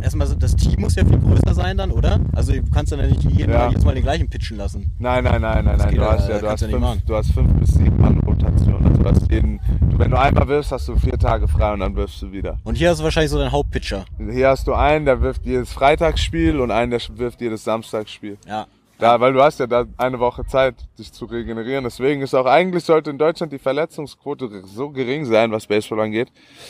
erstmal 0.04 0.28
das 0.28 0.56
Team 0.56 0.82
muss 0.82 0.96
ja 0.96 1.06
viel 1.06 1.20
größer 1.20 1.54
sein 1.54 1.78
dann, 1.78 1.92
oder? 1.92 2.20
Also 2.34 2.54
du 2.54 2.70
kannst 2.72 2.92
dann 2.92 3.00
ja 3.00 3.08
nicht 3.08 3.24
jeden 3.24 3.52
ja. 3.52 3.60
Mal, 3.60 3.70
jedes 3.70 3.86
Mal 3.86 3.96
den 3.96 4.04
gleichen 4.04 4.30
pitchen 4.30 4.58
lassen. 4.58 4.92
Nein, 5.00 5.24
nein, 5.24 5.42
nein, 5.42 5.66
nein, 5.66 5.78
nein. 5.78 5.96
Du 5.96 6.04
hast 6.04 6.30
ja, 6.30 6.40
du 6.40 6.50
hast, 6.50 6.66
fünf, 6.66 7.06
du 7.06 7.16
hast 7.16 7.32
fünf 7.32 7.54
bis 7.54 7.70
sieben 7.72 8.00
Mann 8.00 8.20
Rotation. 8.20 8.86
Also 8.86 9.04
du 9.04 9.10
hast 9.10 9.32
jeden, 9.32 9.60
wenn 9.98 10.12
du 10.12 10.20
einmal 10.20 10.48
wirfst, 10.48 10.72
hast 10.72 10.88
du 10.88 10.96
vier 10.96 11.18
Tage 11.18 11.48
frei 11.48 11.74
und 11.74 11.80
dann 11.80 11.96
wirfst 11.96 12.22
du 12.22 12.32
wieder. 12.32 12.58
Und 12.64 12.76
hier 12.76 12.90
hast 12.90 13.00
du 13.00 13.04
wahrscheinlich 13.04 13.32
so 13.32 13.38
deinen 13.38 13.52
Hauptpitcher. 13.52 14.06
Hier 14.32 14.50
hast 14.50 14.68
du 14.68 14.74
einen, 14.74 15.06
der 15.06 15.22
wirft 15.22 15.46
jedes 15.46 15.72
Freitagsspiel 15.72 16.60
und 16.60 16.72
einen, 16.72 16.92
der 16.92 17.02
wirft 17.16 17.42
jedes 17.42 17.64
Samstagsspiel. 17.64 18.38
Ja. 18.48 18.68
Ja, 19.02 19.20
weil 19.20 19.34
du 19.34 19.42
hast 19.42 19.60
ja 19.60 19.68
da 19.68 19.86
eine 19.98 20.20
Woche 20.20 20.46
Zeit, 20.46 20.76
dich 20.98 21.14
zu 21.14 21.26
regenerieren. 21.26 21.86
Deswegen 21.86 22.22
ist 22.22 22.36
auch 22.36 22.46
eigentlich 22.46 22.84
sollte 22.84 23.10
in 23.10 23.18
Deutschland 23.18 23.54
die 23.54 23.60
Verletzungsquote 23.60 24.64
so 24.66 24.90
gering 24.90 25.26
sein, 25.26 25.52
was 25.52 25.68
Baseball 25.68 26.02
angeht. 26.02 26.30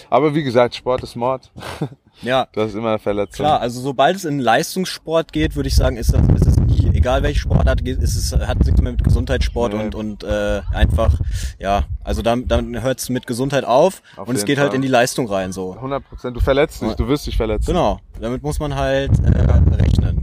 Aber 0.09 0.35
wie 0.35 0.43
gesagt, 0.43 0.75
Sport 0.75 1.03
ist 1.03 1.15
Mord. 1.15 1.51
Ja. 2.21 2.47
Du 2.51 2.59
hast 2.59 2.73
immer 2.75 2.99
Verletzungen. 2.99 3.47
Klar, 3.47 3.61
also 3.61 3.79
sobald 3.79 4.17
es 4.17 4.25
in 4.25 4.39
Leistungssport 4.39 5.31
geht, 5.31 5.55
würde 5.55 5.69
ich 5.69 5.75
sagen, 5.77 5.95
ist, 5.95 6.13
das, 6.13 6.27
ist 6.27 6.47
es 6.47 6.57
nie 6.57 6.89
egal 6.93 7.23
welche 7.23 7.39
Sportart, 7.39 7.79
ist 7.81 8.15
es 8.15 8.35
hat 8.45 8.59
nichts 8.65 8.81
mehr 8.81 8.91
mit 8.91 9.03
Gesundheitssport 9.05 9.73
Nee. 9.73 9.83
und 9.83 9.95
und 9.95 10.23
äh, 10.25 10.61
einfach 10.73 11.17
ja, 11.59 11.85
also 12.03 12.21
dann 12.21 12.45
dann 12.47 12.81
hört 12.81 12.99
es 12.99 13.07
mit 13.09 13.25
Gesundheit 13.25 13.63
auf, 13.63 14.01
Auf 14.17 14.27
und 14.27 14.35
es 14.35 14.43
geht 14.43 14.57
halt 14.57 14.69
Fall. 14.69 14.75
in 14.75 14.81
die 14.81 14.89
Leistung 14.89 15.29
rein 15.29 15.53
so. 15.53 15.73
100 15.75 16.03
Prozent. 16.03 16.35
Du 16.35 16.41
verletzt 16.41 16.81
dich, 16.81 16.93
du 16.95 17.07
wirst 17.07 17.25
dich 17.25 17.37
verletzen. 17.37 17.67
Genau, 17.67 17.99
damit 18.19 18.43
muss 18.43 18.59
man 18.59 18.75
halt 18.75 19.11
äh, 19.19 19.75
rechnen. 19.75 20.19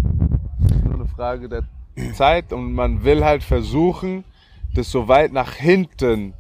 nur 0.85 0.95
eine 0.97 1.07
Frage 1.07 1.49
der 1.49 1.63
Zeit 2.15 2.53
und 2.53 2.73
man 2.73 3.05
will 3.05 3.25
halt 3.25 3.43
versuchen, 3.43 4.25
das 4.75 4.91
so 4.91 5.09
weit 5.09 5.33
nach 5.33 5.55
hinten 5.55 6.35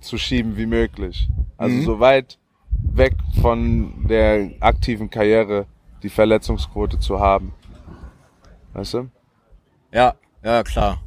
zu 0.00 0.18
schieben 0.18 0.56
wie 0.56 0.66
möglich. 0.66 1.28
Also 1.56 1.76
Mhm. 1.76 1.82
so 1.82 2.00
weit 2.00 2.38
weg 2.92 3.14
von 3.40 4.06
der 4.08 4.50
aktiven 4.60 5.10
Karriere 5.10 5.66
die 6.02 6.08
Verletzungsquote 6.10 6.98
zu 6.98 7.18
haben. 7.18 7.52
Weißt 8.72 8.94
du? 8.94 9.08
Ja, 9.92 10.14
ja, 10.44 10.62
klar. 10.62 11.00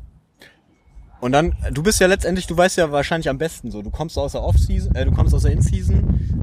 Und 1.20 1.32
dann, 1.32 1.56
du 1.72 1.82
bist 1.84 2.00
ja 2.00 2.08
letztendlich, 2.08 2.46
du 2.48 2.56
weißt 2.56 2.78
ja 2.78 2.92
wahrscheinlich 2.92 3.30
am 3.30 3.38
besten 3.38 3.72
so, 3.72 3.82
du 3.82 3.90
kommst 3.90 4.18
aus 4.18 4.34
der 4.34 4.44
Off-Season, 4.44 4.94
äh, 4.96 5.06
du 5.06 5.12
kommst 5.12 5.34
aus 5.34 5.44
der 5.44 5.52
In-Season, 5.54 5.98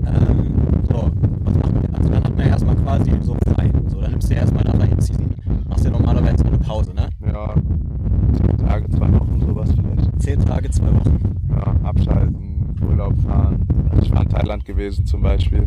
ähm, 0.07 0.85
so, 0.91 1.11
was 1.45 1.55
macht 1.55 1.73
man? 1.75 1.95
Also 1.95 2.09
dann 2.11 2.25
hat 2.25 2.31
man 2.37 2.47
ja 2.47 2.53
erstmal 2.53 2.77
quasi 2.77 3.13
so 3.21 3.37
frei. 3.55 3.71
So, 3.87 4.01
dann 4.01 4.11
nimmst 4.13 4.31
du 4.31 4.35
ja 4.35 4.41
erstmal 4.41 4.65
nach 4.65 4.77
der 4.77 4.91
In-Season, 4.91 5.24
machst 5.75 5.87
ja 5.87 5.91
normalerweise 5.91 6.45
eine 6.47 6.59
Pause, 6.59 6.95
ne? 6.95 7.09
Ja, 7.27 7.53
zehn 8.37 8.59
Tage, 8.59 8.89
zwei 8.91 9.13
Wochen, 9.13 9.41
sowas 9.41 9.71
vielleicht. 9.75 10.23
Zehn 10.23 10.45
Tage, 10.45 10.71
zwei 10.71 10.87
Wochen. 10.95 11.19
Ja, 11.51 11.75
abschalten, 11.83 12.77
Urlaub 12.89 13.13
fahren. 13.23 13.67
Also 13.91 14.03
ich 14.05 14.13
war 14.13 14.23
in 14.23 14.29
Thailand 14.29 14.65
gewesen 14.65 15.05
zum 15.05 15.23
Beispiel. 15.23 15.67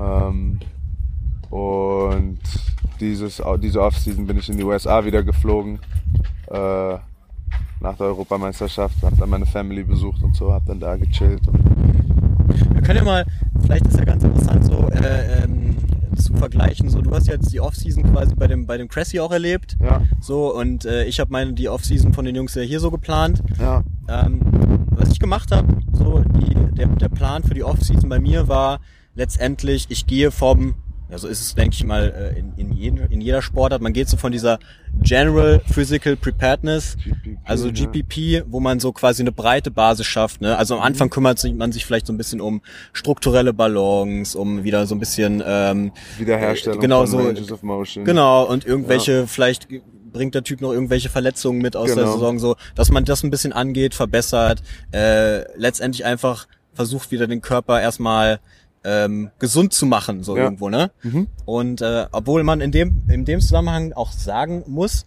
Ähm, 0.00 0.58
und 1.50 2.38
dieses, 2.98 3.42
diese 3.62 3.82
Offseason 3.82 4.26
bin 4.26 4.38
ich 4.38 4.48
in 4.48 4.56
die 4.56 4.64
USA 4.64 5.04
wieder 5.04 5.22
geflogen. 5.22 5.80
Äh, 6.46 6.96
nach 7.80 7.96
der 7.98 8.06
Europameisterschaft, 8.06 9.02
hab 9.02 9.18
dann 9.18 9.28
meine 9.28 9.44
Family 9.44 9.82
besucht 9.82 10.22
und 10.22 10.34
so, 10.34 10.50
hab 10.50 10.64
dann 10.64 10.80
da 10.80 10.96
gechillt. 10.96 11.42
Wir 12.72 12.80
können 12.80 12.98
ja 13.00 13.04
mal, 13.04 13.26
vielleicht 13.60 13.86
ist 13.86 13.98
ja 13.98 14.04
ganz 14.04 14.24
interessant 14.24 14.64
so, 14.64 14.88
äh, 14.88 15.44
ähm, 15.44 15.76
zu 16.16 16.34
vergleichen, 16.34 16.88
so, 16.88 17.00
du 17.00 17.10
hast 17.12 17.26
jetzt 17.28 17.52
die 17.52 17.60
Off-Season 17.60 18.02
quasi 18.12 18.34
bei 18.34 18.46
dem, 18.46 18.66
bei 18.66 18.76
dem 18.76 18.88
Cressy 18.88 19.20
auch 19.20 19.30
erlebt. 19.32 19.76
ja, 19.80 20.02
So, 20.20 20.54
und 20.54 20.84
äh, 20.84 21.04
ich 21.04 21.20
habe 21.20 21.30
meine, 21.32 21.52
die 21.52 21.68
Off-Season 21.68 22.12
von 22.12 22.24
den 22.24 22.34
Jungs 22.34 22.54
ja 22.54 22.62
hier 22.62 22.80
so 22.80 22.90
geplant. 22.90 23.42
ja, 23.60 23.82
Ähm, 24.08 24.40
was 24.90 25.10
ich 25.10 25.20
gemacht 25.20 25.52
habe, 25.52 25.68
so 25.92 26.20
die, 26.20 26.54
der, 26.74 26.86
der 26.88 27.08
Plan 27.08 27.42
für 27.42 27.54
die 27.54 27.62
Off-Season 27.64 28.08
bei 28.08 28.18
mir 28.18 28.48
war 28.48 28.80
letztendlich, 29.14 29.86
ich 29.88 30.06
gehe 30.06 30.30
vom, 30.30 30.74
ja 31.10 31.18
so 31.18 31.28
ist 31.28 31.40
es 31.40 31.54
denke 31.54 31.74
ich 31.74 31.84
mal 31.84 32.32
äh, 32.34 32.38
in, 32.38 32.52
in, 32.56 32.72
jeden, 32.72 32.98
in 33.10 33.20
jeder 33.20 33.42
Sportart, 33.42 33.82
man 33.82 33.92
geht 33.92 34.08
so 34.08 34.16
von 34.16 34.32
dieser 34.32 34.58
General 35.02 35.60
Physical 35.72 36.16
Preparedness, 36.16 36.96
GPP, 36.96 37.38
also 37.44 37.68
ja. 37.68 37.86
GPP, 37.86 38.44
wo 38.48 38.60
man 38.60 38.80
so 38.80 38.92
quasi 38.92 39.22
eine 39.22 39.32
breite 39.32 39.70
Basis 39.70 40.06
schafft. 40.06 40.40
Ne? 40.40 40.56
Also 40.56 40.76
am 40.76 40.82
Anfang 40.82 41.10
kümmert 41.10 41.38
sich 41.38 41.54
man 41.54 41.72
sich 41.72 41.84
vielleicht 41.84 42.06
so 42.06 42.12
ein 42.12 42.16
bisschen 42.16 42.40
um 42.40 42.62
strukturelle 42.92 43.52
Balance, 43.52 44.38
um 44.38 44.64
wieder 44.64 44.86
so 44.86 44.94
ein 44.94 44.98
bisschen 44.98 45.42
ähm, 45.46 45.92
Wiederherstellung 46.18 46.80
genau 46.80 47.04
so, 47.06 47.18
Ranges 47.18 47.52
of 47.52 47.62
Motion. 47.62 48.04
Genau, 48.04 48.44
und 48.44 48.64
irgendwelche, 48.64 49.26
vielleicht 49.26 49.68
bringt 50.12 50.34
der 50.34 50.44
Typ 50.44 50.60
noch 50.62 50.72
irgendwelche 50.72 51.10
Verletzungen 51.10 51.60
mit 51.60 51.76
aus 51.76 51.94
der 51.94 52.04
Genau. 52.04 52.14
Saison, 52.14 52.38
so, 52.38 52.56
dass 52.74 52.90
man 52.90 53.04
das 53.04 53.22
ein 53.22 53.30
bisschen 53.30 53.52
angeht, 53.52 53.94
verbessert, 53.94 54.62
äh, 54.92 55.40
letztendlich 55.58 56.04
einfach 56.04 56.46
versucht 56.72 57.10
wieder 57.10 57.26
den 57.26 57.42
Körper 57.42 57.80
erstmal 57.80 58.40
ähm, 58.86 59.30
gesund 59.40 59.72
zu 59.72 59.84
machen, 59.86 60.22
so 60.22 60.36
Ja. 60.36 60.44
irgendwo, 60.44 60.68
ne? 60.70 60.90
Mhm. 61.02 61.26
Und 61.44 61.80
äh, 61.82 62.06
obwohl 62.12 62.42
man 62.44 62.60
in 62.60 62.70
dem 62.70 63.02
in 63.08 63.24
dem 63.24 63.40
Zusammenhang 63.40 63.92
auch 63.92 64.12
sagen 64.12 64.62
muss, 64.66 65.04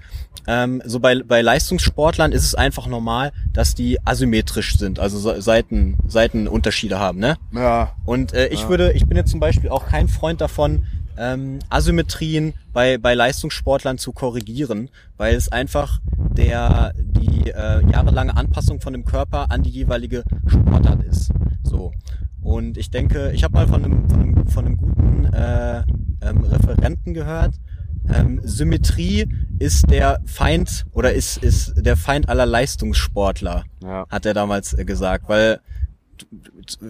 ähm, 0.48 0.82
so 0.86 1.00
bei 1.00 1.22
bei 1.24 1.42
Leistungssportlern 1.42 2.32
ist 2.32 2.44
es 2.44 2.56
einfach 2.56 2.88
normal, 2.88 3.32
dass 3.54 3.76
die 3.76 3.98
asymmetrisch 4.06 4.78
sind, 4.78 5.00
also 5.00 5.18
so- 5.18 5.40
Seiten 5.40 5.98
Seitenunterschiede 6.08 7.00
haben, 7.00 7.20
ne? 7.20 7.38
Ja, 7.54 7.94
Und 8.06 8.34
äh, 8.34 8.48
ich 8.48 8.62
Ja. 8.64 8.70
würde, 8.70 8.92
ich 8.94 9.06
bin 9.08 9.16
jetzt 9.18 9.32
zum 9.32 9.40
Beispiel 9.40 9.70
auch 9.70 9.86
kein 9.88 10.08
Freund 10.08 10.42
davon, 10.42 10.84
ähm, 11.20 11.60
Asymmetrien 11.70 12.54
bei, 12.74 12.98
bei 12.98 13.14
Leistungssportlern 13.14 13.98
zu 13.98 14.14
korrigieren, 14.14 14.90
weil 15.18 15.36
es 15.36 15.52
einfach 15.52 16.00
der 16.18 16.94
die 16.98 17.50
äh, 17.50 17.86
jahrelange 17.92 18.36
Anpassung 18.36 18.80
von 18.80 18.94
dem 18.94 19.06
Körper 19.06 19.52
an 19.52 19.64
die 19.64 19.70
jeweilige 19.70 20.24
Sportart 20.48 21.04
ist. 21.04 21.32
So. 21.64 21.92
Und 22.42 22.78
ich 22.78 22.90
denke, 22.90 23.32
ich 23.34 23.44
habe 23.44 23.54
mal 23.54 23.68
von 23.68 23.84
einem, 23.84 24.10
von 24.10 24.22
einem, 24.22 24.48
von 24.48 24.66
einem 24.66 24.78
guten 24.78 25.26
äh, 25.26 25.84
ähm, 26.22 26.44
Referenten 26.44 27.14
gehört, 27.14 27.54
ähm, 28.08 28.42
Symmetrie 28.44 29.28
ist 29.60 29.92
der 29.92 30.22
Feind 30.26 30.86
oder 30.92 31.14
ist, 31.14 31.38
ist 31.38 31.74
der 31.76 31.98
Feind 31.98 32.30
aller 32.30 32.46
Leistungssportler 32.46 33.66
ja. 33.84 34.06
hat 34.10 34.26
er 34.26 34.34
damals 34.34 34.74
äh, 34.74 34.86
gesagt, 34.86 35.28
weil 35.28 35.60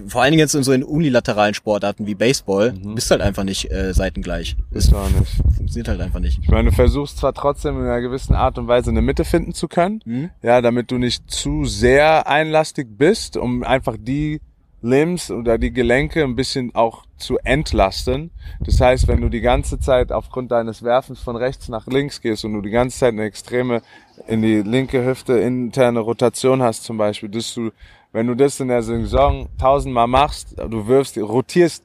vor 0.07 0.21
allen 0.21 0.31
Dingen 0.31 0.39
jetzt 0.39 0.55
in 0.55 0.63
so 0.63 0.71
in 0.71 0.83
unilateralen 0.83 1.53
Sportarten 1.53 2.05
wie 2.07 2.15
Baseball 2.15 2.73
Mhm. 2.73 2.95
bist 2.95 3.09
halt 3.11 3.21
einfach 3.21 3.43
nicht 3.43 3.71
äh, 3.71 3.93
seitengleich. 3.93 4.55
Das 4.71 4.85
Ist 4.85 4.93
auch 4.93 5.09
nicht. 5.09 5.31
funktioniert 5.55 5.87
halt 5.87 6.01
einfach 6.01 6.19
nicht. 6.19 6.39
Ich 6.41 6.49
meine, 6.49 6.69
du 6.69 6.75
versuchst 6.75 7.17
zwar 7.17 7.33
trotzdem 7.33 7.75
in 7.77 7.83
einer 7.83 8.01
gewissen 8.01 8.35
Art 8.35 8.57
und 8.57 8.67
Weise 8.67 8.89
eine 8.89 9.01
Mitte 9.01 9.25
finden 9.25 9.53
zu 9.53 9.67
können, 9.67 10.01
Mhm. 10.05 10.29
ja, 10.41 10.61
damit 10.61 10.91
du 10.91 10.97
nicht 10.97 11.29
zu 11.29 11.65
sehr 11.65 12.27
einlastig 12.27 12.87
bist, 12.97 13.37
um 13.37 13.63
einfach 13.63 13.95
die 13.99 14.41
Limbs 14.81 15.29
oder 15.29 15.57
die 15.57 15.71
Gelenke 15.73 16.23
ein 16.23 16.35
bisschen 16.37 16.73
auch 16.73 17.03
zu 17.17 17.37
entlasten. 17.39 18.31
Das 18.61 18.79
heißt, 18.79 19.09
wenn 19.09 19.19
du 19.19 19.27
die 19.27 19.41
ganze 19.41 19.77
Zeit 19.77 20.13
aufgrund 20.13 20.51
deines 20.51 20.83
Werfens 20.83 21.19
von 21.19 21.35
rechts 21.35 21.67
nach 21.67 21.85
links 21.87 22.21
gehst 22.21 22.45
und 22.45 22.53
du 22.53 22.61
die 22.61 22.69
ganze 22.69 22.97
Zeit 22.97 23.11
eine 23.13 23.23
extreme 23.23 23.81
in 24.27 24.41
die 24.41 24.61
linke 24.61 25.05
Hüfte 25.05 25.33
interne 25.39 25.99
Rotation 25.99 26.61
hast 26.61 26.85
zum 26.85 26.97
Beispiel, 26.97 27.27
dass 27.27 27.53
du, 27.53 27.71
wenn 28.11 28.27
du 28.27 28.35
das 28.35 28.59
in 28.59 28.67
der 28.69 28.81
Saison 28.81 29.49
tausendmal 29.59 30.07
machst, 30.07 30.57
du 30.57 30.87
wirfst, 30.87 31.17
rotierst 31.17 31.83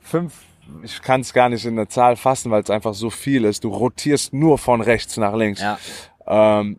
fünf, 0.00 0.34
ich 0.82 1.00
kann 1.02 1.22
es 1.22 1.32
gar 1.32 1.48
nicht 1.48 1.64
in 1.64 1.76
der 1.76 1.88
Zahl 1.88 2.16
fassen, 2.16 2.50
weil 2.50 2.62
es 2.62 2.70
einfach 2.70 2.94
so 2.94 3.10
viel 3.10 3.44
ist. 3.44 3.64
Du 3.64 3.70
rotierst 3.70 4.32
nur 4.32 4.58
von 4.58 4.80
rechts 4.80 5.16
nach 5.16 5.34
links. 5.34 5.60
Ja, 5.60 5.78
Ähm, 6.26 6.78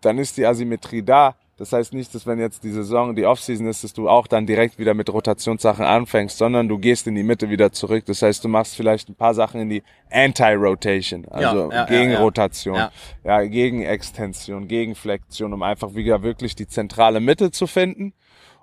dann 0.00 0.18
ist 0.18 0.36
die 0.36 0.46
Asymmetrie 0.46 1.02
da. 1.02 1.34
Das 1.58 1.72
heißt 1.72 1.92
nicht, 1.92 2.14
dass 2.14 2.26
wenn 2.26 2.38
jetzt 2.38 2.64
die 2.64 2.70
Saison, 2.70 3.14
die 3.14 3.26
Offseason 3.26 3.66
ist, 3.66 3.84
dass 3.84 3.92
du 3.92 4.08
auch 4.08 4.26
dann 4.26 4.46
direkt 4.46 4.78
wieder 4.78 4.94
mit 4.94 5.12
Rotationssachen 5.12 5.84
anfängst, 5.84 6.38
sondern 6.38 6.66
du 6.66 6.78
gehst 6.78 7.06
in 7.06 7.14
die 7.14 7.22
Mitte 7.22 7.50
wieder 7.50 7.70
zurück. 7.72 8.04
Das 8.06 8.22
heißt, 8.22 8.42
du 8.42 8.48
machst 8.48 8.74
vielleicht 8.74 9.10
ein 9.10 9.14
paar 9.14 9.34
Sachen 9.34 9.60
in 9.60 9.68
die 9.68 9.82
Anti-Rotation, 10.10 11.26
also 11.28 11.70
ja, 11.70 11.76
ja, 11.76 11.84
gegen 11.84 12.12
ja. 12.12 12.20
Rotation, 12.20 12.88
Ja. 13.24 13.42
gegen 13.44 13.82
Extension, 13.82 14.66
gegen 14.66 14.94
Flexion, 14.94 15.52
um 15.52 15.62
einfach 15.62 15.94
wieder 15.94 16.22
wirklich 16.22 16.54
die 16.54 16.66
zentrale 16.66 17.20
Mitte 17.20 17.50
zu 17.50 17.66
finden, 17.66 18.14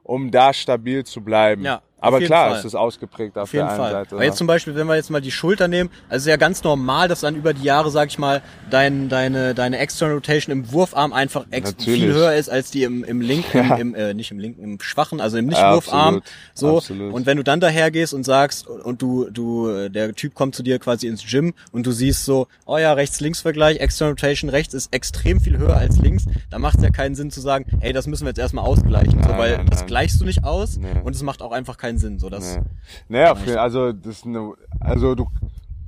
um 0.04 0.32
da 0.32 0.52
stabil 0.52 1.04
zu 1.06 1.22
bleiben. 1.22 1.64
Ja, 1.64 1.82
Aber 2.02 2.20
klar, 2.20 2.50
Fall. 2.52 2.60
es 2.60 2.66
ist 2.66 2.76
ausgeprägt 2.76 3.38
auf, 3.38 3.44
auf 3.44 3.54
jeden 3.54 3.66
der 3.66 3.70
einen 3.74 3.80
Fall. 3.82 3.92
Seite. 3.92 4.16
Aber 4.16 4.24
jetzt 4.24 4.38
zum 4.38 4.48
Beispiel, 4.48 4.76
wenn 4.76 4.88
wir 4.88 4.96
jetzt 4.96 5.10
mal 5.10 5.22
die 5.22 5.32
Schulter 5.32 5.68
nehmen, 5.68 5.90
also 6.08 6.18
es 6.18 6.22
ist 6.24 6.28
ja 6.30 6.38
ganz 6.38 6.64
normal, 6.64 7.08
dass 7.08 7.22
dann 7.22 7.36
über 7.36 7.54
die 7.54 7.64
Jahre, 7.64 7.92
sag 7.92 8.10
ich 8.10 8.18
mal, 8.20 8.42
dein, 8.70 9.10
deine, 9.10 9.54
deine 9.54 9.78
External 9.80 10.16
Rotation 10.16 10.52
im 10.54 10.72
Wurfarm 10.72 11.14
einfach 11.14 11.46
viel 11.78 12.14
höher 12.14 12.34
ist 12.36 12.50
als 12.50 12.72
die 12.72 12.84
im, 12.84 13.04
im 13.04 13.22
linken, 13.22 13.58
Ja. 13.70 13.76
im, 13.76 13.96
äh, 13.96 14.14
nicht 14.14 14.32
im 14.32 14.40
linken, 14.40 14.64
im 14.64 14.80
schwachen, 14.82 15.20
also 15.22 15.38
im 15.38 15.50
Ja, 15.52 15.76
Nicht-Wurfarm. 15.76 16.16
absolut, 16.18 16.24
So. 16.54 16.78
absolut. 16.78 17.14
Und 17.14 17.26
wenn 17.26 17.38
du 17.38 17.44
dann 17.44 17.60
dahergehst 17.60 18.14
und 18.14 18.24
sagst, 18.24 18.68
und 18.68 19.02
du, 19.02 19.30
du, 19.30 19.90
der 19.90 20.14
Typ 20.14 20.34
kommt 20.36 20.56
zu 20.56 20.64
dir 20.64 20.80
quasi 20.80 21.08
ins 21.08 21.26
Gym 21.26 21.54
und 21.72 21.86
du 21.86 21.92
siehst 21.92 22.26
so, 22.26 22.48
oh 22.66 22.78
ja, 22.78 22.94
Rechts-Links-Vergleich, 22.94 23.80
External 23.80 24.12
Rotation 24.14 24.50
rechts 24.50 24.74
ist 24.74 24.94
extrem 24.94 25.40
viel 25.40 25.58
höher 25.58 25.76
als 25.76 25.98
links, 25.98 26.26
da 26.50 26.60
macht 26.60 26.78
es 26.78 26.84
ja 26.84 26.90
keinen 26.92 27.16
Sinn 27.16 27.32
zu 27.32 27.42
sagen, 27.42 27.66
hey, 27.82 27.92
das 27.94 28.08
müssen 28.08 28.24
wir 28.26 28.30
jetzt 28.30 28.40
erstmal 28.40 28.66
ausgleichen, 28.66 29.22
so, 29.24 29.30
Nein, 29.30 29.38
weil 29.38 29.58
nein, 29.58 29.68
das 29.70 29.80
nein. 29.80 29.88
gleichst 29.88 30.22
du 30.22 30.26
nicht 30.26 30.44
aus 30.44 30.78
Nee. 30.78 30.88
und 31.04 31.16
es 31.16 31.24
macht 31.24 31.42
auch 31.42 31.52
einfach 31.52 31.78
keinen 31.78 31.89
Sinn, 31.98 32.20
so 32.20 32.30
das. 32.30 32.58
Nee. 32.58 32.64
Naja, 33.10 33.36
jeden- 33.46 33.58
also 33.58 33.92
das 33.92 34.18
ist 34.18 34.26
eine, 34.26 34.54
also 34.80 35.16
du, 35.16 35.28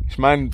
ich 0.07 0.17
meine, 0.17 0.49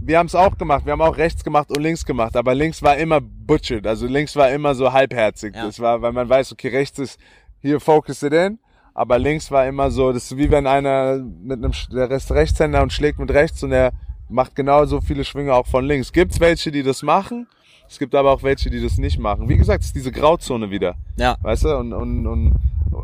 wir 0.00 0.18
haben 0.18 0.26
es 0.26 0.34
auch 0.34 0.56
gemacht, 0.58 0.84
wir 0.84 0.92
haben 0.92 1.00
auch 1.02 1.16
rechts 1.16 1.42
gemacht 1.44 1.70
und 1.70 1.80
links 1.82 2.04
gemacht, 2.04 2.36
aber 2.36 2.54
links 2.54 2.82
war 2.82 2.96
immer 2.96 3.20
butchered, 3.20 3.86
also 3.86 4.06
links 4.06 4.36
war 4.36 4.50
immer 4.50 4.74
so 4.74 4.92
halbherzig. 4.92 5.54
Ja. 5.54 5.66
Das 5.66 5.80
war, 5.80 6.02
weil 6.02 6.12
man 6.12 6.28
weiß, 6.28 6.52
okay, 6.52 6.68
rechts 6.68 6.98
ist 6.98 7.18
hier 7.60 7.80
focus 7.80 8.22
it 8.22 8.32
in, 8.32 8.58
aber 8.94 9.18
links 9.18 9.50
war 9.50 9.66
immer 9.66 9.90
so, 9.90 10.12
das 10.12 10.30
ist 10.30 10.36
wie 10.36 10.50
wenn 10.50 10.66
einer 10.66 11.18
mit 11.18 11.58
einem, 11.64 11.72
der 11.92 12.10
ist 12.10 12.30
Rechtshänder 12.30 12.82
und 12.82 12.92
schlägt 12.92 13.18
mit 13.18 13.30
rechts 13.30 13.62
und 13.62 13.72
er 13.72 13.92
macht 14.28 14.54
genauso 14.56 15.00
viele 15.00 15.24
Schwünge 15.24 15.54
auch 15.54 15.66
von 15.66 15.84
links. 15.84 16.12
Gibt's 16.12 16.40
welche, 16.40 16.70
die 16.72 16.82
das 16.82 17.02
machen? 17.02 17.46
Es 17.88 17.98
gibt 17.98 18.14
aber 18.14 18.32
auch 18.32 18.42
welche, 18.42 18.70
die 18.70 18.82
das 18.82 18.98
nicht 18.98 19.18
machen. 19.18 19.48
Wie 19.48 19.56
gesagt, 19.56 19.82
es 19.82 19.88
ist 19.88 19.96
diese 19.96 20.12
Grauzone 20.12 20.70
wieder. 20.70 20.94
Ja. 21.16 21.36
Weißt 21.42 21.64
du, 21.64 21.76
und, 21.76 21.92
und, 21.92 22.26
und 22.26 22.54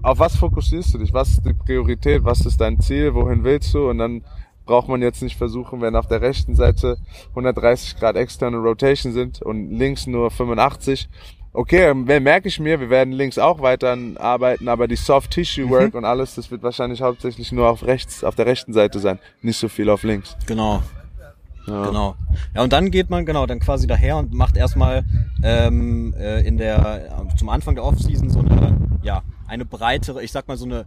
auf 0.02 0.18
was 0.18 0.36
fokussierst 0.36 0.94
du 0.94 0.98
dich? 0.98 1.12
Was 1.12 1.30
ist 1.30 1.46
die 1.46 1.54
Priorität? 1.54 2.24
Was 2.24 2.44
ist 2.46 2.60
dein 2.60 2.80
Ziel? 2.80 3.14
Wohin 3.14 3.44
willst 3.44 3.74
du? 3.74 3.88
Und 3.88 3.98
dann 3.98 4.22
braucht 4.64 4.88
man 4.88 5.02
jetzt 5.02 5.22
nicht 5.22 5.36
versuchen, 5.36 5.80
wenn 5.80 5.96
auf 5.96 6.06
der 6.06 6.20
rechten 6.20 6.54
Seite 6.54 6.96
130 7.30 7.96
Grad 7.96 8.16
externe 8.16 8.58
Rotation 8.58 9.12
sind 9.12 9.42
und 9.42 9.70
links 9.70 10.06
nur 10.06 10.30
85. 10.30 11.08
Okay, 11.54 11.92
merke 11.92 12.48
ich 12.48 12.58
mir, 12.60 12.80
wir 12.80 12.88
werden 12.88 13.12
links 13.12 13.38
auch 13.38 13.60
weiter 13.60 13.96
arbeiten, 14.18 14.68
aber 14.68 14.88
die 14.88 14.96
Soft 14.96 15.32
Tissue 15.32 15.68
Work 15.68 15.94
und 15.94 16.06
alles, 16.06 16.34
das 16.34 16.50
wird 16.50 16.62
wahrscheinlich 16.62 17.02
hauptsächlich 17.02 17.52
nur 17.52 17.68
auf 17.68 17.84
rechts, 17.84 18.24
auf 18.24 18.34
der 18.34 18.46
rechten 18.46 18.72
Seite 18.72 19.00
sein, 19.00 19.18
nicht 19.42 19.58
so 19.58 19.68
viel 19.68 19.90
auf 19.90 20.02
links. 20.02 20.34
Genau. 20.46 20.82
Ja. 21.66 21.86
Genau. 21.86 22.16
Ja, 22.54 22.62
und 22.62 22.72
dann 22.72 22.90
geht 22.90 23.10
man, 23.10 23.24
genau, 23.24 23.46
dann 23.46 23.60
quasi 23.60 23.86
daher 23.86 24.16
und 24.16 24.32
macht 24.32 24.56
erstmal 24.56 25.04
ähm, 25.42 26.14
äh, 26.18 26.40
in 26.46 26.56
der, 26.56 27.06
äh, 27.06 27.36
zum 27.36 27.48
Anfang 27.48 27.74
der 27.74 27.84
Offseason 27.84 28.30
so 28.30 28.40
eine, 28.40 28.76
ja, 29.02 29.22
eine 29.46 29.64
breitere, 29.64 30.22
ich 30.22 30.32
sag 30.32 30.48
mal 30.48 30.56
so 30.56 30.64
eine 30.64 30.86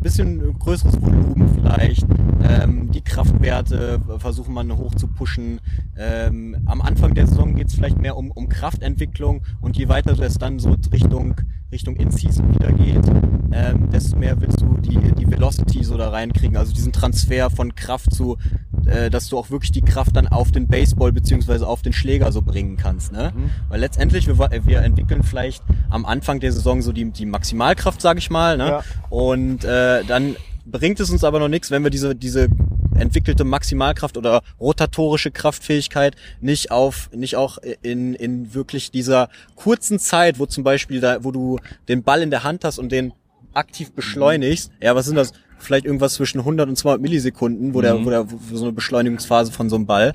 bisschen 0.00 0.58
größeres 0.58 1.00
Volumen 1.00 1.48
vielleicht. 1.48 2.06
Ähm, 2.42 2.92
die 2.92 3.00
Kraftwerte 3.00 4.00
versuchen 4.18 4.54
man 4.54 4.76
hoch 4.76 4.94
zu 4.94 5.08
pushen. 5.08 5.60
Ähm, 5.96 6.56
am 6.66 6.80
Anfang 6.80 7.14
der 7.14 7.26
Saison 7.26 7.54
geht 7.54 7.68
es 7.68 7.74
vielleicht 7.74 7.98
mehr 7.98 8.16
um, 8.16 8.30
um 8.30 8.48
Kraftentwicklung 8.48 9.42
und 9.60 9.76
je 9.76 9.88
weiter 9.88 10.18
es 10.18 10.38
dann 10.38 10.58
so 10.58 10.76
Richtung 10.92 11.34
Richtung 11.72 11.96
In-Season 11.96 12.54
wieder 12.54 12.72
geht, 12.72 13.04
ähm, 13.52 13.90
desto 13.90 14.16
mehr 14.16 14.40
willst 14.40 14.60
du 14.60 14.76
die, 14.78 15.12
die 15.14 15.28
Velocity 15.28 15.82
so 15.82 15.96
da 15.96 16.10
reinkriegen, 16.10 16.56
also 16.56 16.72
diesen 16.72 16.92
Transfer 16.92 17.50
von 17.50 17.74
Kraft 17.74 18.14
zu, 18.14 18.38
äh, 18.86 19.10
dass 19.10 19.28
du 19.28 19.38
auch 19.38 19.50
wirklich 19.50 19.72
die 19.72 19.82
Kraft 19.82 20.16
dann 20.16 20.28
auf 20.28 20.52
den 20.52 20.68
Baseball 20.68 21.12
beziehungsweise 21.12 21.66
auf 21.66 21.82
den 21.82 21.92
Schläger 21.92 22.32
so 22.32 22.42
bringen 22.42 22.76
kannst. 22.76 23.12
Ne? 23.12 23.32
Mhm. 23.34 23.50
Weil 23.68 23.80
letztendlich, 23.80 24.26
wir, 24.26 24.38
wir 24.38 24.82
entwickeln 24.82 25.22
vielleicht 25.22 25.62
am 25.90 26.06
Anfang 26.06 26.40
der 26.40 26.52
Saison 26.52 26.82
so 26.82 26.92
die, 26.92 27.10
die 27.10 27.26
Maximalkraft, 27.26 28.00
sage 28.00 28.18
ich 28.18 28.30
mal, 28.30 28.56
ne? 28.56 28.66
Ja. 28.66 28.84
und 29.10 29.64
äh, 29.64 30.04
dann 30.04 30.36
bringt 30.66 31.00
es 31.00 31.10
uns 31.10 31.24
aber 31.24 31.38
noch 31.38 31.48
nichts, 31.48 31.70
wenn 31.70 31.82
wir 31.84 31.90
diese, 31.90 32.14
diese 32.14 32.48
entwickelte 32.98 33.44
Maximalkraft 33.44 34.16
oder 34.16 34.42
rotatorische 34.58 35.30
Kraftfähigkeit 35.30 36.16
nicht 36.40 36.70
auf, 36.70 37.10
nicht 37.12 37.36
auch 37.36 37.58
in, 37.82 38.14
in 38.14 38.54
wirklich 38.54 38.90
dieser 38.90 39.28
kurzen 39.54 39.98
Zeit, 39.98 40.38
wo 40.38 40.46
zum 40.46 40.64
Beispiel 40.64 41.00
da, 41.00 41.22
wo 41.22 41.30
du 41.30 41.58
den 41.88 42.02
Ball 42.02 42.22
in 42.22 42.30
der 42.30 42.42
Hand 42.42 42.64
hast 42.64 42.78
und 42.78 42.90
den 42.90 43.12
aktiv 43.54 43.92
beschleunigst, 43.92 44.70
ja, 44.80 44.94
was 44.94 45.06
sind 45.06 45.16
das? 45.16 45.32
Vielleicht 45.58 45.86
irgendwas 45.86 46.14
zwischen 46.14 46.40
100 46.40 46.68
und 46.68 46.76
200 46.76 47.00
Millisekunden, 47.00 47.74
wo 47.74 47.80
der, 47.80 47.94
mhm. 47.94 48.04
wo 48.04 48.10
der, 48.10 48.30
wo 48.30 48.56
so 48.56 48.64
eine 48.64 48.72
Beschleunigungsphase 48.72 49.52
von 49.52 49.68
so 49.68 49.76
einem 49.76 49.86
Ball 49.86 50.14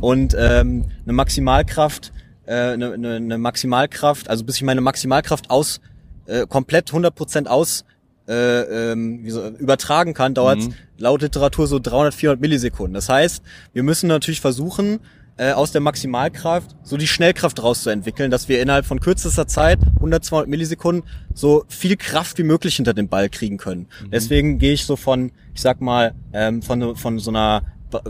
und 0.00 0.34
ähm, 0.38 0.86
eine 1.04 1.12
Maximalkraft, 1.12 2.12
äh, 2.46 2.54
eine, 2.54 2.92
eine, 2.92 3.16
eine 3.16 3.38
Maximalkraft, 3.38 4.28
also 4.28 4.44
bis 4.44 4.56
ich 4.56 4.62
meine 4.62 4.80
Maximalkraft 4.80 5.50
aus 5.50 5.80
äh, 6.26 6.46
komplett 6.46 6.90
100% 6.90 7.46
aus 7.46 7.84
äh, 8.28 8.92
ähm, 8.92 9.28
so, 9.28 9.48
übertragen 9.48 10.14
kann, 10.14 10.34
dauert 10.34 10.60
mhm. 10.60 10.74
laut 10.98 11.22
Literatur 11.22 11.66
so 11.66 11.78
300, 11.78 12.14
400 12.14 12.40
Millisekunden. 12.40 12.94
Das 12.94 13.08
heißt, 13.08 13.42
wir 13.72 13.82
müssen 13.82 14.06
natürlich 14.06 14.40
versuchen, 14.40 15.00
äh, 15.36 15.52
aus 15.52 15.72
der 15.72 15.80
Maximalkraft 15.80 16.76
so 16.82 16.96
die 16.96 17.06
Schnellkraft 17.06 17.62
rauszuentwickeln, 17.62 18.30
dass 18.30 18.48
wir 18.48 18.60
innerhalb 18.60 18.86
von 18.86 19.00
kürzester 19.00 19.46
Zeit, 19.46 19.78
100, 19.96 20.24
200 20.24 20.48
Millisekunden, 20.48 21.08
so 21.34 21.64
viel 21.68 21.96
Kraft 21.96 22.38
wie 22.38 22.42
möglich 22.42 22.76
hinter 22.76 22.94
den 22.94 23.08
Ball 23.08 23.28
kriegen 23.28 23.56
können. 23.56 23.88
Mhm. 24.02 24.10
Deswegen 24.10 24.58
gehe 24.58 24.74
ich 24.74 24.84
so 24.84 24.96
von, 24.96 25.32
ich 25.54 25.60
sag 25.60 25.80
mal, 25.80 26.14
ähm, 26.32 26.62
von, 26.62 26.96
von 26.96 27.18
so 27.18 27.30
einer 27.30 27.62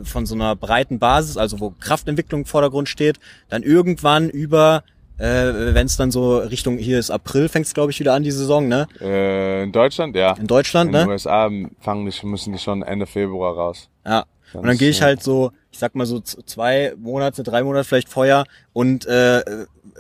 von 0.05 0.27
so 0.27 0.37
einer 0.37 0.55
breiten 0.55 1.01
Basis, 1.01 1.37
also 1.37 1.59
wo 1.59 1.71
Kraftentwicklung 1.71 2.43
im 2.43 2.47
Vordergrund 2.47 2.89
steht, 2.89 3.19
dann 3.49 3.65
irgendwann 3.65 4.31
über 4.31 4.85
äh, 5.19 5.75
wenn 5.75 5.87
es 5.87 5.97
dann 5.97 6.11
so 6.11 6.39
Richtung, 6.39 6.79
hier 6.79 6.99
ist 6.99 7.11
April, 7.11 7.49
fängt 7.49 7.67
es 7.67 7.75
glaube 7.75 7.93
ich 7.93 8.01
wieder 8.01 8.15
an, 8.15 8.23
die 8.23 8.31
Saison, 8.31 8.67
ne? 8.67 8.87
Äh, 9.01 9.65
in 9.65 9.73
Deutschland, 9.73 10.17
ja. 10.17 10.33
In 10.33 10.47
Deutschland, 10.47 10.89
in 10.89 10.93
ne? 10.93 11.01
In 11.01 11.07
den 11.07 11.13
USA 11.13 11.49
müssen 11.49 12.21
die, 12.21 12.27
müssen 12.27 12.53
die 12.53 12.59
schon 12.59 12.83
Ende 12.83 13.07
Februar 13.07 13.55
raus. 13.55 13.89
Ja. 14.05 14.25
Und 14.55 14.67
dann 14.67 14.77
gehe 14.77 14.91
ich 14.91 15.03
halt 15.03 15.23
so, 15.23 15.53
ich 15.71 15.79
sag 15.79 15.95
mal 15.95 16.07
so 16.07 16.21
zwei 16.21 16.95
Monate, 16.99 17.43
drei 17.43 17.63
Monate 17.63 17.85
vielleicht 17.85 18.09
vorher 18.09 18.45
und 18.73 19.07
äh, 19.07 19.43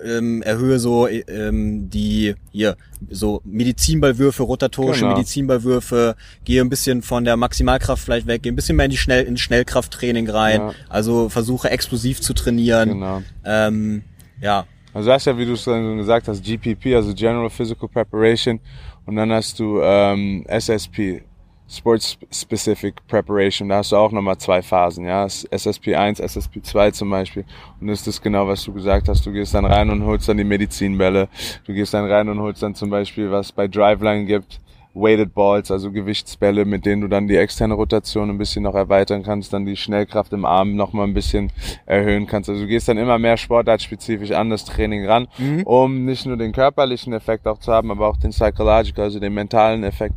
ähm, 0.04 0.42
erhöhe 0.42 0.78
so 0.78 1.08
ähm, 1.08 1.90
die 1.90 2.34
hier 2.50 2.76
so 3.10 3.40
Medizinballwürfe, 3.44 4.42
rotatorische 4.42 5.00
genau. 5.00 5.16
Medizinballwürfe, 5.16 6.16
gehe 6.44 6.60
ein 6.60 6.68
bisschen 6.68 7.02
von 7.02 7.24
der 7.24 7.36
Maximalkraft 7.36 8.02
vielleicht 8.02 8.26
weg, 8.26 8.42
gehe 8.42 8.52
ein 8.52 8.56
bisschen 8.56 8.76
mehr 8.76 8.86
in 8.86 8.90
die 8.90 8.96
Schnell 8.96 9.24
in 9.24 9.36
Schnellkrafttraining 9.36 10.28
rein, 10.28 10.60
ja. 10.60 10.72
also 10.88 11.28
versuche 11.28 11.70
explosiv 11.70 12.20
zu 12.20 12.34
trainieren. 12.34 12.88
Genau. 12.90 13.22
Ähm, 13.44 14.02
ja, 14.40 14.66
also 14.94 15.08
du 15.08 15.14
hast 15.14 15.24
ja, 15.24 15.38
wie 15.38 15.46
du 15.46 15.54
es 15.54 15.62
schon 15.62 15.96
gesagt 15.98 16.28
hast, 16.28 16.44
GPP, 16.44 16.94
also 16.94 17.14
General 17.14 17.48
Physical 17.48 17.88
Preparation, 17.88 18.60
und 19.06 19.16
dann 19.16 19.32
hast 19.32 19.58
du 19.58 19.80
ähm, 19.80 20.44
SSP, 20.46 21.22
Sports 21.68 22.18
Specific 22.30 23.06
Preparation. 23.08 23.68
Da 23.68 23.78
hast 23.78 23.92
du 23.92 23.96
auch 23.96 24.12
nochmal 24.12 24.38
zwei 24.38 24.62
Phasen, 24.62 25.06
ja. 25.06 25.24
SSP 25.24 25.94
1, 25.94 26.20
SSP 26.20 26.62
2 26.62 26.90
zum 26.90 27.10
Beispiel. 27.10 27.44
Und 27.80 27.88
das 27.88 28.00
ist 28.00 28.06
das 28.06 28.22
genau, 28.22 28.46
was 28.46 28.64
du 28.64 28.72
gesagt 28.72 29.08
hast. 29.08 29.24
Du 29.24 29.32
gehst 29.32 29.54
dann 29.54 29.64
rein 29.64 29.88
und 29.90 30.04
holst 30.04 30.28
dann 30.28 30.36
die 30.36 30.44
Medizinbälle. 30.44 31.28
Du 31.66 31.72
gehst 31.72 31.94
dann 31.94 32.10
rein 32.10 32.28
und 32.28 32.40
holst 32.40 32.62
dann 32.62 32.74
zum 32.74 32.90
Beispiel, 32.90 33.30
was 33.30 33.52
bei 33.52 33.68
Driveline 33.68 34.26
gibt, 34.26 34.60
Weighted 34.94 35.34
Balls, 35.34 35.70
also 35.70 35.90
Gewichtsbälle, 35.90 36.64
mit 36.64 36.84
denen 36.84 37.02
du 37.02 37.08
dann 37.08 37.26
die 37.26 37.36
externe 37.36 37.74
Rotation 37.74 38.28
ein 38.28 38.38
bisschen 38.38 38.62
noch 38.62 38.74
erweitern 38.74 39.22
kannst, 39.22 39.52
dann 39.52 39.64
die 39.64 39.76
Schnellkraft 39.76 40.32
im 40.32 40.44
Arm 40.44 40.76
noch 40.76 40.92
mal 40.92 41.04
ein 41.04 41.14
bisschen 41.14 41.50
erhöhen 41.86 42.26
kannst. 42.26 42.50
Also 42.50 42.62
du 42.62 42.68
gehst 42.68 42.88
dann 42.88 42.98
immer 42.98 43.18
mehr 43.18 43.36
sportartspezifisch 43.36 44.32
an 44.32 44.50
das 44.50 44.64
Training 44.64 45.06
ran, 45.06 45.28
mhm. 45.38 45.62
um 45.62 46.04
nicht 46.04 46.26
nur 46.26 46.36
den 46.36 46.52
körperlichen 46.52 47.12
Effekt 47.12 47.46
auch 47.46 47.58
zu 47.58 47.72
haben, 47.72 47.90
aber 47.90 48.08
auch 48.08 48.18
den 48.18 48.30
psychological, 48.30 49.04
also 49.04 49.18
den 49.18 49.32
mentalen 49.32 49.84
Effekt 49.84 50.14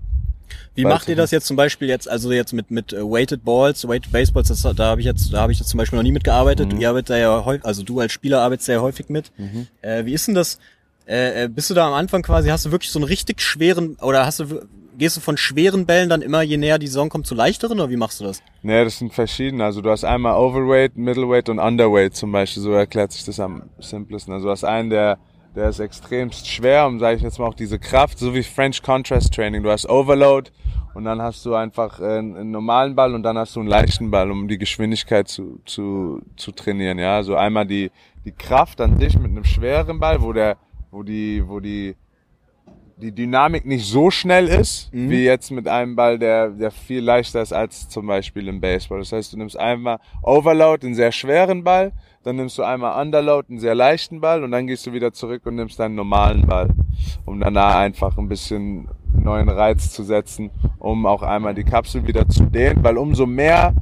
wie 0.75 0.85
macht 0.85 1.07
ihr 1.09 1.15
das 1.15 1.31
jetzt 1.31 1.47
zum 1.47 1.55
Beispiel 1.55 1.87
jetzt, 1.87 2.09
also 2.09 2.31
jetzt 2.31 2.53
mit 2.53 2.71
mit 2.71 2.93
uh, 2.93 3.09
weighted 3.09 3.43
Balls, 3.43 3.87
weighted 3.87 4.11
Baseballs, 4.11 4.47
das, 4.49 4.61
da 4.61 4.85
habe 4.85 5.01
ich 5.01 5.05
jetzt, 5.05 5.33
da 5.33 5.41
habe 5.41 5.51
ich 5.51 5.59
jetzt 5.59 5.69
zum 5.69 5.77
Beispiel 5.77 5.97
noch 5.97 6.03
nie 6.03 6.11
mitgearbeitet. 6.11 6.73
Mhm. 6.73 6.81
Ihr 6.81 6.89
arbeitet 6.89 7.09
da 7.11 7.17
ja 7.17 7.45
häufig, 7.45 7.65
also 7.65 7.83
du 7.83 7.99
als 7.99 8.11
Spieler 8.11 8.41
arbeitest 8.41 8.65
sehr 8.65 8.81
häufig 8.81 9.09
mit. 9.09 9.31
Mhm. 9.37 9.67
Äh, 9.81 10.05
wie 10.05 10.13
ist 10.13 10.27
denn 10.27 10.35
das? 10.35 10.59
Äh, 11.07 11.43
äh, 11.43 11.47
bist 11.47 11.69
du 11.69 11.73
da 11.73 11.87
am 11.87 11.93
Anfang 11.93 12.23
quasi, 12.23 12.49
hast 12.49 12.65
du 12.65 12.71
wirklich 12.71 12.91
so 12.91 12.99
einen 12.99 13.05
richtig 13.05 13.41
schweren, 13.41 13.95
oder 14.01 14.25
hast 14.25 14.39
du, 14.39 14.61
gehst 14.97 15.17
du 15.17 15.21
von 15.21 15.37
schweren 15.37 15.85
Bällen 15.85 16.09
dann 16.09 16.21
immer, 16.21 16.41
je 16.41 16.57
näher 16.57 16.79
die 16.79 16.87
Saison 16.87 17.09
kommt, 17.09 17.27
zu 17.27 17.35
leichteren, 17.35 17.79
oder 17.79 17.89
wie 17.91 17.95
machst 17.95 18.19
du 18.19 18.23
das? 18.23 18.41
Nee, 18.63 18.83
das 18.83 18.97
sind 18.97 19.13
verschiedene. 19.13 19.63
Also 19.63 19.81
du 19.81 19.91
hast 19.91 20.03
einmal 20.03 20.35
Overweight, 20.35 20.97
Middleweight 20.97 21.49
und 21.49 21.59
Underweight 21.59 22.15
zum 22.15 22.31
Beispiel, 22.31 22.63
so 22.63 22.71
erklärt 22.71 23.11
sich 23.11 23.23
das 23.23 23.39
am 23.39 23.63
simplesten. 23.79 24.33
Also 24.33 24.47
du 24.47 24.51
hast 24.51 24.63
einen, 24.63 24.89
der, 24.89 25.19
der 25.55 25.69
ist 25.69 25.79
extremst 25.79 26.47
schwer, 26.47 26.85
um, 26.85 26.99
sage 26.99 27.17
ich 27.17 27.21
jetzt 27.21 27.39
mal, 27.39 27.47
auch 27.47 27.53
diese 27.53 27.79
Kraft, 27.79 28.19
so 28.19 28.33
wie 28.33 28.43
French 28.43 28.81
Contrast 28.81 29.33
Training. 29.33 29.63
Du 29.63 29.71
hast 29.71 29.89
Overload 29.89 30.51
und 30.93 31.05
dann 31.05 31.21
hast 31.21 31.45
du 31.45 31.55
einfach 31.55 31.99
äh, 31.99 32.19
einen 32.19 32.51
normalen 32.51 32.95
Ball 32.95 33.13
und 33.15 33.23
dann 33.23 33.37
hast 33.37 33.55
du 33.55 33.61
einen 33.61 33.69
leichten 33.69 34.11
Ball, 34.11 34.31
um 34.31 34.47
die 34.47 34.57
Geschwindigkeit 34.57 35.27
zu, 35.27 35.59
zu, 35.65 36.21
zu 36.35 36.51
trainieren. 36.51 36.99
Ja, 36.99 37.15
also 37.15 37.35
einmal 37.35 37.65
die, 37.65 37.91
die 38.25 38.31
Kraft 38.31 38.81
an 38.81 38.97
dich 38.97 39.17
mit 39.17 39.31
einem 39.31 39.45
schweren 39.45 39.99
Ball, 39.99 40.21
wo 40.21 40.33
der 40.33 40.57
wo 40.95 41.03
die, 41.03 41.43
wo 41.45 41.59
die, 41.59 41.95
die 42.97 43.11
Dynamik 43.11 43.65
nicht 43.65 43.85
so 43.85 44.09
schnell 44.09 44.47
ist, 44.47 44.93
mhm. 44.93 45.09
wie 45.09 45.25
jetzt 45.25 45.51
mit 45.51 45.67
einem 45.67 45.95
Ball, 45.95 46.17
der, 46.17 46.49
der 46.49 46.71
viel 46.71 47.01
leichter 47.01 47.41
ist 47.41 47.51
als 47.51 47.89
zum 47.89 48.07
Beispiel 48.07 48.47
im 48.47 48.61
Baseball. 48.61 48.99
Das 48.99 49.11
heißt, 49.11 49.33
du 49.33 49.37
nimmst 49.37 49.59
einmal 49.59 49.99
Overload, 50.23 50.85
einen 50.85 50.95
sehr 50.95 51.11
schweren 51.11 51.63
Ball, 51.65 51.91
dann 52.25 52.37
nimmst 52.37 52.57
du 52.57 52.63
einmal 52.63 52.99
Underload, 52.99 53.49
einen 53.49 53.59
sehr 53.59 53.75
leichten 53.75 54.19
Ball 54.19 54.43
und 54.43 54.49
dann 54.49 54.65
gehst 54.65 54.87
du 54.87 54.93
wieder 54.93 55.13
zurück 55.13 55.45
und 55.45 55.55
nimmst 55.55 55.79
deinen 55.79 55.93
normalen 55.93 56.47
Ball, 56.47 56.69
um 57.23 57.39
danach 57.39 57.75
einfach 57.75 58.17
ein 58.17 58.27
bisschen 58.27 58.87
neuen 59.13 59.47
Reiz 59.47 59.91
zu 59.91 60.03
setzen, 60.03 60.49
um 60.79 61.05
auch 61.05 61.21
einmal 61.21 61.53
die 61.53 61.63
Kapsel 61.63 62.07
wieder 62.07 62.27
zu 62.27 62.45
dehnen, 62.45 62.83
weil 62.83 62.97
umso 62.97 63.27
mehr 63.27 63.75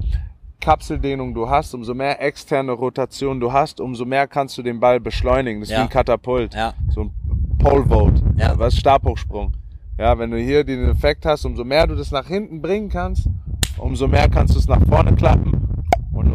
Kapseldehnung 0.60 1.34
du 1.34 1.50
hast, 1.50 1.74
umso 1.74 1.94
mehr 1.94 2.22
externe 2.22 2.74
Rotation 2.74 3.40
du 3.40 3.54
hast, 3.54 3.80
umso 3.80 4.04
mehr 4.04 4.28
kannst 4.28 4.58
du 4.58 4.62
den 4.62 4.82
Ball 4.82 5.00
beschleunigen. 5.00 5.62
Das 5.62 5.70
ist 5.70 5.74
ja. 5.74 5.80
wie 5.80 5.84
ein 5.84 5.90
Katapult. 5.90 6.54
Ja. 6.54 6.74
So 6.90 7.02
ein 7.02 7.12
Pole 7.60 7.86
Vote. 7.86 8.22
Ja. 8.36 8.60
Was 8.60 8.76
Stabhochsprung. 8.76 9.54
Ja, 9.98 10.20
wenn 10.20 10.32
du 10.32 10.38
hier 10.38 10.66
den 10.66 10.90
Effekt 10.90 11.26
hast, 11.26 11.46
umso 11.46 11.64
mehr 11.64 11.88
du 11.88 11.96
das 11.96 12.12
nach 12.12 12.28
hinten 12.28 12.62
bringen 12.62 12.90
kannst, 12.90 13.30
umso 13.78 14.08
mehr 14.08 14.28
kannst 14.28 14.56
du 14.56 14.60
es 14.60 14.68
nach 14.68 14.86
vorne 14.90 15.16
klappen 15.16 15.63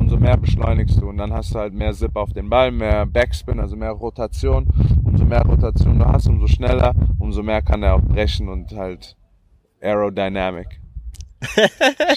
umso 0.08 0.24
mehr 0.24 0.38
beschleunigst 0.38 1.02
du. 1.02 1.08
Und 1.10 1.18
dann 1.18 1.34
hast 1.34 1.54
du 1.54 1.58
halt 1.58 1.74
mehr 1.74 1.92
Zip 1.92 2.16
auf 2.16 2.32
den 2.32 2.48
Ball, 2.48 2.70
mehr 2.70 3.04
Backspin, 3.04 3.60
also 3.60 3.76
mehr 3.76 3.90
Rotation. 3.90 4.66
Umso 5.04 5.26
mehr 5.26 5.42
Rotation 5.42 5.98
du 5.98 6.06
hast, 6.06 6.26
umso 6.28 6.46
schneller, 6.46 6.94
umso 7.18 7.42
mehr 7.42 7.60
kann 7.60 7.82
er 7.82 7.94
auch 7.94 8.00
brechen 8.00 8.48
und 8.48 8.72
halt 8.72 9.16
Aerodynamic. 9.82 10.80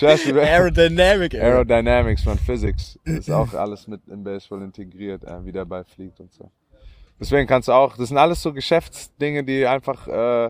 Aerodynamic. 0.02 1.36
Aerodynamics 1.36 2.24
von 2.24 2.38
Physics 2.38 2.98
ist 3.04 3.30
auch 3.30 3.54
alles 3.56 3.90
mit 3.90 4.08
im 4.08 4.24
Baseball 4.24 4.62
integriert, 4.62 5.26
äh, 5.26 5.44
wie 5.44 5.52
der 5.52 5.66
Ball 5.66 5.84
fliegt 5.84 6.22
und 6.22 6.32
so. 6.32 6.50
Deswegen 7.20 7.46
kannst 7.46 7.68
du 7.68 7.74
auch, 7.74 7.98
das 7.98 8.08
sind 8.08 8.18
alles 8.18 8.42
so 8.42 8.54
Geschäftsdinge, 8.54 9.44
die 9.44 9.68
einfach 9.68 10.08
äh, 10.08 10.50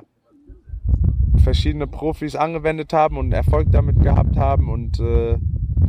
verschiedene 1.44 1.88
Profis 1.88 2.36
angewendet 2.36 2.94
haben 2.94 3.18
und 3.18 3.34
Erfolg 3.34 3.72
damit 3.72 4.00
gehabt 4.00 4.38
haben 4.38 4.70
und 4.70 5.00
äh, 5.00 5.40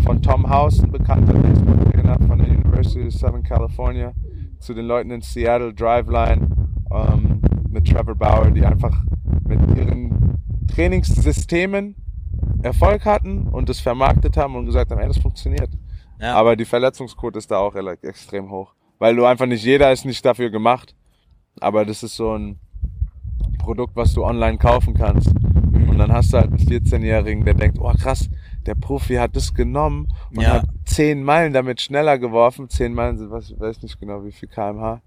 von 0.05 0.23
Tom 0.23 0.49
House, 0.49 0.83
ein 0.83 0.91
bekannter 0.91 1.35
Baseballtrainer 1.35 2.19
von 2.27 2.39
der 2.39 2.49
University 2.49 3.07
of 3.07 3.13
Southern 3.13 3.43
California, 3.43 4.13
zu 4.59 4.75
den 4.75 4.87
Leuten 4.87 5.11
in 5.11 5.21
Seattle, 5.21 5.73
Driveline, 5.75 6.49
ähm, 6.91 7.41
mit 7.71 7.89
Trevor 7.89 8.15
Bauer, 8.15 8.51
die 8.51 8.65
einfach 8.65 9.05
mit 9.47 9.61
ihren 9.77 10.39
Trainingssystemen 10.69 11.97
Erfolg 12.63 13.05
hatten 13.05 13.49
und 13.49 13.69
es 13.69 13.81
vermarktet 13.81 14.37
haben 14.37 14.55
und 14.57 14.67
gesagt 14.67 14.91
haben, 14.91 15.01
ey, 15.01 15.09
das 15.09 15.19
funktioniert. 15.19 15.71
Ja. 16.21 16.35
Aber 16.35 16.55
die 16.55 16.65
Verletzungsquote 16.65 17.39
ist 17.39 17.51
da 17.51 17.59
auch 17.59 17.75
extrem 18.03 18.51
hoch. 18.51 18.75
Weil 18.99 19.17
du 19.17 19.25
einfach 19.25 19.47
nicht, 19.47 19.65
jeder 19.65 19.91
ist 19.91 20.05
nicht 20.05 20.25
dafür 20.25 20.51
gemacht. 20.51 20.95
Aber 21.61 21.85
das 21.85 22.03
ist 22.03 22.17
so 22.17 22.37
ein 22.37 22.61
Produkt, 23.59 23.97
was 23.97 24.15
du 24.15 24.25
online 24.25 24.59
kaufen 24.59 24.95
kannst. 24.95 25.29
Und 25.29 25.99
dann 25.99 26.13
hast 26.13 26.33
du 26.33 26.39
halt 26.39 26.49
einen 26.49 26.59
14-Jährigen, 26.59 27.45
der 27.45 27.55
denkt, 27.55 27.79
oh 27.81 27.93
krass, 27.93 28.31
der 28.67 28.75
Profi 28.75 29.15
hat 29.17 29.37
das 29.37 29.55
genommen 29.55 30.09
und 30.31 30.41
Ja. 30.43 30.55
hat 30.55 30.65
zehn 30.85 31.23
Meilen 31.23 31.53
damit 31.53 31.81
schneller 31.81 32.19
geworfen. 32.19 32.69
Zehn 32.69 32.95
Meilen 32.95 33.19
sind, 33.19 33.31
was, 33.31 33.51
ich 33.51 33.59
weiß 33.61 33.83
nicht 33.83 33.99
genau, 34.01 34.25
wie 34.25 34.33
viel 34.33 34.49
kmh. 34.49 35.01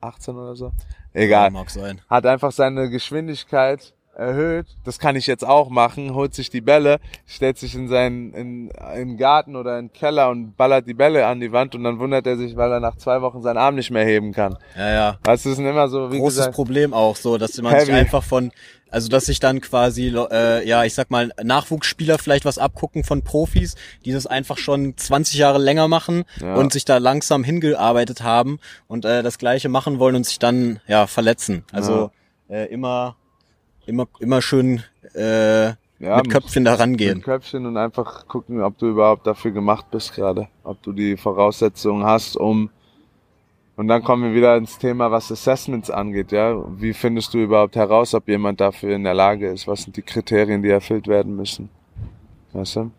18 0.00 0.34
oder 0.36 0.56
so? 0.56 0.72
Egal. 1.12 1.50
Mag 1.50 1.70
sein. 1.70 2.00
Hat 2.10 2.26
einfach 2.26 2.50
seine 2.52 2.90
Geschwindigkeit 2.90 3.94
erhöht. 4.14 4.66
Das 4.84 4.98
kann 4.98 5.16
ich 5.16 5.26
jetzt 5.26 5.46
auch 5.46 5.68
machen. 5.70 6.14
Holt 6.14 6.34
sich 6.34 6.50
die 6.50 6.60
Bälle, 6.60 6.98
stellt 7.26 7.58
sich 7.58 7.74
in 7.74 7.88
seinen, 7.88 8.32
in, 8.34 8.70
in 8.96 9.16
Garten 9.16 9.56
oder 9.56 9.78
in 9.78 9.86
den 9.88 9.92
Keller 9.92 10.30
und 10.30 10.56
ballert 10.56 10.86
die 10.86 10.94
Bälle 10.94 11.26
an 11.26 11.40
die 11.40 11.52
Wand 11.52 11.74
und 11.74 11.84
dann 11.84 11.98
wundert 11.98 12.26
er 12.26 12.36
sich, 12.36 12.56
weil 12.56 12.70
er 12.72 12.80
nach 12.80 12.96
zwei 12.96 13.22
Wochen 13.22 13.42
seinen 13.42 13.56
Arm 13.58 13.74
nicht 13.74 13.90
mehr 13.90 14.04
heben 14.04 14.32
kann. 14.32 14.56
Ja, 14.76 14.90
ja. 14.92 15.18
Weißt 15.24 15.44
du, 15.44 15.50
das 15.50 15.56
sind 15.56 15.66
immer 15.66 15.88
so, 15.88 16.12
wie 16.12 16.18
Großes 16.18 16.38
gesagt, 16.38 16.54
Problem 16.54 16.92
auch 16.92 17.16
so, 17.16 17.38
dass 17.38 17.56
man 17.62 17.78
sich 17.80 17.88
Heavy. 17.88 17.98
einfach 18.00 18.22
von, 18.22 18.52
also 18.90 19.08
dass 19.08 19.24
sich 19.24 19.40
dann 19.40 19.60
quasi, 19.62 20.08
äh, 20.08 20.68
ja, 20.68 20.84
ich 20.84 20.92
sag 20.94 21.10
mal, 21.10 21.32
Nachwuchsspieler 21.42 22.18
vielleicht 22.18 22.44
was 22.44 22.58
abgucken 22.58 23.04
von 23.04 23.22
Profis, 23.22 23.76
die 24.04 24.12
das 24.12 24.26
einfach 24.26 24.58
schon 24.58 24.94
20 24.96 25.38
Jahre 25.38 25.58
länger 25.58 25.88
machen 25.88 26.24
Ja. 26.40 26.54
und 26.56 26.72
sich 26.74 26.84
da 26.84 26.98
langsam 26.98 27.44
hingearbeitet 27.44 28.22
haben 28.22 28.58
und 28.88 29.06
äh, 29.06 29.22
das 29.22 29.38
Gleiche 29.38 29.70
machen 29.70 29.98
wollen 29.98 30.16
und 30.16 30.26
sich 30.26 30.38
dann 30.38 30.80
ja 30.86 31.06
verletzen. 31.06 31.64
Also 31.72 32.10
äh, 32.50 32.66
immer, 32.70 33.16
immer, 33.86 34.06
immer 34.20 34.42
schön 34.42 34.82
äh, 35.14 35.68
Ja, 35.98 36.16
mit 36.16 36.30
Köpfchen 36.30 36.64
da 36.64 36.72
mit 36.72 36.80
rangehen. 36.80 37.22
Köpfchen 37.22 37.66
und 37.66 37.76
einfach 37.76 38.26
gucken, 38.26 38.62
ob 38.62 38.78
du 38.78 38.88
überhaupt 38.88 39.26
dafür 39.26 39.50
gemacht 39.50 39.86
bist 39.90 40.14
gerade. 40.14 40.48
Ob 40.64 40.82
du 40.82 40.92
die 40.92 41.16
Voraussetzungen 41.16 42.04
hast, 42.04 42.36
um 42.36 42.70
und 43.74 43.88
dann 43.88 44.04
kommen 44.04 44.24
wir 44.24 44.34
wieder 44.34 44.56
ins 44.56 44.78
Thema, 44.78 45.10
was 45.10 45.32
Assessments 45.32 45.90
angeht, 45.90 46.30
ja. 46.30 46.54
Wie 46.78 46.92
findest 46.92 47.32
du 47.32 47.38
überhaupt 47.38 47.74
heraus, 47.74 48.14
ob 48.14 48.28
jemand 48.28 48.60
dafür 48.60 48.94
in 48.94 49.02
der 49.02 49.14
Lage 49.14 49.48
ist? 49.48 49.66
Was 49.66 49.82
sind 49.82 49.96
die 49.96 50.02
Kriterien, 50.02 50.62
die 50.62 50.68
erfüllt 50.68 51.08
werden 51.08 51.36
müssen? 51.36 51.70
Weißt 52.52 52.76
du? 52.76 52.90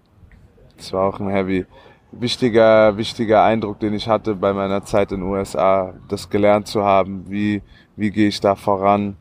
Das 0.77 0.91
war 0.91 1.07
auch 1.07 1.19
ein 1.19 1.29
heavy, 1.29 1.65
wichtiger, 2.11 2.97
wichtiger 2.97 3.43
Eindruck, 3.43 3.79
den 3.79 3.93
ich 3.93 4.07
hatte 4.07 4.33
bei 4.33 4.51
meiner 4.51 4.83
Zeit 4.83 5.11
in 5.11 5.21
den 5.21 5.29
USA, 5.29 5.93
das 6.09 6.29
gelernt 6.29 6.67
zu 6.67 6.83
haben. 6.83 7.25
Wie, 7.29 7.61
wie 7.95 8.09
gehe 8.09 8.27
ich 8.27 8.39
da 8.39 8.55
voran? 8.55 9.15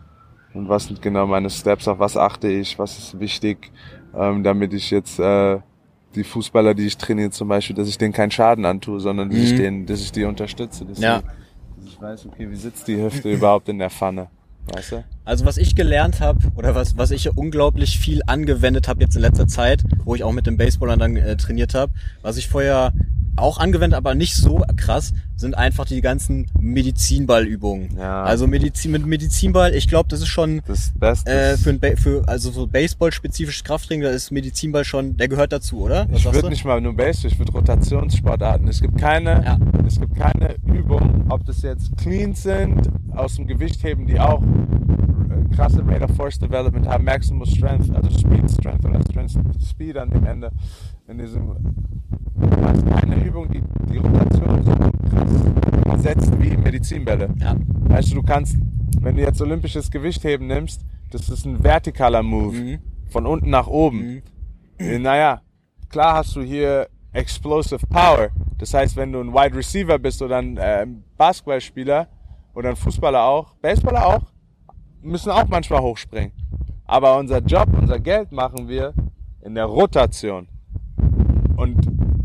Und 0.54 0.68
was 0.68 0.86
sind 0.86 1.00
genau 1.00 1.26
meine 1.26 1.48
Steps? 1.50 1.88
Auf 1.88 1.98
was 1.98 2.16
achte 2.16 2.48
ich? 2.48 2.78
Was 2.78 2.98
ist 2.98 3.18
wichtig? 3.20 3.70
ähm, 4.14 4.42
damit 4.44 4.74
ich 4.74 4.90
jetzt 4.90 5.18
äh, 5.18 5.58
die 6.14 6.24
Fußballer, 6.24 6.74
die 6.74 6.86
ich 6.86 6.98
trainiere 6.98 7.30
zum 7.30 7.48
Beispiel, 7.48 7.74
dass 7.74 7.88
ich 7.88 7.96
denen 7.96 8.12
keinen 8.12 8.30
Schaden 8.30 8.66
antue, 8.66 9.00
sondern 9.00 9.30
dass 9.30 9.38
ich 9.38 9.52
Mhm. 9.52 9.56
denen, 9.56 9.86
dass 9.86 10.02
ich 10.02 10.12
die 10.12 10.24
unterstütze, 10.24 10.84
dass, 10.84 10.98
Ja. 10.98 11.20
die, 11.20 11.24
dass 11.76 11.86
ich 11.94 11.98
weiß, 11.98 12.26
okay, 12.26 12.50
wie 12.50 12.56
sitzt 12.56 12.86
die 12.88 13.00
Hüfte 13.02 13.32
überhaupt 13.32 13.70
in 13.70 13.78
der 13.78 13.88
Pfanne, 13.88 14.28
weißt 14.66 14.92
du? 14.92 15.04
Also 15.24 15.46
was 15.46 15.56
ich 15.56 15.74
gelernt 15.74 16.20
habe 16.20 16.40
oder 16.56 16.74
was, 16.74 16.98
was 16.98 17.10
ich 17.10 17.34
unglaublich 17.34 17.98
viel 17.98 18.20
angewendet 18.26 18.86
habe 18.88 19.00
jetzt 19.00 19.16
in 19.16 19.22
letzter 19.22 19.46
Zeit, 19.46 19.82
wo 20.04 20.14
ich 20.14 20.22
auch 20.24 20.32
mit 20.32 20.46
den 20.46 20.58
Baseballern 20.58 20.98
dann 20.98 21.16
äh, 21.16 21.34
trainiert 21.38 21.74
habe, 21.74 21.90
was 22.20 22.36
ich 22.36 22.48
vorher 22.50 22.92
auch 23.36 23.58
angewendet, 23.58 23.96
aber 23.96 24.14
nicht 24.14 24.34
so 24.36 24.62
krass, 24.76 25.12
sind 25.36 25.56
einfach 25.56 25.86
die 25.86 26.00
ganzen 26.00 26.46
Medizinballübungen. 26.60 27.96
Ja. 27.96 28.22
Also 28.22 28.46
Medizin 28.46 28.92
mit 28.92 29.06
Medizinball, 29.06 29.74
ich 29.74 29.88
glaube, 29.88 30.08
das 30.08 30.20
ist 30.20 30.28
schon 30.28 30.62
Das 30.66 30.92
Beste. 30.98 31.30
äh, 31.30 31.56
für, 31.56 31.70
ein 31.70 31.80
ba 31.80 31.88
für 31.96 32.28
also 32.28 32.50
so 32.50 32.66
Baseball-spezifisches 32.66 33.64
Krafttraining, 33.64 34.02
da 34.02 34.10
ist 34.10 34.30
Medizinball 34.30 34.84
schon, 34.84 35.16
der 35.16 35.28
gehört 35.28 35.52
dazu, 35.52 35.80
oder? 35.80 36.06
Was 36.10 36.20
ich 36.20 36.32
würde 36.32 36.50
nicht 36.50 36.64
mal 36.64 36.80
nur 36.80 36.94
Baseball, 36.94 37.30
ich 37.32 37.38
würde 37.38 37.52
Rotationssportarten. 37.52 38.68
Es 38.68 38.80
gibt 38.80 38.98
keine, 38.98 39.44
Ja. 39.44 39.58
es 39.86 39.98
gibt 39.98 40.14
keine 40.14 40.54
Übung, 40.66 41.24
ob 41.28 41.44
das 41.46 41.62
jetzt 41.62 41.96
Cleans 41.96 42.42
sind, 42.42 42.88
aus 43.14 43.34
dem 43.36 43.46
Gewichtheben, 43.46 44.06
die 44.06 44.20
auch 44.20 44.42
äh, 44.42 45.54
krasse 45.56 45.82
Rate 45.86 46.04
of 46.04 46.14
Force 46.16 46.38
Development 46.38 46.86
haben, 46.86 47.04
Maximal 47.04 47.46
Strength, 47.46 47.94
also 47.94 48.10
Speed 48.10 48.50
Strength 48.50 48.84
oder 48.84 49.00
Strength 49.02 49.38
Speed 49.68 49.96
an 49.96 50.10
dem 50.10 50.24
Ende. 50.26 50.50
In 51.12 51.18
diesem, 51.18 51.54
hast 52.62 52.86
keine 52.86 53.22
Übung, 53.22 53.46
die 53.50 53.62
die 53.92 53.98
Rotation 53.98 54.64
so 54.64 54.72
krass 55.84 56.02
setzt 56.02 56.40
wie 56.40 56.56
Medizinbälle. 56.56 57.28
Ja. 57.38 57.54
Weißt 57.84 58.12
du, 58.12 58.14
du 58.14 58.22
kannst, 58.22 58.56
wenn 58.98 59.16
du 59.16 59.22
jetzt 59.22 59.38
olympisches 59.42 59.90
Gewichtheben 59.90 60.46
nimmst, 60.46 60.86
das 61.10 61.28
ist 61.28 61.44
ein 61.44 61.60
vertikaler 61.60 62.22
Move. 62.22 62.56
Mhm. 62.56 62.78
Von 63.10 63.26
unten 63.26 63.50
nach 63.50 63.66
oben. 63.66 64.22
Äh, 64.78 64.98
Naja, 64.98 65.42
klar 65.90 66.14
hast 66.14 66.34
du 66.34 66.40
hier 66.40 66.88
Explosive 67.12 67.86
Power. 67.88 68.30
Das 68.56 68.72
heißt, 68.72 68.96
wenn 68.96 69.12
du 69.12 69.20
ein 69.20 69.34
Wide 69.34 69.54
Receiver 69.54 69.98
bist 69.98 70.22
oder 70.22 70.38
ein 70.38 70.56
äh, 70.56 70.86
Basketballspieler 71.18 72.08
oder 72.54 72.70
ein 72.70 72.76
Fußballer 72.76 73.22
auch, 73.22 73.54
Baseballer 73.56 74.06
auch, 74.06 74.32
müssen 75.02 75.30
auch 75.30 75.46
manchmal 75.46 75.82
hochspringen. 75.82 76.32
Aber 76.86 77.18
unser 77.18 77.40
Job, 77.40 77.68
unser 77.78 78.00
Geld 78.00 78.32
machen 78.32 78.66
wir 78.66 78.94
in 79.42 79.54
der 79.54 79.66
Rotation. 79.66 80.48
Und 81.62 81.76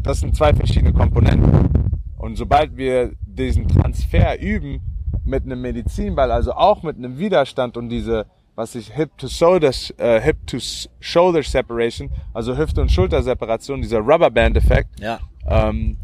das 0.01 0.19
sind 0.21 0.35
zwei 0.35 0.53
verschiedene 0.53 0.93
Komponenten. 0.93 1.69
Und 2.17 2.35
sobald 2.37 2.75
wir 2.75 3.11
diesen 3.21 3.67
Transfer 3.67 4.39
üben 4.41 4.81
mit 5.25 5.43
einem 5.43 5.61
Medizinball, 5.61 6.31
also 6.31 6.53
auch 6.53 6.81
mit 6.81 6.97
einem 6.97 7.19
Widerstand 7.19 7.77
und 7.77 7.89
diese, 7.89 8.25
was 8.55 8.73
ich 8.73 8.91
Hip 8.93 9.11
to 9.17 9.27
Shoulder, 9.27 9.71
äh, 9.97 10.19
Hip 10.21 10.37
to 10.47 10.57
Shoulder 10.99 11.43
Separation, 11.43 12.09
also 12.33 12.57
Hüfte 12.57 12.81
und 12.81 12.91
Schulterseparation, 12.91 13.81
dieser 13.81 13.99
Rubberband-Effekt, 13.99 14.99
Ja. 14.99 15.19
ähm, 15.47 15.97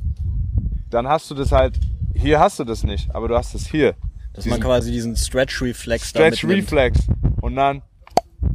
dann 0.91 1.07
hast 1.07 1.31
du 1.31 1.35
das 1.35 1.51
halt, 1.51 1.79
hier 2.13 2.39
hast 2.39 2.59
du 2.59 2.63
das 2.63 2.83
nicht, 2.83 3.13
aber 3.15 3.27
du 3.27 3.35
hast 3.35 3.55
es 3.55 3.65
hier. 3.65 3.95
Dass 4.33 4.45
man 4.45 4.55
Diesen 4.55 4.63
quasi 4.63 4.91
diesen 4.91 5.15
Stretch-Reflex 5.15 6.13
da 6.13 6.19
Stretch. 6.19 6.45
Reflex. 6.45 7.07
Und 7.41 7.55
dann, 7.55 7.81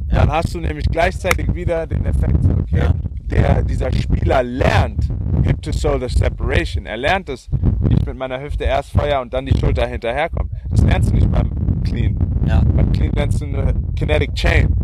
Ja. 0.07 0.15
dann 0.19 0.29
hast 0.31 0.53
du 0.53 0.59
nämlich 0.59 0.85
gleichzeitig 0.85 1.53
wieder 1.53 1.85
den 1.87 2.05
Effekt, 2.05 2.37
okay, 2.61 2.77
Ja. 2.79 2.93
Der, 3.31 3.63
dieser 3.63 3.91
Spieler 3.91 4.43
lernt 4.43 5.09
Hip 5.43 5.61
to 5.61 5.71
Shoulder 5.71 6.09
Separation. 6.09 6.85
Er 6.85 6.97
lernt 6.97 7.29
es, 7.29 7.49
wie 7.81 7.95
ich 7.95 8.05
mit 8.05 8.17
meiner 8.17 8.41
Hüfte 8.41 8.65
erst 8.65 8.91
Feuer 8.91 9.21
und 9.21 9.33
dann 9.33 9.45
die 9.45 9.57
Schulter 9.57 9.87
hinterherkomme. 9.87 10.49
Das 10.69 10.81
lernst 10.81 11.11
du 11.11 11.15
nicht 11.15 11.31
beim 11.31 11.81
Clean. 11.83 12.17
Ja. 12.45 12.61
Beim 12.75 12.91
Clean 12.91 13.11
lernst 13.13 13.41
du 13.41 13.45
eine 13.45 13.73
Kinetic 13.95 14.33
Chain. 14.35 14.75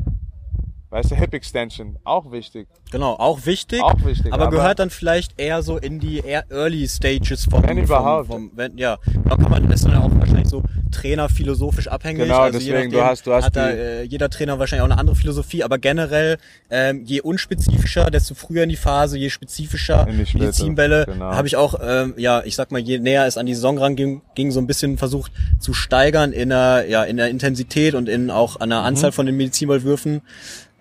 Weißt 0.96 1.12
du, 1.12 1.16
Hip 1.16 1.34
Extension, 1.34 1.98
auch 2.06 2.32
wichtig. 2.32 2.70
Genau, 2.90 3.16
auch 3.16 3.46
wichtig. 3.46 3.82
Auch 3.84 4.06
wichtig, 4.06 4.32
aber, 4.32 4.44
aber- 4.48 4.56
gehört 4.56 4.80
dann 4.80 4.90
vielleicht 4.90 5.38
eher 5.38 5.62
so 5.62 5.76
in 5.78 6.00
die 6.00 6.20
eher 6.20 6.46
Early 6.50 6.88
Stages 6.88 7.44
vom, 7.52 7.64
Wenn 7.68 7.80
überhaupt. 7.80 8.28
Vom, 8.28 8.48
vom, 8.50 8.58
wenn, 8.58 8.78
ja, 8.78 8.98
da 9.28 9.36
kann 9.36 9.52
man, 9.52 9.68
das 9.68 9.82
ist 9.82 9.88
dann 9.90 9.98
auch 9.98 10.10
wahrscheinlich 10.18 10.48
so 10.48 10.64
Trainer 10.94 11.28
philosophisch 11.28 11.90
abhängig. 11.90 12.22
Genau, 12.24 12.40
also 12.40 12.60
deswegen, 12.60 12.92
du 12.94 13.04
hast- 13.04 13.28
du 13.28 13.34
hast 13.34 13.44
hat 13.44 13.58
da, 13.58 13.72
die- 13.74 13.78
äh, 13.78 14.02
jeder 14.04 14.30
Trainer 14.30 14.58
wahrscheinlich 14.58 14.84
auch 14.84 14.90
eine 14.90 14.98
andere 14.98 15.18
Philosophie, 15.18 15.66
aber 15.66 15.80
generell, 15.80 16.38
ähm, 16.70 17.04
je 17.04 17.20
unspezifischer, 17.20 18.10
desto 18.10 18.34
früher 18.34 18.64
in 18.64 18.70
die 18.70 18.78
Phase, 18.78 19.18
je 19.18 19.30
spezifischer 19.30 20.08
In 20.08 20.18
die 20.20 20.26
Späte, 20.26 20.46
Medizinbälle, 20.46 21.06
genau. 21.08 21.26
habe 21.34 21.46
ich 21.46 21.58
auch, 21.58 21.76
ähm, 21.84 22.14
ja, 22.16 22.42
ich 22.46 22.56
sag 22.56 22.72
mal, 22.72 22.80
je 22.80 23.00
näher 23.00 23.26
es 23.26 23.38
an 23.38 23.48
die 23.48 23.54
Saison 23.54 23.78
ranging, 23.78 24.22
ging 24.36 24.50
so 24.52 24.62
ein 24.62 24.68
bisschen 24.68 24.98
versucht 24.98 25.34
zu 25.60 25.74
steigern 25.74 26.32
in 26.32 26.48
der, 26.48 26.86
ja, 26.88 27.04
in 27.04 27.18
der 27.18 27.28
Intensität 27.28 27.96
und 27.96 28.08
in 28.08 28.32
auch 28.32 28.62
an 28.62 28.70
der 28.70 28.80
Mhm. 28.80 28.86
Anzahl 28.86 29.12
von 29.12 29.26
den 29.26 29.36
Medizinballwürfen. 29.36 30.22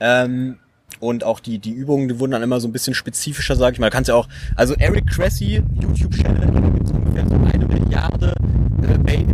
Ähm, 0.00 0.58
und 1.00 1.24
auch 1.24 1.40
die, 1.40 1.58
die 1.58 1.72
Übungen, 1.72 2.08
die 2.08 2.18
wurden 2.18 2.32
dann 2.32 2.42
immer 2.42 2.60
so 2.60 2.68
ein 2.68 2.72
bisschen 2.72 2.94
spezifischer, 2.94 3.56
sag 3.56 3.74
ich 3.74 3.78
mal. 3.78 3.86
Da 3.86 3.90
kannst 3.90 4.08
ja 4.08 4.14
auch, 4.14 4.28
also 4.56 4.74
Eric 4.74 5.06
Cressy, 5.08 5.62
YouTube-Channel, 5.80 6.52
da 6.52 6.60
gibt's 6.70 6.92
ungefähr 6.92 7.28
so 7.28 7.34
eine 7.34 7.66
Milliarde 7.66 8.34
äh, 8.82 8.94
äh, 8.94 9.24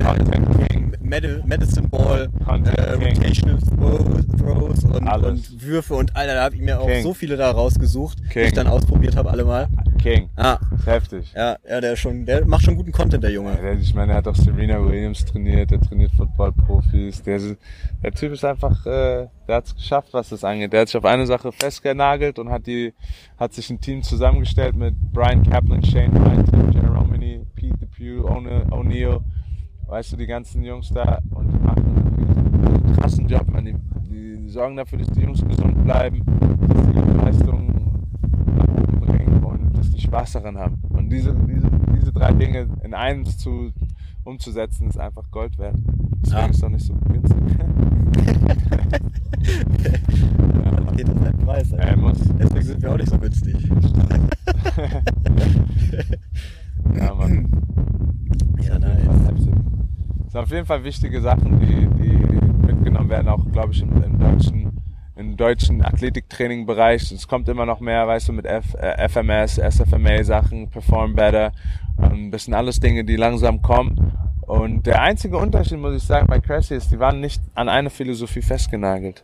Medi 1.02 1.42
Medicine 1.44 1.88
Ball, 1.88 2.28
äh. 2.46 2.92
Rotational 2.94 3.58
Throws, 4.38 4.84
und, 4.84 5.08
und 5.08 5.62
Würfe 5.62 5.94
und 5.94 6.14
Alter, 6.14 6.34
da 6.34 6.44
habe 6.44 6.54
ich 6.54 6.60
mir 6.60 6.80
auch 6.80 6.86
King. 6.86 7.02
so 7.02 7.14
viele 7.14 7.36
da 7.36 7.50
rausgesucht, 7.50 8.18
die 8.20 8.28
King. 8.28 8.46
ich 8.46 8.52
dann 8.52 8.68
ausprobiert 8.68 9.16
habe 9.16 9.30
alle 9.30 9.44
mal. 9.44 9.68
King. 10.02 10.30
Ah, 10.36 10.58
Ist 10.74 10.86
heftig. 10.86 11.32
ja, 11.36 11.56
ja, 11.68 11.80
der 11.80 11.94
schon, 11.96 12.24
der 12.24 12.44
macht 12.46 12.64
schon 12.64 12.74
guten 12.76 12.92
Content, 12.92 13.22
der 13.22 13.30
Junge. 13.32 13.50
Ja, 13.50 13.60
der- 13.62 13.78
Ich 13.78 13.94
meine, 13.94 14.12
er 14.12 14.18
hat 14.18 14.28
auch 14.28 14.34
Serena 14.34 14.82
Williams 14.84 15.24
trainiert, 15.24 15.70
der 15.70 15.80
trainiert 15.80 16.12
Football-Profis. 16.12 17.22
Der, 17.22 17.38
der 18.02 18.12
Typ 18.12 18.32
ist 18.32 18.44
einfach, 18.44 18.84
äh, 18.86 19.28
der 19.46 19.56
hat 19.56 19.66
es 19.66 19.74
geschafft, 19.74 20.08
was 20.12 20.30
das 20.30 20.42
angeht. 20.44 20.72
Der 20.72 20.80
hat 20.82 20.88
sich 20.88 20.96
auf 20.96 21.04
eine 21.04 21.26
Sache 21.26 21.52
festgenagelt 21.52 22.38
und 22.38 22.50
hat 22.50 22.66
die, 22.66 22.94
hat 23.38 23.52
sich 23.52 23.68
ein 23.70 23.80
Team 23.80 24.02
zusammengestellt 24.02 24.74
mit 24.76 24.94
Brian 25.12 25.42
Kaplan, 25.42 25.82
Shane 25.84 26.12
White, 26.14 26.50
Jerry 26.72 26.86
Romney, 26.86 27.40
Pete 27.54 27.76
DePew, 27.78 28.26
O'Ne- 28.28 28.66
O'Neill, 28.70 29.20
weißt 29.86 30.12
du, 30.12 30.16
die 30.16 30.26
ganzen 30.26 30.62
Jungs 30.62 30.88
da 30.90 31.18
und 31.34 31.52
die 31.52 31.58
machen 31.58 31.84
einen 31.86 32.96
krassen 32.96 33.28
Job, 33.28 33.46
man. 33.50 33.64
Die, 33.64 33.74
die 34.08 34.48
sorgen 34.48 34.76
dafür, 34.76 34.98
dass 34.98 35.08
die 35.08 35.20
Jungs 35.20 35.44
gesund 35.46 35.84
bleiben, 35.84 36.24
dass 36.68 36.86
die 36.86 36.96
ihre 36.96 37.12
Leistungen 37.24 38.02
nach 38.56 38.68
oben 38.68 39.00
bringen 39.00 39.44
und 39.44 39.76
dass 39.76 39.89
die 39.89 39.89
Spaß 40.00 40.32
daran 40.32 40.58
haben. 40.58 40.78
Und 40.90 41.10
diese, 41.10 41.34
diese, 41.34 41.70
diese 41.96 42.12
drei 42.12 42.32
Dinge 42.32 42.68
in 42.82 42.94
eins 42.94 43.38
zu, 43.38 43.72
umzusetzen, 44.24 44.88
ist 44.88 44.98
einfach 44.98 45.30
Gold 45.30 45.58
wert. 45.58 45.76
Deswegen 46.22 46.38
Ja. 46.40 46.46
ist 46.46 46.54
es 46.56 46.60
doch 46.60 46.68
nicht 46.68 46.86
so 46.86 46.94
günstig. 46.94 47.38
Okay, 50.90 51.04
das 51.04 51.14
ist 51.14 51.24
ein 51.24 51.38
Preis, 51.38 51.72
Er 51.72 51.96
muss. 51.96 52.18
Deswegen 52.38 52.62
sind 52.64 52.82
wir 52.82 52.92
auch 52.92 52.96
nicht 52.96 53.08
so 53.10 53.18
günstig. 53.18 53.56
Ja, 56.96 57.14
Mann. 57.14 57.48
Ja, 58.62 58.78
Das 58.78 59.44
sind 59.44 59.54
auf 60.34 60.50
jeden 60.50 60.66
Fall 60.66 60.82
wichtige 60.84 61.20
Sachen, 61.20 61.60
die, 61.60 61.86
die 62.02 62.66
mitgenommen 62.66 63.08
werden, 63.10 63.28
auch, 63.28 63.44
glaube 63.52 63.72
ich, 63.72 63.82
im, 63.82 64.02
im, 64.02 64.18
deutschen, 64.18 64.79
im 65.20 65.36
deutschen 65.36 65.84
Athletiktraining-Bereich. 65.84 67.12
Es 67.12 67.28
kommt 67.28 67.48
immer 67.48 67.66
noch 67.66 67.80
mehr, 67.80 68.08
weißt 68.08 68.28
du, 68.28 68.32
mit 68.32 68.46
F, 68.46 68.74
äh, 68.74 69.06
FMS, 69.08 69.58
SFMA-Sachen, 69.58 70.70
Perform 70.70 71.14
Better. 71.14 71.52
Ähm, 72.02 72.30
das 72.30 72.46
sind 72.46 72.54
alles 72.54 72.80
Dinge, 72.80 73.04
die 73.04 73.16
langsam 73.16 73.60
kommen. 73.60 74.12
Und 74.40 74.86
der 74.86 75.02
einzige 75.02 75.36
Unterschied, 75.36 75.78
muss 75.78 75.94
ich 75.94 76.02
sagen, 76.02 76.26
bei 76.26 76.40
Cressy 76.40 76.74
ist, 76.74 76.90
die 76.90 76.98
waren 76.98 77.20
nicht 77.20 77.40
an 77.54 77.68
eine 77.68 77.90
Philosophie 77.90 78.42
festgenagelt. 78.42 79.22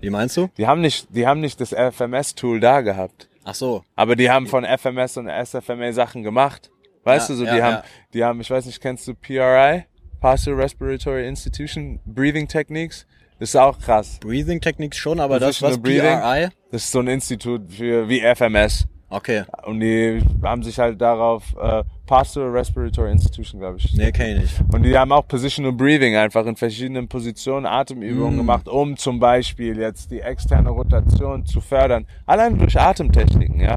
Wie 0.00 0.10
meinst 0.10 0.36
du? 0.36 0.48
Die 0.58 0.66
haben 0.66 0.80
nicht, 0.80 1.06
die 1.14 1.26
haben 1.26 1.40
nicht 1.40 1.60
das 1.60 1.72
FMS-Tool 1.72 2.60
da 2.60 2.80
gehabt. 2.80 3.28
Ach 3.44 3.54
so. 3.54 3.84
Aber 3.96 4.16
die 4.16 4.28
haben 4.30 4.46
von 4.46 4.64
FMS 4.64 5.16
und 5.16 5.28
SFMA 5.28 5.92
Sachen 5.92 6.22
gemacht. 6.22 6.70
Weißt 7.04 7.30
Ja, 7.30 7.34
du, 7.34 7.38
so, 7.38 7.44
die 7.50 7.56
ja. 7.56 7.64
haben, 7.64 7.82
die 8.12 8.24
haben, 8.24 8.40
ich 8.40 8.50
weiß 8.50 8.66
nicht, 8.66 8.80
kennst 8.80 9.08
du 9.08 9.14
PRI? 9.14 9.84
Passive 10.20 10.58
Respiratory 10.58 11.26
Institution, 11.26 12.00
Breathing 12.04 12.46
Techniques? 12.46 13.06
Ist 13.40 13.56
auch 13.56 13.78
krass. 13.78 14.18
Breathing 14.20 14.60
Techniques 14.60 14.98
schon, 14.98 15.18
aber 15.18 15.40
das 15.40 15.62
was 15.62 15.80
Breathing? 15.80 16.20
PRI? 16.20 16.50
Das 16.70 16.84
ist 16.84 16.92
so 16.92 17.00
ein 17.00 17.08
Institut 17.08 17.72
für, 17.72 18.06
wie 18.08 18.20
FMS. 18.20 18.86
Okay. 19.12 19.42
Und 19.66 19.80
die 19.80 20.20
haben 20.42 20.62
sich 20.62 20.78
halt 20.78 21.00
darauf, 21.00 21.42
äh, 21.60 21.82
Pastoral 22.06 22.50
Respiratory 22.50 23.10
Institution, 23.12 23.60
glaube 23.60 23.78
ich. 23.78 23.92
Nee, 23.94 24.10
kenn 24.12 24.36
ich 24.36 24.42
nicht. 24.42 24.74
Und 24.74 24.82
die 24.84 24.96
haben 24.96 25.10
auch 25.12 25.26
Positional 25.26 25.72
Breathing 25.72 26.16
einfach 26.16 26.46
in 26.46 26.56
verschiedenen 26.56 27.08
Positionen 27.08 27.66
Atemübungen 27.66 28.34
Mm. 28.34 28.38
gemacht, 28.38 28.68
um 28.68 28.96
zum 28.96 29.18
Beispiel 29.20 29.78
jetzt 29.78 30.10
die 30.10 30.20
externe 30.20 30.70
Rotation 30.70 31.44
zu 31.44 31.60
fördern. 31.60 32.06
Allein 32.26 32.56
durch 32.58 32.78
Atemtechniken, 32.78 33.60
ja. 33.60 33.74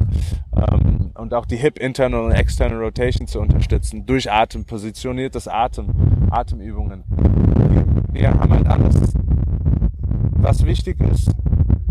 Ähm, 0.55 1.11
und 1.15 1.33
auch 1.33 1.45
die 1.45 1.57
Hip 1.57 1.79
Internal 1.79 2.25
und 2.25 2.31
External 2.31 2.77
Rotation 2.83 3.27
zu 3.27 3.39
unterstützen. 3.39 4.05
Durch 4.05 4.31
Atem, 4.31 4.65
positioniertes 4.65 5.47
Atem, 5.47 5.89
Atemübungen. 6.31 7.03
Die 8.15 8.27
haben 8.27 8.53
halt 8.53 8.67
alles, 8.67 9.13
was 10.37 10.65
wichtig 10.65 10.99
ist, 11.01 11.31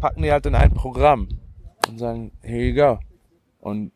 packen 0.01 0.22
die 0.22 0.30
halt 0.32 0.47
in 0.47 0.55
ein 0.55 0.72
Programm 0.74 1.28
und 1.88 1.99
sagen, 1.99 2.32
here 2.43 2.62
you 2.62 2.74
go. 2.74 2.99
Und 3.63 3.93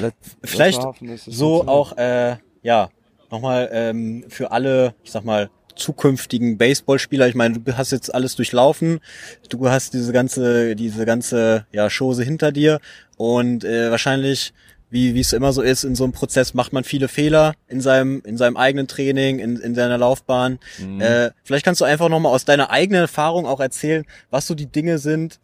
let, 0.00 0.14
Vielleicht 0.44 0.82
hoffen, 0.82 1.16
so 1.16 1.66
auch, 1.66 1.96
äh, 1.96 2.36
ja, 2.62 2.90
nochmal 3.30 3.70
ähm, 3.72 4.24
für 4.28 4.52
alle, 4.52 4.94
ich 5.02 5.10
sag 5.10 5.24
mal, 5.24 5.50
zukünftigen 5.74 6.58
Baseballspieler. 6.58 7.28
Ich 7.28 7.34
meine, 7.34 7.58
du 7.58 7.76
hast 7.76 7.92
jetzt 7.92 8.14
alles 8.14 8.36
durchlaufen, 8.36 9.00
du 9.48 9.68
hast 9.68 9.94
diese 9.94 10.12
ganze, 10.12 10.76
diese 10.76 11.06
ganze 11.06 11.66
ja, 11.72 11.88
Chose 11.88 12.22
hinter 12.24 12.52
dir 12.52 12.80
und 13.16 13.64
äh, 13.64 13.90
wahrscheinlich, 13.90 14.52
wie 14.90 15.14
wie 15.14 15.20
es 15.20 15.32
immer 15.32 15.54
so 15.54 15.62
ist, 15.62 15.84
in 15.84 15.94
so 15.94 16.04
einem 16.04 16.12
Prozess 16.12 16.52
macht 16.52 16.74
man 16.74 16.84
viele 16.84 17.08
Fehler 17.08 17.54
in 17.68 17.80
seinem 17.80 18.20
in 18.26 18.36
seinem 18.36 18.58
eigenen 18.58 18.86
Training, 18.86 19.38
in, 19.38 19.56
in 19.56 19.74
seiner 19.74 19.96
Laufbahn. 19.96 20.58
Äh, 21.00 21.30
vielleicht 21.44 21.64
kannst 21.64 21.80
du 21.80 21.86
einfach 21.86 22.10
nochmal 22.10 22.34
aus 22.34 22.44
deiner 22.44 22.68
eigenen 22.68 23.02
Erfahrung 23.02 23.46
auch 23.46 23.60
erzählen, 23.60 24.04
was 24.28 24.46
so 24.46 24.54
die 24.54 24.66
Dinge 24.66 24.98
sind, 24.98 25.40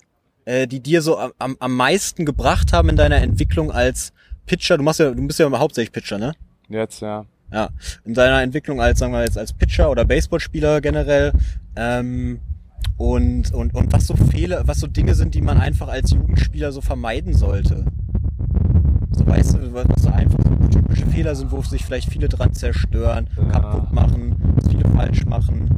äh, 0.48 0.66
die 0.66 0.80
dir 0.80 1.02
so 1.02 1.18
am- 1.18 1.56
am, 1.58 1.76
meisten 1.76 2.24
gebracht 2.24 2.72
haben 2.72 2.88
in 2.88 2.96
deiner 2.96 3.16
Entwicklung 3.16 3.70
als 3.70 4.14
Pitcher. 4.46 4.78
Du 4.78 4.82
machst 4.82 4.98
ja, 4.98 5.10
du 5.10 5.26
bist 5.26 5.38
ja 5.38 5.50
hauptsächlich 5.58 5.92
Pitcher, 5.92 6.16
ne? 6.16 6.32
Jetzt, 6.70 7.02
ja. 7.02 7.26
Ja. 7.52 7.68
In 8.06 8.14
deiner 8.14 8.40
Entwicklung 8.42 8.80
als, 8.80 8.98
sagen 8.98 9.12
wir 9.12 9.22
jetzt, 9.24 9.36
als 9.36 9.52
Pitcher 9.52 9.90
oder 9.90 10.06
Baseballspieler 10.06 10.80
generell. 10.80 11.32
Ähm, 11.76 12.40
und, 12.96 13.52
und, 13.52 13.74
und 13.74 13.92
was 13.92 14.06
so 14.06 14.16
Fehler, 14.16 14.66
was 14.66 14.80
so 14.80 14.86
Dinge 14.86 15.14
sind, 15.14 15.34
die 15.34 15.42
man 15.42 15.58
einfach 15.58 15.88
als 15.88 16.12
Jugendspieler 16.12 16.72
so 16.72 16.80
vermeiden 16.80 17.34
sollte. 17.34 17.84
So 19.12 19.26
weißt 19.26 19.54
du, 19.54 19.74
was 19.74 20.02
so 20.02 20.08
einfach 20.08 20.38
so 20.44 20.68
typische 20.68 21.06
Fehler 21.06 21.34
sind, 21.34 21.52
wo 21.52 21.60
sich 21.62 21.84
vielleicht 21.84 22.10
viele 22.10 22.28
dran 22.28 22.54
zerstören, 22.54 23.28
Ja. 23.36 23.44
kaputt 23.44 23.92
machen, 23.92 24.34
was 24.56 24.68
viele 24.68 24.88
falsch 24.88 25.26
machen. 25.26 25.68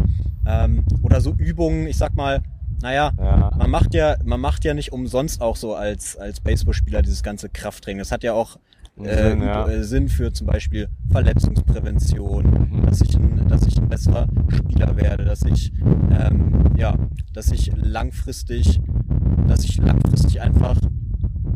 Ähm, 0.46 0.84
oder 1.02 1.20
so 1.20 1.32
Übungen, 1.32 1.86
ich 1.88 1.96
sag 1.96 2.14
mal, 2.14 2.42
naja, 2.82 3.12
Ja. 3.18 3.50
man 3.56 3.70
macht 3.70 3.94
ja, 3.94 4.16
man 4.24 4.40
macht 4.40 4.64
ja 4.64 4.74
nicht 4.74 4.92
umsonst 4.92 5.40
auch 5.42 5.56
so 5.56 5.74
als, 5.74 6.16
als 6.16 6.40
Baseballspieler 6.40 7.02
dieses 7.02 7.22
ganze 7.22 7.48
Krafttraining. 7.48 7.98
Das 7.98 8.12
hat 8.12 8.22
ja 8.22 8.32
auch 8.34 8.58
äh, 9.02 9.30
Sinn, 9.30 9.42
ja. 9.42 9.66
äh, 9.68 9.82
Sinn 9.84 10.08
für 10.08 10.32
zum 10.32 10.46
Beispiel 10.46 10.88
Verletzungsprävention, 11.10 12.44
Mhm. 12.70 12.86
dass 12.86 13.00
ich 13.00 13.14
ein, 13.16 13.46
dass 13.48 13.66
ich 13.66 13.78
ein 13.78 13.88
besserer 13.88 14.28
Spieler 14.48 14.96
werde, 14.96 15.24
dass 15.24 15.42
ich 15.42 15.72
ähm, 16.10 16.64
ja, 16.76 16.94
dass 17.32 17.50
ich 17.50 17.70
langfristig, 17.76 18.80
dass 19.46 19.64
ich 19.64 19.76
langfristig 19.78 20.40
einfach 20.40 20.76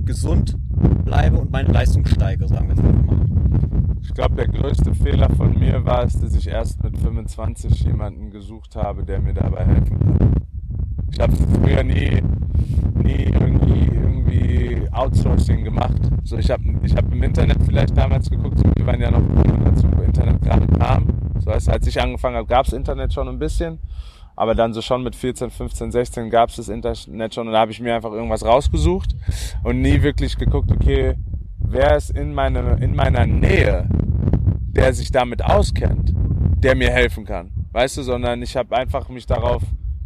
gesund 0.04 0.56
bleibe 1.04 1.38
und 1.38 1.50
meine 1.50 1.72
Leistung 1.72 2.04
steigere, 2.06 2.48
sagen 2.48 2.68
wir 2.68 2.74
jetzt 2.76 2.84
einfach 2.84 3.02
mal. 3.04 4.00
Ich 4.02 4.12
glaube, 4.14 4.34
der 4.36 4.48
größte 4.48 4.94
Fehler 4.94 5.30
von 5.30 5.58
mir 5.58 5.84
war 5.84 6.04
es, 6.04 6.18
dass 6.20 6.34
ich 6.34 6.46
erst 6.46 6.82
mit 6.84 6.96
25 6.98 7.80
jemanden 7.84 8.30
gesucht 8.30 8.76
habe, 8.76 9.02
der 9.04 9.20
mir 9.20 9.32
dabei 9.34 9.64
helfen 9.64 9.98
kann. 9.98 10.34
Ich 11.14 11.20
habe 11.20 11.32
früher 11.36 11.84
nie, 11.84 12.20
nie 13.04 13.26
irgendwie, 13.26 13.88
irgendwie 13.94 14.80
Outsourcing 14.90 15.62
gemacht. 15.62 16.00
So, 16.24 16.36
ich 16.36 16.50
habe 16.50 16.64
ich 16.82 16.96
hab 16.96 17.10
im 17.12 17.22
Internet 17.22 17.58
vielleicht 17.64 17.96
damals 17.96 18.28
geguckt, 18.28 18.58
so, 18.58 18.64
wir 18.74 18.84
waren 18.84 19.00
ja 19.00 19.12
noch, 19.12 19.22
als 19.64 19.84
Internet 20.04 20.42
gerade 20.42 20.66
kam. 20.76 21.06
So 21.38 21.52
heißt, 21.52 21.68
als 21.68 21.86
ich 21.86 22.00
angefangen 22.00 22.34
habe, 22.34 22.48
gab 22.48 22.66
es 22.66 22.72
Internet 22.72 23.12
schon 23.12 23.28
ein 23.28 23.38
bisschen. 23.38 23.78
Aber 24.34 24.56
dann 24.56 24.72
so 24.72 24.82
schon 24.82 25.04
mit 25.04 25.14
14, 25.14 25.50
15, 25.50 25.92
16 25.92 26.30
gab 26.30 26.48
es 26.48 26.56
das 26.56 26.68
Internet 26.68 27.32
schon 27.32 27.46
und 27.46 27.52
da 27.52 27.60
habe 27.60 27.70
ich 27.70 27.80
mir 27.80 27.94
einfach 27.94 28.10
irgendwas 28.10 28.44
rausgesucht 28.44 29.14
und 29.62 29.80
nie 29.80 30.02
wirklich 30.02 30.36
geguckt, 30.36 30.72
okay, 30.72 31.14
wer 31.60 31.96
ist 31.96 32.10
in, 32.10 32.34
meine, 32.34 32.78
in 32.80 32.96
meiner 32.96 33.24
Nähe, 33.24 33.88
der 34.72 34.92
sich 34.92 35.12
damit 35.12 35.44
auskennt, 35.44 36.12
der 36.58 36.74
mir 36.74 36.90
helfen 36.90 37.24
kann. 37.24 37.52
Weißt 37.70 37.98
du, 37.98 38.02
sondern 38.02 38.42
ich 38.42 38.56
habe 38.56 38.76
einfach 38.76 39.08
mich 39.08 39.26
darauf 39.26 39.62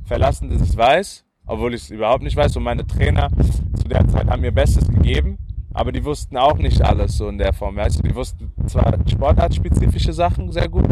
verlassen, 0.09 0.51
dass 0.51 0.63
ich 0.63 0.71
es 0.71 0.77
weiß, 0.77 1.25
obwohl 1.47 1.75
ich 1.75 1.83
es 1.83 1.91
überhaupt 1.91 2.23
nicht 2.23 2.37
weiß. 2.37 2.57
Und 2.57 2.65
meine 2.65 2.87
Trainer 2.87 3.29
zu 3.81 3.89
der 3.89 4.09
Zeit 4.09 4.29
haben 4.29 4.43
mir 4.43 4.53
Bestes 4.53 4.89
gegeben, 4.89 5.39
aber 5.73 5.93
die 5.93 6.05
wussten 6.05 6.37
auch 6.37 6.59
nicht 6.59 6.83
alles 6.83 7.17
so 7.17 7.29
in 7.29 7.39
der 7.39 7.53
Form. 7.53 7.77
Weißt 7.77 7.99
du, 7.99 8.03
die 8.03 8.15
wussten 8.15 8.53
zwar 8.67 8.99
sportartspezifische 9.07 10.13
Sachen 10.13 10.51
sehr 10.51 10.69
gut 10.69 10.89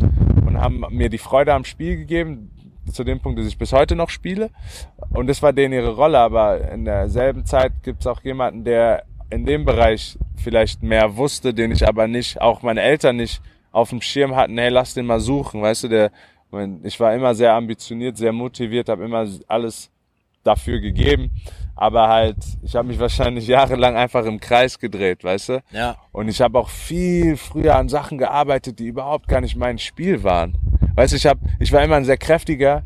und 0.47 0.61
haben 0.61 0.85
mir 0.91 1.09
die 1.09 1.19
Freude 1.19 1.55
am 1.55 1.65
Spiel 1.65 1.97
gegeben, 1.97 2.51
zu 2.93 3.03
dem 3.03 3.19
Punkt, 3.21 3.39
dass 3.39 3.47
ich 3.47 3.59
bis 3.59 3.73
heute 3.73 3.97
noch 3.97 4.11
spiele. 4.11 4.51
Und 5.11 5.27
das 5.27 5.43
war 5.43 5.53
denen 5.53 5.75
ihre 5.75 5.95
Rolle, 5.95 6.19
aber 6.19 6.71
in 6.71 6.85
derselben 6.85 7.45
Zeit 7.45 7.73
gibt 7.83 8.01
es 8.03 8.07
auch 8.07 8.23
jemanden, 8.23 8.63
der 8.65 9.05
in 9.31 9.45
dem 9.45 9.65
Bereich 9.65 10.19
vielleicht 10.37 10.83
mehr 10.83 11.17
wusste, 11.17 11.53
den 11.53 11.73
ich 11.73 11.89
aber 11.89 12.07
nicht, 12.07 12.41
auch 12.41 12.63
meine 12.63 12.83
Eltern 12.83 13.17
nicht 13.17 13.43
auf 13.73 13.91
dem 13.91 14.01
Schirm 14.01 14.37
hatten, 14.37 14.57
hey, 14.57 14.69
lass 14.69 14.95
den 14.95 15.07
mal 15.07 15.21
suchen, 15.21 15.63
weißt 15.63 15.85
du, 15.85 15.89
der, 15.89 16.13
ich 16.83 16.99
war 17.01 17.15
immer 17.15 17.35
sehr 17.35 17.53
ambitioniert, 17.55 18.17
sehr 18.17 18.33
motiviert, 18.33 18.89
habe 18.89 19.05
immer 19.05 19.27
alles 19.49 19.91
dafür 20.43 20.81
gegeben, 20.81 21.31
aber 21.75 22.09
halt, 22.09 22.37
ich 22.63 22.77
habe 22.77 22.89
mich 22.89 22.99
wahrscheinlich 23.01 23.47
jahrelang 23.47 23.97
einfach 23.97 24.25
im 24.25 24.41
Kreis 24.41 24.79
gedreht, 24.79 25.25
weißt 25.25 25.49
du? 25.51 25.63
Ja. 25.73 25.97
Und 26.13 26.29
ich 26.29 26.41
habe 26.41 26.59
auch 26.59 26.69
viel 26.69 27.37
früher 27.37 27.77
an 27.77 27.89
Sachen 27.89 28.19
gearbeitet, 28.19 28.79
die 28.79 28.87
überhaupt 28.87 29.29
gar 29.29 29.41
nicht 29.41 29.57
mein 29.57 29.79
Spiel 29.79 30.23
waren. 30.23 30.57
Weißt 30.95 31.13
du, 31.13 31.17
ich 31.17 31.27
hab, 31.27 31.39
ich 31.59 31.73
war 31.73 31.83
immer 31.83 31.97
ein 31.97 32.05
sehr 32.05 32.17
kräftiger 32.17 32.83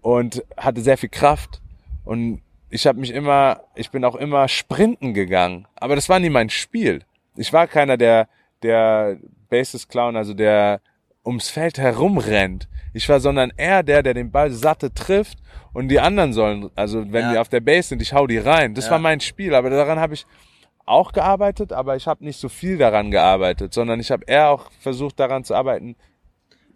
und 0.00 0.44
hatte 0.56 0.80
sehr 0.80 0.96
viel 0.96 1.10
Kraft 1.10 1.60
und 2.04 2.40
ich 2.70 2.86
habe 2.86 2.98
mich 2.98 3.10
immer, 3.10 3.60
ich 3.74 3.90
bin 3.90 4.04
auch 4.04 4.16
immer 4.16 4.48
sprinten 4.48 5.14
gegangen, 5.14 5.66
aber 5.76 5.94
das 5.94 6.08
war 6.08 6.18
nie 6.18 6.30
mein 6.30 6.50
Spiel. 6.50 7.02
Ich 7.36 7.52
war 7.52 7.66
keiner, 7.66 7.96
der 7.96 8.28
der 8.64 9.18
Bases 9.48 9.86
Clown, 9.86 10.16
also 10.16 10.34
der 10.34 10.80
ums 11.24 11.48
Feld 11.50 11.78
herumrennt. 11.78 12.68
Ich 12.92 13.08
war 13.08 13.20
sondern 13.20 13.52
eher 13.56 13.82
der, 13.82 14.02
der 14.02 14.14
den 14.14 14.30
Ball 14.30 14.50
satte 14.50 14.92
trifft 14.92 15.38
und 15.72 15.88
die 15.88 15.98
anderen 16.00 16.32
sollen, 16.32 16.70
also 16.76 17.12
wenn 17.12 17.22
Ja. 17.26 17.32
die 17.32 17.38
auf 17.38 17.48
der 17.48 17.60
Base 17.60 17.88
sind, 17.88 18.02
ich 18.02 18.12
hau 18.12 18.26
die 18.26 18.38
rein. 18.38 18.74
Das 18.74 18.86
Ja. 18.86 18.92
war 18.92 18.98
mein 18.98 19.20
Spiel, 19.20 19.54
aber 19.54 19.70
daran 19.70 19.98
habe 19.98 20.14
ich 20.14 20.26
auch 20.86 21.12
gearbeitet, 21.12 21.72
aber 21.72 21.96
ich 21.96 22.06
habe 22.06 22.24
nicht 22.24 22.38
so 22.38 22.48
viel 22.48 22.76
daran 22.78 23.10
gearbeitet, 23.10 23.72
sondern 23.72 24.00
ich 24.00 24.10
habe 24.10 24.24
eher 24.26 24.50
auch 24.50 24.70
versucht 24.80 25.18
daran 25.18 25.42
zu 25.44 25.54
arbeiten, 25.54 25.96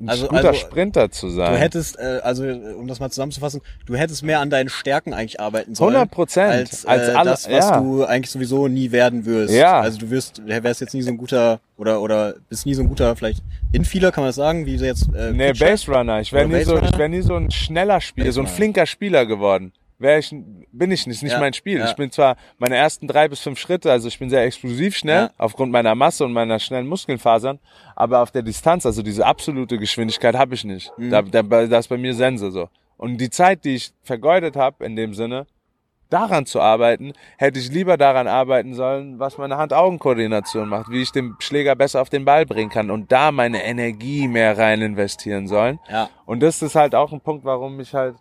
ein 0.00 0.08
Also- 0.08 0.28
guter 0.28 0.48
also, 0.48 0.60
Sprinter 0.60 1.10
zu 1.10 1.28
sein. 1.28 1.52
Du 1.54 1.58
hättest, 1.58 1.98
äh, 1.98 2.20
also 2.22 2.44
um 2.44 2.86
das 2.86 3.00
mal 3.00 3.10
zusammenzufassen, 3.10 3.60
du 3.86 3.96
hättest 3.96 4.22
mehr 4.22 4.40
an 4.40 4.48
deinen 4.50 4.68
Stärken 4.68 5.12
eigentlich 5.12 5.40
arbeiten 5.40 5.74
sollen. 5.74 5.94
100%, 5.96 6.50
Als, 6.52 6.84
äh, 6.84 6.88
als 6.88 7.08
alle- 7.08 7.30
das, 7.30 7.50
was 7.50 7.68
ja. 7.70 7.80
du 7.80 8.04
eigentlich 8.04 8.30
sowieso 8.30 8.68
nie 8.68 8.92
werden 8.92 9.24
wirst. 9.26 9.52
Ja. 9.54 9.80
Also 9.80 9.98
du 9.98 10.10
wirst, 10.10 10.40
wärst 10.46 10.80
jetzt 10.80 10.94
nie 10.94 11.02
so 11.02 11.10
ein 11.10 11.16
guter, 11.18 11.60
oder 11.76 12.00
oder 12.00 12.34
bist 12.48 12.64
nie 12.66 12.74
so 12.74 12.82
ein 12.82 12.88
guter, 12.88 13.14
vielleicht 13.16 13.42
Infielder, 13.72 14.12
kann 14.12 14.22
man 14.22 14.28
das 14.28 14.36
sagen, 14.36 14.66
wie 14.66 14.76
du 14.76 14.84
jetzt 14.86 15.08
äh, 15.14 15.32
Nee, 15.32 15.48
Pitcher? 15.52 15.66
Base 15.66 15.92
Runner. 15.92 16.20
Ich 16.20 16.32
wäre 16.32 16.46
nie, 16.48 16.62
so, 16.64 16.78
ich 16.78 16.96
wär 16.96 17.08
nie 17.08 17.20
so 17.22 17.34
ein 17.34 17.50
schneller 17.50 18.00
Spieler, 18.00 18.32
so 18.32 18.40
ein 18.40 18.46
flinker 18.46 18.86
Spieler 18.86 19.26
geworden. 19.26 19.72
Wär 20.00 20.18
ich, 20.18 20.30
bin 20.30 20.90
ich 20.92 21.06
nicht, 21.08 21.22
nicht 21.24 21.32
Ja, 21.32 21.40
mein 21.40 21.52
Spiel. 21.52 21.78
ja. 21.80 21.86
Ich 21.90 21.96
bin 21.96 22.10
zwar 22.12 22.36
meine 22.58 22.76
ersten 22.76 23.08
drei 23.08 23.26
bis 23.28 23.40
fünf 23.40 23.58
Schritte, 23.58 23.90
also 23.90 24.06
ich 24.06 24.18
bin 24.18 24.30
sehr 24.30 24.44
explosiv 24.44 24.96
schnell, 24.96 25.22
Ja. 25.24 25.30
aufgrund 25.38 25.72
meiner 25.72 25.94
Masse 25.96 26.24
und 26.24 26.32
meiner 26.32 26.58
schnellen 26.60 26.86
Muskelfasern, 26.86 27.58
aber 27.96 28.22
auf 28.22 28.30
der 28.30 28.42
Distanz, 28.42 28.86
also 28.86 29.02
diese 29.02 29.26
absolute 29.26 29.76
Geschwindigkeit 29.76 30.36
habe 30.36 30.54
ich 30.54 30.64
nicht. 30.64 30.92
Mhm. 30.98 31.10
Da, 31.10 31.22
da, 31.22 31.42
da 31.42 31.78
ist 31.78 31.88
bei 31.88 31.96
mir 31.98 32.14
Sense 32.14 32.50
so. 32.52 32.68
Und 32.96 33.18
die 33.18 33.30
Zeit, 33.30 33.64
die 33.64 33.74
ich 33.74 33.92
vergeudet 34.02 34.54
habe, 34.56 34.84
in 34.84 34.94
dem 34.94 35.14
Sinne, 35.14 35.46
daran 36.10 36.46
zu 36.46 36.60
arbeiten, 36.60 37.12
hätte 37.36 37.58
ich 37.58 37.70
lieber 37.70 37.96
daran 37.96 38.28
arbeiten 38.28 38.74
sollen, 38.74 39.18
was 39.18 39.36
meine 39.36 39.56
Hand-Augen-Koordination 39.58 40.68
macht, 40.68 40.90
wie 40.90 41.02
ich 41.02 41.12
den 41.12 41.34
Schläger 41.38 41.74
besser 41.76 42.00
auf 42.00 42.08
den 42.08 42.24
Ball 42.24 42.46
bringen 42.46 42.70
kann 42.70 42.90
und 42.90 43.12
da 43.12 43.30
meine 43.32 43.62
Energie 43.64 44.26
mehr 44.28 44.56
rein 44.56 44.80
investieren 44.80 45.48
sollen. 45.48 45.78
Ja. 45.90 46.08
Und 46.24 46.40
das 46.40 46.62
ist 46.62 46.76
halt 46.76 46.94
auch 46.94 47.12
ein 47.12 47.20
Punkt, 47.20 47.44
warum 47.44 47.78
ich 47.80 47.92
halt 47.94 48.16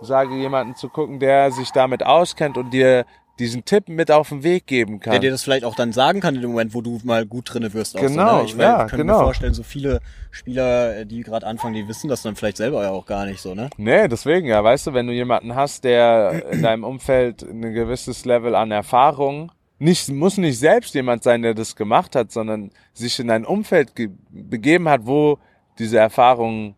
sage 0.00 0.34
jemanden 0.36 0.74
zu 0.74 0.88
gucken, 0.88 1.18
der 1.20 1.50
sich 1.50 1.70
damit 1.70 2.04
auskennt 2.04 2.56
und 2.58 2.70
dir 2.70 3.04
diesen 3.40 3.64
Tipp 3.64 3.88
mit 3.88 4.12
auf 4.12 4.28
den 4.28 4.44
Weg 4.44 4.66
geben 4.68 5.00
kann. 5.00 5.10
Der 5.10 5.18
dir 5.18 5.32
das 5.32 5.42
vielleicht 5.42 5.64
auch 5.64 5.74
dann 5.74 5.92
sagen 5.92 6.20
kann 6.20 6.36
in 6.36 6.40
dem 6.42 6.50
Moment, 6.50 6.72
wo 6.72 6.82
du 6.82 7.00
mal 7.02 7.26
gut 7.26 7.52
drinne 7.52 7.72
wirst. 7.74 7.96
Genau, 7.96 8.30
so, 8.30 8.36
ne? 8.38 8.44
Ich 8.44 8.54
ja, 8.54 8.84
kann 8.86 8.98
genau. 8.98 9.18
mir 9.18 9.24
vorstellen, 9.24 9.54
so 9.54 9.64
viele 9.64 10.00
Spieler, 10.30 10.98
äh, 10.98 11.06
die 11.06 11.22
gerade 11.22 11.44
anfangen, 11.44 11.74
die 11.74 11.88
wissen 11.88 12.08
das 12.08 12.22
dann 12.22 12.36
vielleicht 12.36 12.58
selber 12.58 12.84
ja 12.84 12.90
auch 12.90 13.06
gar 13.06 13.26
nicht 13.26 13.40
so, 13.40 13.54
ne? 13.56 13.70
Nee, 13.76 14.06
deswegen 14.06 14.46
ja, 14.46 14.62
weißt 14.62 14.86
du, 14.86 14.94
wenn 14.94 15.08
du 15.08 15.12
jemanden 15.12 15.56
hast, 15.56 15.82
der 15.82 16.44
in 16.52 16.62
deinem 16.62 16.84
Umfeld 16.84 17.42
ein 17.42 17.62
gewisses 17.72 18.24
Level 18.24 18.54
an 18.54 18.70
Erfahrung, 18.70 19.50
nicht, 19.80 20.08
muss 20.10 20.36
nicht 20.38 20.60
selbst 20.60 20.94
jemand 20.94 21.24
sein, 21.24 21.42
der 21.42 21.54
das 21.54 21.74
gemacht 21.74 22.14
hat, 22.14 22.30
sondern 22.30 22.70
sich 22.92 23.18
in 23.18 23.30
ein 23.30 23.44
Umfeld 23.44 23.96
ge- 23.96 24.10
begeben 24.30 24.88
hat, 24.88 25.06
wo 25.06 25.38
diese 25.80 25.98
Erfahrung, 25.98 26.76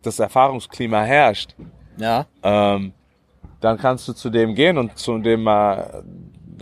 das 0.00 0.18
Erfahrungsklima 0.18 1.02
herrscht, 1.02 1.54
Ja. 1.98 2.26
ähm, 2.42 2.92
dann 3.60 3.76
kannst 3.76 4.06
du 4.06 4.12
zu 4.12 4.30
dem 4.30 4.54
gehen 4.54 4.78
und 4.78 4.96
zu 4.96 5.18
dem 5.18 5.42
mal 5.42 6.04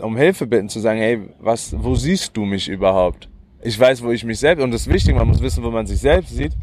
um 0.01 0.15
Hilfe 0.15 0.45
bitten, 0.45 0.69
zu 0.69 0.79
sagen, 0.79 0.99
hey, 0.99 1.29
was, 1.39 1.75
wo 1.77 1.95
siehst 1.95 2.35
du 2.35 2.45
mich 2.45 2.67
überhaupt? 2.67 3.29
Ich 3.61 3.79
weiß, 3.79 4.03
wo 4.03 4.11
ich 4.11 4.23
mich 4.23 4.39
selbst, 4.39 4.63
und 4.63 4.71
das 4.71 4.81
ist 4.81 4.93
wichtig, 4.93 5.15
man 5.15 5.27
muss 5.27 5.41
wissen, 5.41 5.63
wo 5.63 5.71
man 5.71 5.87
sich 5.87 5.99
selbst 5.99 6.35
sieht, 6.35 6.53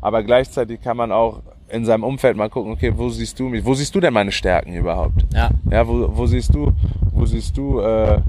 aber 0.00 0.22
gleichzeitig 0.22 0.80
kann 0.80 0.96
man 0.96 1.12
auch 1.12 1.42
in 1.68 1.84
seinem 1.84 2.04
Umfeld 2.04 2.36
mal 2.36 2.48
gucken, 2.48 2.72
okay, 2.72 2.92
wo 2.96 3.10
siehst 3.10 3.38
du 3.38 3.48
mich, 3.48 3.64
wo 3.64 3.74
siehst 3.74 3.94
du 3.94 4.00
denn 4.00 4.14
meine 4.14 4.32
Stärken 4.32 4.74
überhaupt? 4.74 5.26
Ja. 5.34 5.50
Ja, 5.70 5.86
wo, 5.86 6.16
wo 6.16 6.26
siehst 6.26 6.54
du, 6.54 6.72
wo 7.12 7.26
siehst 7.26 7.56
du 7.56 7.80
äh, 7.80 8.20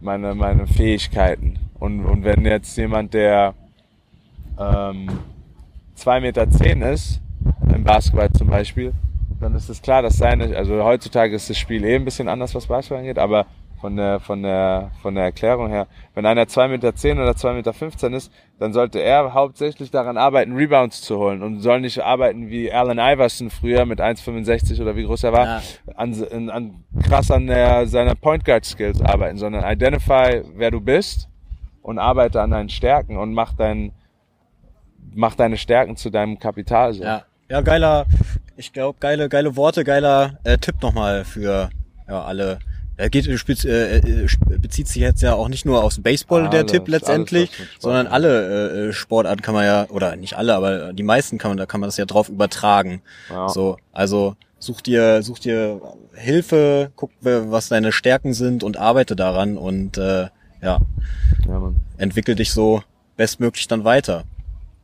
meine, 0.00 0.34
meine 0.34 0.66
Fähigkeiten? 0.66 1.58
Und, 1.78 2.04
und 2.06 2.24
wenn 2.24 2.44
jetzt 2.46 2.76
jemand, 2.78 3.12
der 3.12 3.54
ähm, 4.58 5.08
2,10 5.98 6.20
Meter 6.20 6.50
zehn 6.50 6.80
ist, 6.80 7.20
im 7.74 7.84
Basketball 7.84 8.30
zum 8.32 8.48
Beispiel, 8.48 8.92
dann 9.40 9.54
ist 9.54 9.68
es 9.68 9.82
klar, 9.82 10.02
dass 10.02 10.16
seine, 10.18 10.56
also 10.56 10.82
heutzutage 10.84 11.34
ist 11.34 11.50
das 11.50 11.58
Spiel 11.58 11.84
eh 11.84 11.96
ein 11.96 12.04
bisschen 12.04 12.28
anders, 12.28 12.54
was 12.54 12.66
Basketball 12.66 12.98
angeht, 13.00 13.18
aber 13.18 13.46
von 13.80 13.96
der, 13.96 14.18
von 14.20 14.42
der, 14.42 14.92
von 15.02 15.14
der 15.14 15.24
Erklärung 15.24 15.68
her, 15.68 15.86
wenn 16.14 16.24
einer 16.24 16.44
2,10 16.44 16.68
Meter 16.68 16.94
zehn 16.94 17.18
oder 17.18 17.32
2,15 17.32 17.52
Meter 17.52 17.72
fünfzehn 17.74 18.12
ist, 18.14 18.32
dann 18.58 18.72
sollte 18.72 18.98
er 19.00 19.34
hauptsächlich 19.34 19.90
daran 19.90 20.16
arbeiten, 20.16 20.54
Rebounds 20.56 21.02
zu 21.02 21.18
holen 21.18 21.42
und 21.42 21.60
soll 21.60 21.80
nicht 21.82 22.00
arbeiten 22.02 22.48
wie 22.48 22.72
Allen 22.72 22.98
Iverson 22.98 23.50
früher 23.50 23.84
mit 23.84 24.00
1,65 24.00 24.80
oder 24.80 24.96
wie 24.96 25.04
groß 25.04 25.24
er 25.24 25.32
war, 25.34 25.46
Ja. 25.46 25.62
an, 25.96 26.14
an, 26.32 26.50
an 26.50 26.84
krass 27.02 27.30
an 27.30 27.46
der, 27.46 27.86
seiner 27.86 28.14
Point 28.14 28.44
Guard 28.46 28.64
Skills 28.64 29.02
arbeiten, 29.02 29.36
sondern 29.36 29.70
identify, 29.70 30.42
wer 30.54 30.70
du 30.70 30.80
bist 30.80 31.28
und 31.82 31.98
arbeite 31.98 32.40
an 32.40 32.52
deinen 32.52 32.70
Stärken 32.70 33.18
und 33.18 33.34
mach 33.34 33.52
dein, 33.52 33.92
mach 35.14 35.34
deine 35.34 35.58
Stärken 35.58 35.96
zu 35.96 36.08
deinem 36.08 36.38
Kapital. 36.38 36.94
So. 36.94 37.04
Ja. 37.04 37.24
Ja, 37.50 37.60
geiler, 37.60 38.06
ich 38.56 38.72
glaube, 38.72 38.98
geile, 39.00 39.28
geile 39.28 39.56
Worte, 39.56 39.84
geiler 39.84 40.38
äh, 40.44 40.58
Tipp 40.58 40.82
nochmal 40.82 41.24
für 41.24 41.70
ja, 42.08 42.22
alle. 42.24 42.58
Er 42.96 43.10
geht, 43.10 43.26
äh, 43.26 43.36
spez, 43.38 43.64
äh, 43.64 43.98
äh, 43.98 44.28
bezieht 44.58 44.86
sich 44.86 45.02
jetzt 45.02 45.22
ja 45.22 45.34
auch 45.34 45.48
nicht 45.48 45.64
nur 45.64 45.88
dem 45.88 46.02
Baseball, 46.02 46.48
der 46.48 46.60
Alles, 46.60 46.72
Tipp 46.72 46.82
alles, 46.82 47.00
letztendlich, 47.00 47.50
sondern 47.78 48.06
alle 48.06 48.88
äh, 48.88 48.92
Sportarten 48.92 49.42
kann 49.42 49.54
man 49.54 49.64
ja, 49.64 49.86
oder 49.90 50.14
nicht 50.16 50.34
alle, 50.34 50.54
aber 50.54 50.92
die 50.92 51.02
meisten 51.02 51.38
kann 51.38 51.50
man, 51.50 51.58
da 51.58 51.66
kann 51.66 51.80
man 51.80 51.88
das 51.88 51.96
ja 51.96 52.04
drauf 52.04 52.28
übertragen. 52.28 53.02
Ja. 53.30 53.48
So, 53.48 53.78
also 53.92 54.36
such 54.60 54.80
dir, 54.80 55.22
such 55.22 55.40
dir 55.40 55.80
Hilfe, 56.14 56.92
guck, 56.94 57.10
was 57.20 57.68
deine 57.68 57.90
Stärken 57.90 58.32
sind 58.32 58.62
und 58.62 58.76
arbeite 58.76 59.16
daran 59.16 59.58
und 59.58 59.98
äh, 59.98 60.28
ja, 60.62 60.80
Ja, 61.46 61.72
entwickel 61.98 62.36
dich 62.36 62.52
so 62.52 62.82
bestmöglich 63.16 63.66
dann 63.68 63.84
weiter. 63.84 64.24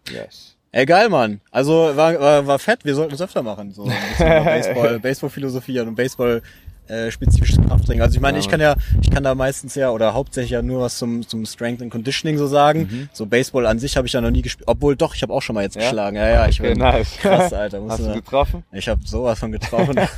Yes. 0.08 0.49
Ey, 0.72 0.86
geil, 0.86 1.08
Mann. 1.08 1.40
Also 1.50 1.72
war, 1.96 2.18
war, 2.20 2.46
war 2.46 2.58
fett, 2.58 2.84
wir 2.84 2.94
sollten 2.94 3.14
es 3.14 3.20
öfter 3.20 3.42
machen. 3.42 3.72
So 3.72 3.82
über 4.18 4.44
Baseball, 4.44 5.00
Baseball-Philosophie 5.00 5.80
und 5.80 5.96
Baseball 5.96 6.42
äh, 6.86 7.10
spezifisches 7.10 7.58
Krafttraining. 7.66 8.02
Also 8.02 8.14
ich 8.16 8.20
meine, 8.20 8.38
Ja, 8.38 8.40
ich 8.44 8.48
kann 8.48 8.60
ja, 8.60 8.74
ich 9.00 9.10
kann 9.10 9.22
da 9.24 9.34
meistens 9.34 9.74
ja 9.76 9.90
oder 9.90 10.12
hauptsächlich 10.14 10.50
ja 10.52 10.62
nur 10.62 10.80
was 10.82 10.98
zum, 10.98 11.26
zum 11.26 11.44
Strength 11.46 11.82
and 11.82 11.90
Conditioning 11.92 12.36
so 12.38 12.46
sagen. 12.46 13.08
So 13.12 13.26
Baseball 13.26 13.66
an 13.66 13.78
sich 13.80 13.96
habe 13.96 14.06
ich 14.06 14.12
ja 14.12 14.20
noch 14.20 14.30
nie 14.30 14.42
gespielt. 14.42 14.66
Obwohl 14.68 14.96
doch, 14.96 15.14
ich 15.14 15.22
habe 15.22 15.32
auch 15.32 15.42
schon 15.42 15.54
mal 15.54 15.62
jetzt 15.62 15.76
Ja? 15.76 15.82
geschlagen. 15.82 16.16
Ja, 16.16 16.28
ja, 16.28 16.48
ich 16.48 16.60
Okay, 16.60 16.70
bin 16.70 16.78
nice. 16.78 17.16
krass, 17.18 17.52
Alter. 17.52 17.80
Hast 17.88 18.00
du 18.04 18.12
getroffen? 18.14 18.64
ich 18.72 18.88
habe 18.88 19.00
sowas 19.04 19.38
von 19.38 19.50
getroffen. 19.52 19.96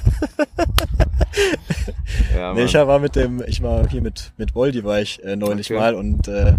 Ja, 2.36 2.52
nee, 2.52 2.64
ich 2.64 2.74
war 2.74 2.98
mit 2.98 3.16
dem, 3.16 3.42
ich 3.46 3.62
war 3.62 3.88
hier 3.88 4.02
mit 4.02 4.32
mit 4.36 4.52
Boldi 4.52 4.84
war 4.84 5.00
ich 5.00 5.22
äh, 5.24 5.34
neulich 5.36 5.70
Okay. 5.70 5.78
mal 5.80 5.94
und 5.94 6.28
äh, 6.28 6.54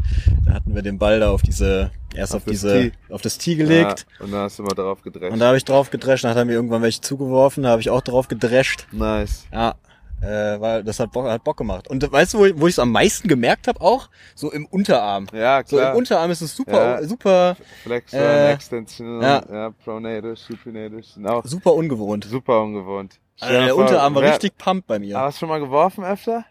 da 0.45 0.53
hatten 0.53 0.73
wir 0.73 0.81
den 0.81 0.97
Ball 0.97 1.19
da 1.19 1.29
auf 1.29 1.41
diese 1.43 1.91
erst 2.15 2.33
auf, 2.33 2.41
Auf 2.41 2.45
das 2.45 2.51
diese 2.51 2.73
Tee. 2.73 2.91
auf 3.09 3.21
das 3.21 3.37
Tee 3.37 3.55
gelegt. 3.55 4.05
Ja, 4.19 4.25
und 4.25 4.31
dann 4.31 4.41
hast 4.41 4.59
du 4.59 4.63
mal 4.63 4.73
drauf 4.75 5.01
gedreht. 5.01 5.31
Und 5.31 5.39
da 5.39 5.47
habe 5.47 5.57
ich 5.57 5.65
drauf 5.65 5.89
gedrescht, 5.89 6.23
dann 6.23 6.31
hat 6.31 6.37
er 6.37 6.45
mir 6.45 6.53
irgendwann 6.53 6.81
welche 6.81 7.01
zugeworfen, 7.01 7.63
da 7.63 7.69
habe 7.69 7.81
ich 7.81 7.89
auch 7.89 8.01
drauf 8.01 8.27
gedrescht. 8.27 8.87
nice. 8.91 9.45
Ja, 9.51 9.75
äh, 10.21 10.59
weil 10.61 10.83
das 10.85 10.99
hat 11.01 11.11
Bock, 11.11 11.25
hat 11.25 11.43
Bock 11.43 11.57
gemacht. 11.57 11.89
Und 11.89 12.09
weißt 12.09 12.33
du, 12.33 12.39
wo, 12.39 12.61
wo 12.61 12.67
ich 12.67 12.75
es 12.75 12.79
am 12.79 12.91
meisten 12.91 13.27
gemerkt 13.27 13.67
habe 13.67 13.81
auch? 13.81 14.09
So 14.35 14.51
im 14.53 14.65
Unterarm. 14.67 15.27
Ja, 15.33 15.61
So 15.65 15.75
klar. 15.77 15.91
im 15.91 15.97
Unterarm 15.97 16.31
ist 16.31 16.41
es 16.41 16.55
super, 16.55 17.01
Ja. 17.01 17.03
super, 17.07 17.57
Flexor, 17.83 18.19
Äh, 18.21 18.53
Extension, 18.53 19.21
ja. 19.21 19.43
ja. 19.51 19.69
Pronator, 19.83 20.35
Supinator 20.37 21.01
auch 21.25 21.45
super 21.45 21.73
ungewohnt. 21.73 22.23
super 22.25 22.61
ungewohnt. 22.61 23.19
Also 23.41 23.53
der 23.65 23.75
Unterarm 23.75 24.15
war 24.15 24.21
richtig 24.23 24.57
pump 24.57 24.87
bei 24.87 24.99
mir. 24.99 25.19
Hast 25.19 25.35
du 25.35 25.39
schon 25.41 25.49
mal 25.49 25.59
geworfen 25.59 26.03
öfter? 26.05 26.45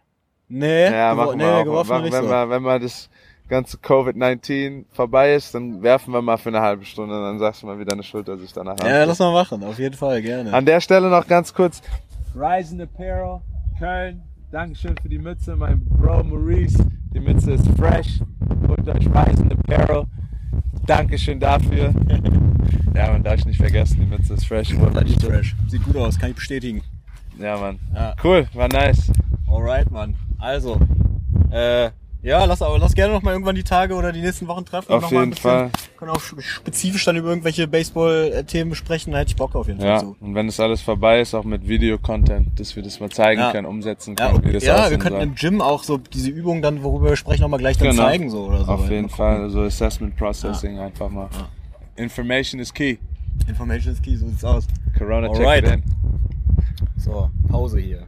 nee, 0.49 0.91
Ja, 0.91 1.15
machen 1.15 1.39
nee, 1.39 1.45
wir 1.45 1.55
auch. 1.55 1.65
geworfen 1.65 1.89
Machen, 1.89 2.03
nicht 2.05 2.13
wenn, 2.13 2.25
so. 2.25 2.29
wir, 2.31 2.51
wenn 2.51 2.63
mal 2.63 2.79
das 2.81 3.09
ganze 3.53 3.77
Covid-19 3.77 4.87
vorbei 4.93 5.35
ist, 5.35 5.55
dann 5.55 5.83
werfen 5.83 6.13
wir 6.15 6.23
mal 6.23 6.39
für 6.39 6.49
eine 6.49 6.61
halbe 6.61 6.85
Stunde 6.87 7.15
und 7.17 7.23
dann 7.23 7.39
sagst 7.39 7.63
du 7.63 7.67
mal, 7.67 7.79
wie 7.79 7.85
deine 7.85 8.03
Schulter 8.03 8.37
sich 8.39 8.53
danach 8.53 8.79
Ja, 8.81 8.87
anfühlt. 8.87 9.07
lass 9.09 9.19
mal 9.19 9.33
machen, 9.33 9.63
auf 9.63 9.79
jeden 9.79 9.95
Fall, 9.95 10.23
gerne. 10.23 10.53
An 10.55 10.65
der 10.67 10.81
Stelle 10.81 11.11
noch 11.11 11.27
ganz 11.27 11.53
kurz. 11.53 11.83
Rise 12.35 12.75
in 12.75 12.81
Apparel, 12.81 13.41
Köln. 13.79 14.23
Dankeschön 14.51 14.95
für 15.01 15.09
die 15.09 15.19
Mütze, 15.19 15.55
mein 15.55 15.85
Bro 15.85 16.25
Maurice. 16.25 16.85
Die 17.15 17.21
Mütze 17.21 17.53
ist 17.53 17.67
fresh. 17.79 18.21
Holt 18.69 18.89
euch 18.89 19.07
Rise 19.07 19.43
in 19.43 19.53
Apparel. 19.53 20.05
Dankeschön 20.87 21.39
dafür. 21.39 21.93
ja, 22.95 23.13
man 23.13 23.23
darf 23.23 23.37
ich 23.39 23.45
nicht 23.47 23.59
vergessen, 23.61 23.99
die 24.01 24.07
Mütze 24.07 24.35
ist 24.35 24.47
fresh. 24.47 24.75
Holt 24.79 24.97
euch 24.97 25.09
Sieht 25.11 25.23
die. 25.23 25.27
fresh. 25.27 25.55
Sieht 25.69 25.85
gut 25.85 25.97
aus, 25.97 26.19
kann 26.19 26.31
ich 26.31 26.37
bestätigen. 26.37 26.83
Ja, 27.39 27.57
Mann. 27.59 27.79
Ja. 27.95 28.15
Cool, 28.25 28.47
war 28.55 28.69
nice. 28.69 29.11
Alright, 29.47 29.91
Mann. 29.91 30.17
Also, 30.39 30.79
äh, 31.51 31.91
ja, 32.23 32.45
lass 32.45 32.63
aber 32.63 32.79
lass 32.79 32.95
gerne 32.95 33.13
noch 33.13 33.23
mal 33.23 33.33
irgendwann 33.33 33.55
die 33.55 33.63
Tage 33.65 33.95
oder 33.95 34.13
die 34.13 34.21
nächsten 34.21 34.47
Wochen 34.49 34.65
treffen. 34.65 34.93
Auf 34.93 35.11
jeden 35.11 35.31
bisschen, 35.31 35.43
Fall. 35.43 35.71
Können 35.99 36.11
auch 36.13 36.21
spezifisch 36.21 37.05
dann 37.05 37.17
über 37.17 37.29
irgendwelche 37.29 37.67
Baseball-Themen 37.69 38.71
besprechen, 38.71 39.13
da 39.13 39.21
hätte 39.21 39.31
ich 39.31 39.37
Bock 39.37 39.55
auf 39.55 39.67
jeden 39.69 39.81
Fall 39.81 39.89
Ja, 39.89 39.99
zu. 39.99 40.17
und 40.21 40.35
wenn 40.35 40.47
das 40.47 40.59
alles 40.61 40.81
vorbei 40.83 41.21
ist, 41.21 41.35
auch 41.35 41.45
mit 41.45 41.67
Video-Content, 41.69 42.59
dass 42.59 42.75
wir 42.77 42.83
das 42.83 42.99
mal 43.01 43.11
zeigen 43.11 43.41
Ja. 43.41 43.53
können, 43.53 43.67
umsetzen 43.67 44.17
Ja, 44.19 44.27
können, 44.27 44.39
und, 44.39 44.47
wie 44.49 44.53
das 44.53 44.65
ja 44.65 44.91
wir 44.91 44.99
könnten 44.99 45.21
im 45.21 45.35
Gym 45.35 45.61
auch 45.61 45.83
so 45.85 45.99
diese 45.99 46.31
Übungen 46.31 46.63
dann, 46.63 46.83
worüber 46.83 47.11
wir 47.11 47.17
sprechen, 47.17 47.43
noch 47.43 47.49
mal 47.49 47.57
gleich 47.59 47.77
dann 47.79 47.91
Genau. 47.91 48.05
zeigen 48.05 48.31
so 48.31 48.47
oder 48.47 48.65
so. 48.65 48.73
Auf 48.73 48.91
jeden. 48.91 49.09
Fall, 49.09 49.51
so 49.51 49.61
Assessment 49.63 50.17
Processing 50.17 50.79
einfach 50.79 51.09
mal. 51.09 51.29
Information 51.97 52.61
is 52.61 52.73
key. 52.73 52.97
Information 53.49 53.93
is 53.93 54.01
key, 54.03 54.17
so 54.17 54.27
sieht's 54.29 54.45
aus. 54.45 54.67
Corona 54.99 55.29
Alright. 55.29 55.83
So, 56.97 57.31
Pause 57.49 57.79
hier. 57.81 58.07